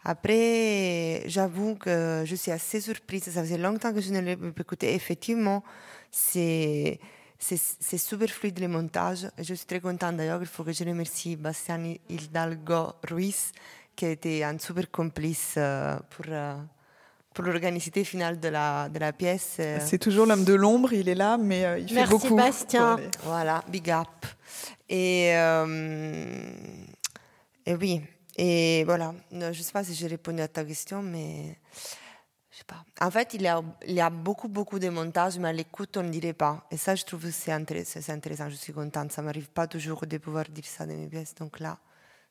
[0.05, 3.25] après, j'avoue que je suis assez surprise.
[3.25, 4.95] Ça faisait longtemps que je ne l'ai pas écouté.
[4.95, 5.63] Effectivement,
[6.11, 7.01] c'est
[7.39, 9.29] c'est super fluide le montage.
[9.39, 10.41] Je suis très contente d'ailleurs.
[10.41, 13.53] Il faut que je remercie Bastian Hidalgo Ruiz,
[13.95, 16.55] qui a été un super complice euh, pour, euh,
[17.33, 19.57] pour l'organicité finale de la, de la pièce.
[19.61, 22.37] Euh, C'est toujours l'homme de l'ombre, il est là, mais il fait Merci, beaucoup.
[22.37, 22.97] Bastien.
[22.97, 24.09] pour les- Voilà, big up.
[24.89, 26.53] Et, euh,
[27.67, 28.01] et oui,
[28.37, 29.15] et voilà.
[29.33, 31.57] Je ne sais pas si j'ai répondu à ta question, mais
[32.51, 32.85] je sais pas.
[33.01, 35.97] En fait, il y a, il y a beaucoup, beaucoup de montages, mais à l'écoute,
[35.97, 36.67] on ne dirait pas.
[36.71, 38.49] Et ça, je trouve que c'est intéressant, c'est intéressant.
[38.51, 39.11] Je suis contente.
[39.13, 41.35] Ça m'arrive pas toujours de pouvoir dire ça de mes pièces.
[41.35, 41.79] Donc là,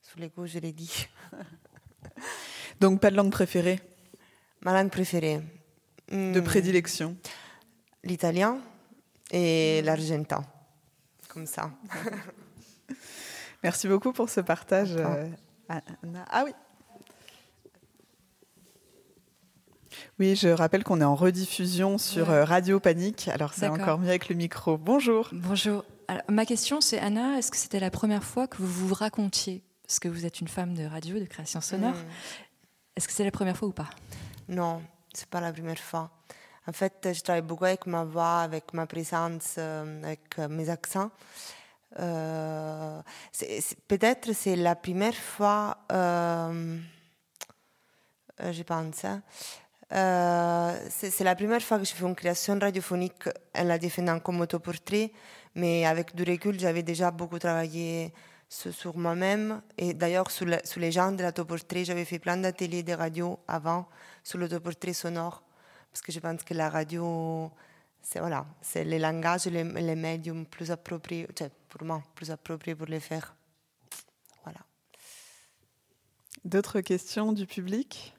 [0.03, 1.07] sous l'écho, je l'ai dit.
[2.79, 3.79] Donc, pas de langue préférée,
[4.61, 5.41] Ma langue préférée
[6.11, 7.17] de Hmm, prédilection.
[8.03, 8.59] L'italien
[9.31, 10.43] et l'argentin.
[11.29, 11.71] Comme ça.
[13.63, 14.95] Merci beaucoup pour ce partage.
[14.97, 15.29] euh,
[15.69, 16.25] Anna.
[16.29, 16.51] Ah oui.
[20.19, 22.35] Oui, je rappelle qu'on est en rediffusion sur Ouais.
[22.35, 23.27] euh, Radio Panique.
[23.29, 24.77] Alors, c'est encore mieux avec le micro.
[24.77, 25.29] Bonjour.
[25.31, 25.85] Bonjour.
[26.07, 29.63] Alors, ma question, c'est Anna, est-ce que c'était la première fois que vous vous racontiez
[29.85, 31.93] Parce que vous êtes une femme de radio, de création sonore.
[31.93, 32.95] Mm.
[32.95, 33.89] Est-ce que c'est la première fois ou pas?
[34.47, 34.81] Non,
[35.13, 36.11] c'est pas la première fois.
[36.67, 40.69] En fait, je travaille beaucoup avec ma voix, avec ma présence, euh, avec euh, mes
[40.69, 41.11] accents.
[41.99, 43.01] Euh,
[43.87, 46.79] Peut-être c'est la première fois, euh,
[48.39, 49.21] je pense, hein.
[49.91, 54.19] Euh, c'est c'est la première fois que je fais une création radiophonique en la défendant
[54.19, 55.11] comme autoportrait,
[55.53, 58.11] mais avec du recul, j'avais déjà beaucoup travaillé
[58.53, 59.61] sur, moi-même.
[59.77, 63.39] Et d'ailleurs, sur, la- sur les genres de l'autoportrait, j'avais fait plein d'ateliers de radio
[63.47, 63.87] avant
[64.23, 65.43] sur l'autoportrait sonore,
[65.91, 67.51] parce que je pense que la radio,
[68.01, 71.27] c'est voilà, c'est le langage et les, les médiums plus appropriés,
[71.69, 73.35] pour moi, plus appropriés pour les faire.
[74.43, 74.59] Voilà.
[76.45, 78.13] D'autres questions du public?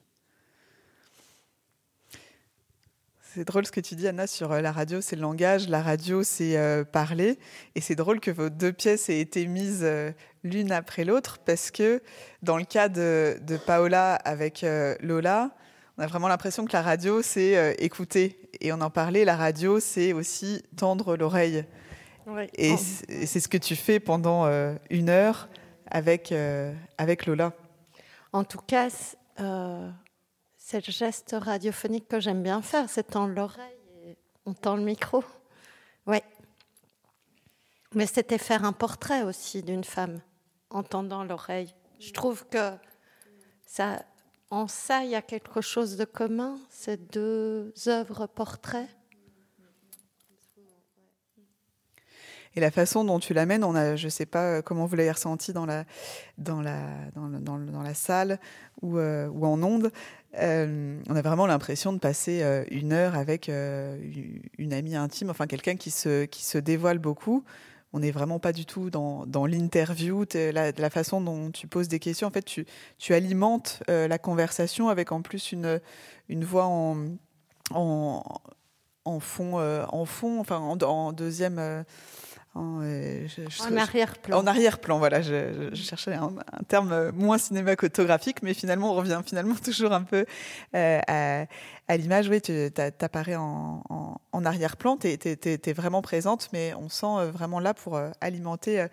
[3.35, 5.81] C'est drôle ce que tu dis, Anna, sur euh, la radio, c'est le langage, la
[5.81, 7.37] radio, c'est euh, parler.
[7.75, 10.13] Et c'est drôle que vos deux pièces aient été mises euh,
[10.45, 12.01] l'une après l'autre, parce que
[12.43, 15.51] dans le cas de, de Paola avec euh, Lola,
[15.97, 18.39] on a vraiment l'impression que la radio, c'est écouter.
[18.61, 21.65] Et on en parlait, la radio, c'est aussi tendre l'oreille.
[22.53, 22.77] Et Oh.
[22.77, 24.45] c'est et c'est ce que tu fais pendant
[24.89, 25.49] une heure
[25.91, 26.33] avec,
[26.97, 27.53] avec Lola.
[28.33, 28.89] En tout cas,
[30.67, 34.17] c'est le geste radiophonique que j'aime bien faire, c'est tendre l'oreille et
[34.47, 35.23] on tend le micro.
[36.07, 36.17] Oui.
[37.93, 40.21] Mais c'était faire un portrait aussi d'une femme
[40.71, 41.75] en tendant l'oreille.
[41.99, 42.71] Je trouve que
[43.67, 44.03] ça,
[44.49, 48.89] en ça, il y a quelque chose de commun, ces deux œuvres portraits.
[52.55, 54.95] Et la façon dont tu l'amènes, on a, je ne sais pas euh, comment vous
[54.95, 55.83] l'avez ressenti dans la,
[56.37, 56.79] dans la,
[57.13, 58.39] dans dans la salle
[58.81, 59.91] ou, euh, ou en ondes,
[60.39, 63.97] euh, on a vraiment l'impression de passer euh, une heure avec euh,
[64.57, 67.43] une amie intime, enfin quelqu'un qui se, qui se dévoile beaucoup.
[67.93, 71.99] On n'est vraiment pas du tout dans, dans l'interview, la, façon dont tu poses des
[71.99, 72.27] questions.
[72.27, 72.65] En fait, tu,
[72.97, 75.79] tu alimentes la conversation avec en plus une,
[76.27, 76.97] une voix en,
[77.71, 81.85] en, fond, en fond, enfin en, en deuxième.
[82.55, 84.39] En, euh, je- je- En je- arrière-plan.
[84.39, 85.21] En arrière-plan, voilà.
[85.21, 90.25] Je, cherchais un, un terme moins cinématographique, mais finalement, on revient finalement toujours un peu
[90.75, 91.45] euh, à,
[91.87, 92.29] à l'image.
[92.29, 92.71] Oui, tu
[93.01, 97.73] apparais en, en, en arrière-plan, tu es, vraiment présente, mais on sent euh, vraiment là
[97.73, 98.85] pour alimenter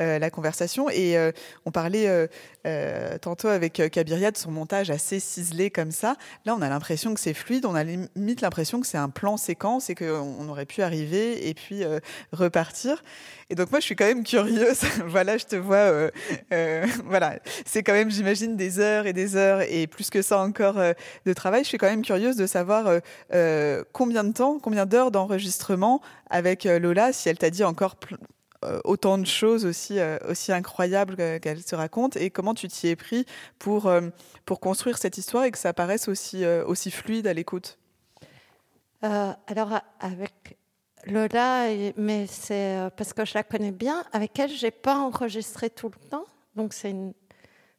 [0.00, 0.88] euh, la conversation.
[0.90, 1.32] Et euh,
[1.66, 2.28] on parlait
[2.66, 6.16] euh, tantôt avec Kabiria de son montage assez ciselé comme ça.
[6.44, 9.36] Là, on a l'impression que c'est fluide, on a limite l'impression que c'est un plan
[9.36, 11.82] séquence et qu'on on aurait pu arriver et puis
[12.32, 13.02] repartir.
[13.50, 14.82] Et donc moi, je suis quand même curieuse.
[15.06, 16.10] voilà, je te vois.
[17.04, 20.76] voilà, c'est quand même, j'imagine, des heures et des heures et plus que ça encore
[20.76, 21.64] de travail.
[21.64, 23.00] Je suis quand même curieuse de savoir
[23.92, 26.00] combien de temps, combien d'heures d'enregistrement
[26.30, 27.96] avec Lola, si elle t'a dit encore
[28.84, 32.96] autant de choses aussi, euh, aussi incroyables qu'elle se raconte et comment tu t'y es
[32.96, 33.24] pris
[33.58, 34.08] pour, euh,
[34.44, 37.78] pour construire cette histoire et que ça paraisse aussi, aussi fluide à l'écoute?
[39.00, 40.58] Alors, avec
[41.06, 45.70] Lola, mais c'est parce que je la connais bien, avec elle, je n'ai pas enregistré
[45.70, 46.24] tout le temps.
[46.56, 46.94] Donc, c'est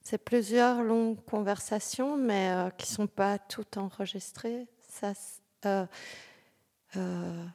[0.01, 4.65] c'est plusieurs longues conversations, mais qui ne sont pas toutes enregistrées.
[4.87, 5.13] Ça,
[5.65, 5.85] euh,
[6.95, 7.45] euh,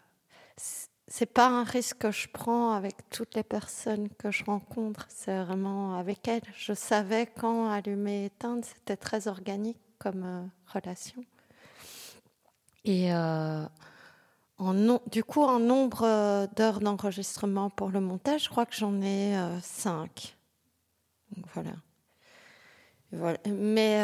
[1.16, 5.44] c'est pas un risque que je prends avec toutes les personnes que je rencontre, c'est
[5.44, 6.42] vraiment avec elles.
[6.56, 11.24] Je savais quand allumer et éteindre, c'était très organique comme euh, relation.
[12.84, 13.64] Et euh,
[14.58, 19.36] en du coup, en nombre d'heures d'enregistrement pour le montage, je crois que j'en ai
[19.62, 20.36] cinq.
[21.54, 21.74] voilà.
[23.12, 23.38] voilà.
[23.46, 24.00] Mais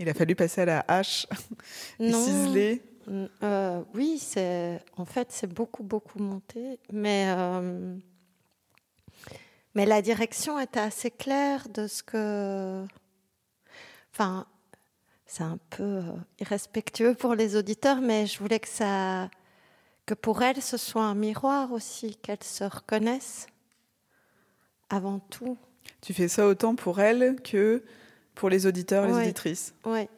[0.00, 1.28] il a fallu passer à la hache
[2.00, 2.82] ciseler.
[3.08, 7.96] Euh, oui, c'est en fait c'est beaucoup beaucoup monté, mais euh,
[9.74, 12.84] mais la direction était assez claire de ce que,
[14.12, 14.46] enfin,
[15.26, 19.28] c'est un peu euh, irrespectueux pour les auditeurs, mais je voulais que ça,
[20.06, 23.46] que pour elles ce soit un miroir aussi, qu'elles se reconnaissent
[24.90, 25.58] avant tout.
[26.00, 27.82] Tu fais ça autant pour elles que
[28.34, 29.74] pour les auditeurs, les auditrices?
[29.84, 30.08] Oui.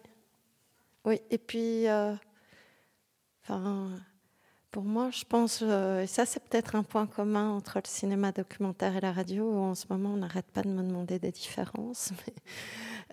[1.06, 2.14] Oui, et puis, euh,
[3.48, 3.90] enfin,
[4.70, 8.32] pour moi, je pense, euh, et ça c'est peut-être un point commun entre le cinéma
[8.32, 11.32] documentaire et la radio, où en ce moment on n'arrête pas de me demander des
[11.32, 12.12] différences.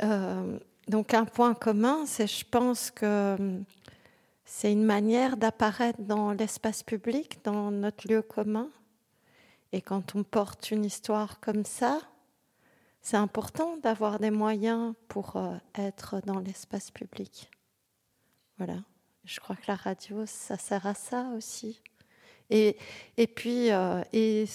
[0.02, 0.58] Euh,
[0.88, 3.62] donc un point commun, c'est je pense que
[4.44, 8.72] c'est une manière d'apparaître dans l'espace public, dans notre lieu commun.
[9.72, 12.00] Et quand on porte une histoire comme ça,
[13.02, 17.52] c'est important d'avoir des moyens pour euh, être dans l'espace public.
[18.58, 18.78] Voilà.
[19.26, 21.82] Je crois que la radio, ça sert à ça aussi.
[22.50, 22.78] Et,
[23.18, 24.46] et puis, euh, et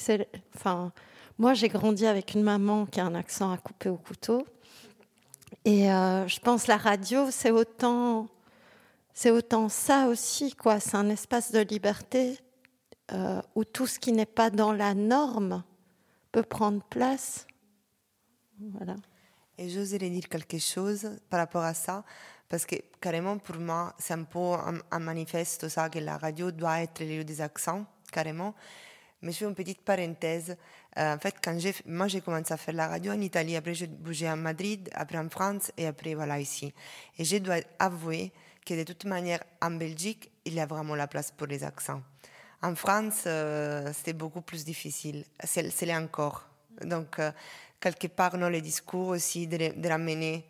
[0.54, 0.92] enfin,
[1.38, 4.46] moi, j'ai grandi avec une maman qui a un accent à couper au couteau.
[5.64, 8.28] Et euh, je pense la radio, c'est autant,
[9.14, 10.80] c'est autant ça aussi, quoi.
[10.80, 12.38] C'est un espace de liberté
[13.54, 15.64] où tout ce qui n'est pas dans la norme
[16.30, 17.46] peut prendre place
[18.60, 18.96] voilà.
[19.56, 22.04] Et j'oserais dire quelque chose par rapport à ça,
[22.48, 24.38] parce que carrément pour moi, c'est un peu
[24.90, 28.54] un, manifeste ça, que la radio doit être le lieu des accents, carrément.
[29.20, 30.56] Mais je fais une petite parenthèse.
[30.96, 33.74] Euh, en fait, quand j'ai, moi, j'ai commencé à faire la radio en Italie, après
[33.74, 36.72] j'ai bougé à Madrid, après en France et après voilà ici.
[37.18, 38.32] Et je dois avouer
[38.64, 42.02] que de toute manière, en Belgique, il y a vraiment la place pour les accents.
[42.62, 45.24] En France, euh, c'était beaucoup plus difficile.
[45.44, 46.48] C'est, c'est encore.
[46.82, 47.30] Donc, euh,
[47.80, 50.48] quelque part dans les discours aussi de, ramener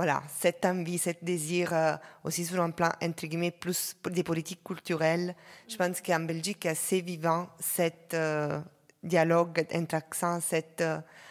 [0.00, 1.94] voilà, cette envie, ce désir euh,
[2.24, 5.34] aussi sur un plan, entre guillemets, plus des politiques culturelles.
[5.68, 8.60] Je pense qu'en Belgique, c'est assez vivant cet euh,
[9.02, 10.82] dialogue entre accents, cette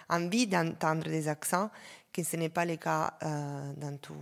[0.08, 1.72] envie d'entendre des accents,
[2.14, 4.18] que ce n'est pas le cas dans toutes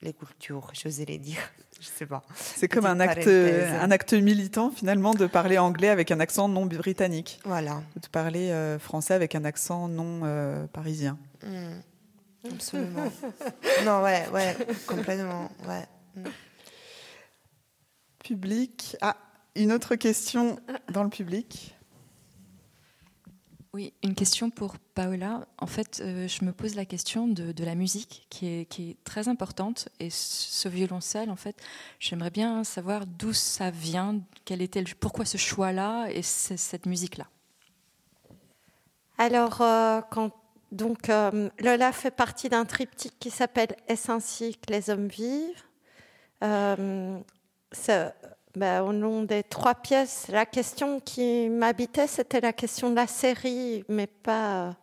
[0.00, 1.40] les cultures, j'oserais dire.
[1.78, 2.22] Je sais pas.
[2.34, 6.64] C'est comme un acte, un acte militant finalement de parler anglais avec un accent non
[6.64, 7.38] britannique.
[7.44, 7.82] Voilà.
[8.00, 11.18] De parler euh, français avec un accent non euh, parisien.
[11.44, 11.80] Mm.
[12.44, 13.10] Absolument.
[13.84, 14.56] non, ouais, ouais,
[14.86, 15.86] complètement, ouais.
[18.24, 18.96] Public.
[19.00, 19.16] Ah,
[19.54, 20.58] une autre question
[20.92, 21.74] dans le public.
[23.74, 25.46] Oui, une question pour Paola.
[25.58, 29.04] En fait, euh, je me pose la question de, la musique qui est, qui est,
[29.04, 29.88] très importante.
[30.00, 31.56] Et ce violoncelle, en fait,
[32.00, 37.26] j'aimerais bien savoir d'où ça vient, quel était pourquoi ce choix-là et cette musique-là?
[39.18, 40.32] Alors, euh, quand,
[40.72, 45.64] donc, euh, Lola fait partie d'un triptyque qui s'appelle Est-ce ainsi que les hommes vivent
[48.58, 53.06] ben, au nom des trois pièces, la question qui m'habitait, c'était la question de la
[53.06, 54.74] série, mais pas,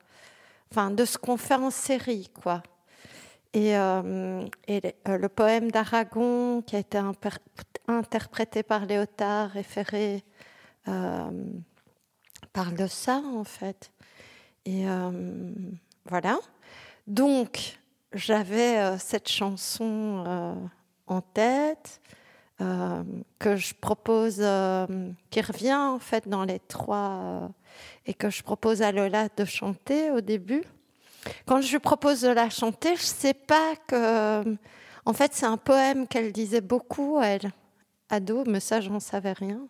[0.71, 2.63] enfin, de ce qu'on fait en série, quoi.
[3.53, 6.99] Et, euh, euh, le poème d'Aragon, qui a été
[7.87, 9.51] interprété par Léotard
[10.87, 11.31] euh,
[12.53, 13.91] parle de en fait.
[14.65, 14.85] Et
[16.09, 16.39] voilà.
[17.07, 17.77] Donc,
[18.13, 20.69] j'avais cette chanson
[21.07, 22.01] en tête.
[22.61, 23.03] Euh,
[23.37, 24.87] que je propose, euh,
[25.29, 27.47] qui revient en fait dans les trois, euh,
[28.05, 30.63] et que je propose à Lola de chanter au début.
[31.45, 34.57] Quand je lui propose de la chanter, je sais pas que.
[35.05, 37.51] En fait, c'est un poème qu'elle disait beaucoup, elle,
[38.09, 39.67] ado, mais ça, j'en savais rien.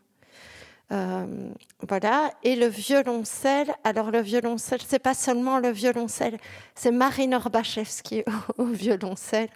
[0.89, 2.31] Voilà.
[2.43, 6.37] Et le violoncelle, alors le violoncelle, c'est pas seulement le violoncelle,
[6.75, 8.23] c'est Marine Orbachevski
[8.57, 9.49] au, violoncelle.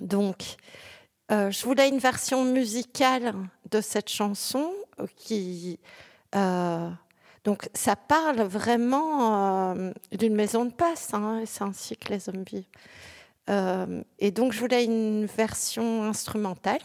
[0.00, 0.56] donc,
[1.30, 3.34] euh, je voulais une version musicale
[3.70, 4.72] de cette chanson
[5.16, 5.78] qui
[7.44, 9.74] donc ça parle vraiment
[10.12, 12.18] d'une maison de passe, hein, c'est ainsi que les
[12.50, 12.64] vivent.
[14.18, 16.80] et donc je voulais une version instrumentale.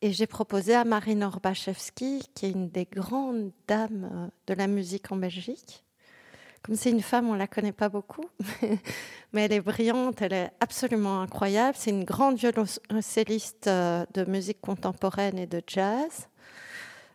[0.00, 5.10] Et j'ai proposé à Marine Orbachevski, qui est une des grandes dames de la musique
[5.10, 5.84] en Belgique,
[6.62, 8.24] comme c'est une femme, on la connaît pas beaucoup,
[9.32, 11.76] mais elle est brillante, elle est absolument incroyable.
[11.78, 16.28] C'est une grande violoncelliste euh, de musique contemporaine et de jazz.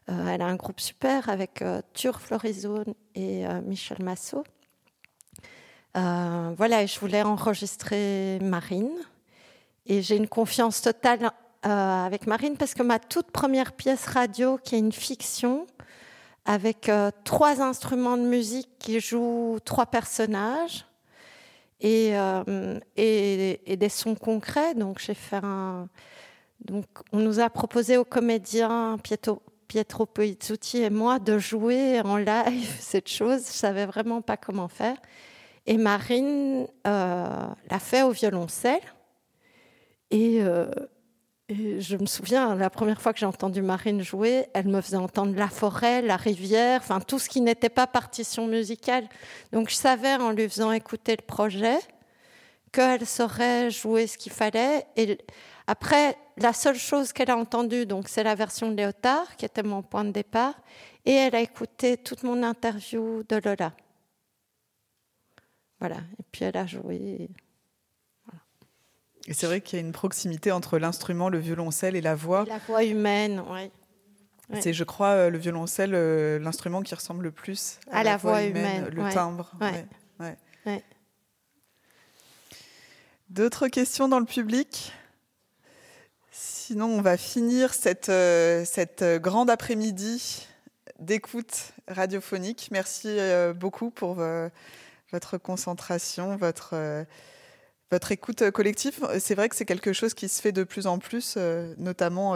[0.10, 4.43] Euh, elle a un groupe super avec euh, Tur Florizone et Michel Massot.
[5.93, 8.91] voilà, je voulais enregistrer Marine.
[9.85, 11.30] Et j'ai une confiance totale
[11.64, 15.65] avec Marine parce que ma toute première pièce radio, qui est une fiction,
[16.45, 20.85] avec euh, trois instruments de musique qui jouent trois personnages
[21.80, 24.76] et, euh, des sons concrets.
[24.76, 25.88] Donc, j'ai fait un.
[27.11, 33.10] On nous a proposé aux comédiens Pietro, Pietro et moi de jouer en live cette
[33.10, 33.45] chose.
[33.48, 34.95] Je savais vraiment pas comment faire.
[35.65, 38.81] Et Marine euh, l'a fait au violoncelle.
[40.11, 40.41] Et,
[41.49, 45.35] je me souviens, la première fois que j'ai entendu Marine jouer, elle me faisait entendre
[45.35, 49.07] la forêt, la rivière, enfin tout ce qui n'était pas partition musicale.
[49.51, 51.77] Donc je savais en lui faisant écouter le projet
[52.71, 54.85] qu'elle saurait jouer ce qu'il fallait.
[54.95, 55.17] Et
[55.67, 59.63] après, la seule chose qu'elle a entendue, donc c'est la version de Léotard, qui était
[59.63, 60.55] mon point de départ,
[61.05, 63.73] et elle a écouté toute mon interview de Lola.
[65.79, 65.97] Voilà.
[66.19, 67.29] Et puis elle a joué.
[69.27, 72.45] Et c'est vrai qu'il y a une proximité entre l'instrument, le violoncelle et la voix.
[72.45, 73.71] la voix humaine, oui.
[74.61, 78.43] C'est, je crois, euh, le violoncelle, euh, l'instrument qui ressemble le plus à, la, voix,
[78.43, 79.51] humaine, le timbre.
[83.29, 84.93] D'autres questions dans le public?
[86.29, 90.47] Sinon, on va finir cette, euh, cette grande après-midi
[90.99, 92.69] d'écoute radiophonique.
[92.71, 93.17] Merci
[93.55, 94.23] beaucoup pour
[95.11, 97.05] votre concentration, votre
[97.93, 100.63] votre écoute euh, collective, euh, c'est vrai que c'est quelque chose qui se fait de
[100.63, 102.35] plus en plus, euh, notamment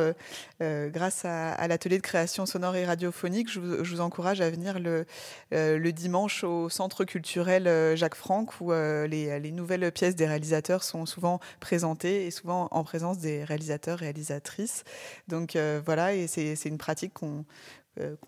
[0.59, 3.51] grâce à, l'atelier de création sonore et radiophonique.
[3.51, 9.51] Je vous, encourage à venir le, dimanche au Centre culturel Jacques Franck, où les, les,
[9.51, 14.83] nouvelles pièces des réalisateurs sont souvent présentées et souvent en présence des réalisateurs, réalisatrices.
[15.27, 17.45] Donc voilà, et c'est une pratique qu'on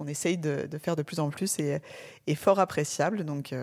[0.07, 1.79] essaye de, de, faire de plus en plus et,
[2.27, 3.23] et fort appréciable.
[3.23, 3.53] Donc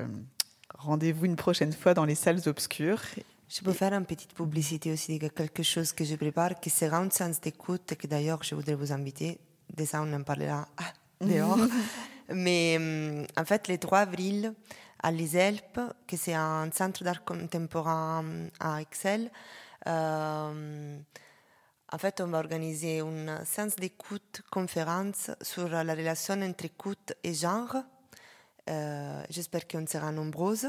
[0.74, 3.00] rendez-vous une prochaine fois dans les salles obscures.
[3.48, 6.98] Je peux faire une petite publicité aussi de quelque chose que je prépare, qui sera
[6.98, 9.38] un sens d'écoute, que d'ailleurs je voudrais vous inviter.
[9.72, 10.66] Déjà, on en parlera
[11.20, 11.58] dehors.
[12.28, 14.52] Mais euh, en fait, le 3 avril,
[15.00, 15.78] à l'ISELP,
[16.08, 18.24] que c'est un centre d'art contemporain
[18.58, 19.30] à Excel,
[19.86, 20.98] euh,
[21.92, 27.32] en fait, on va organiser une sens d'écoute conférence sur la relation entre écoute et
[27.32, 27.76] genre.
[28.68, 30.66] Euh, J'espère qu'on sera nombreuses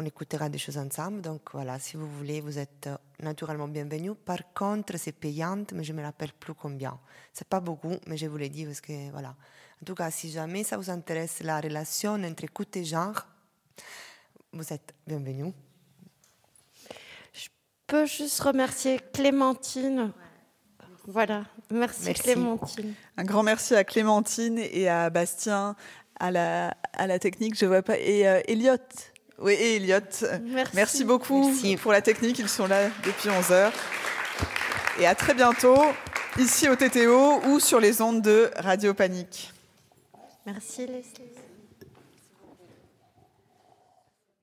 [0.00, 1.20] on écoutera des choses ensemble.
[1.20, 4.14] Donc voilà, si vous voulez, vous êtes euh, naturellement bienvenue.
[4.14, 6.98] Par contre, c'est payant, mais je ne me rappelle plus combien.
[7.32, 9.36] C'est pas beaucoup, mais je vous l'ai dit parce que voilà.
[9.82, 13.26] En tout cas, si jamais ça vous intéresse la relation entre écoute et genre,
[14.52, 15.52] vous êtes bienvenue.
[17.32, 17.48] Je
[17.86, 20.12] peux juste remercier Clémentine.
[21.06, 22.94] Voilà, merci, Clémentine.
[23.16, 25.74] Un grand merci à Clémentine et à Bastien,
[26.18, 28.76] à la, à la technique, je vois pas, et euh, Elliot
[29.40, 30.00] oui, et Elliot.
[30.74, 31.52] Merci, beaucoup
[31.82, 32.38] pour la technique.
[32.38, 33.72] Ils sont là depuis 11 heures.
[34.98, 35.78] Et à très bientôt,
[36.38, 39.52] ici au TTO ou sur les ondes de Radio Panique.
[40.44, 41.39] Merci Leslie.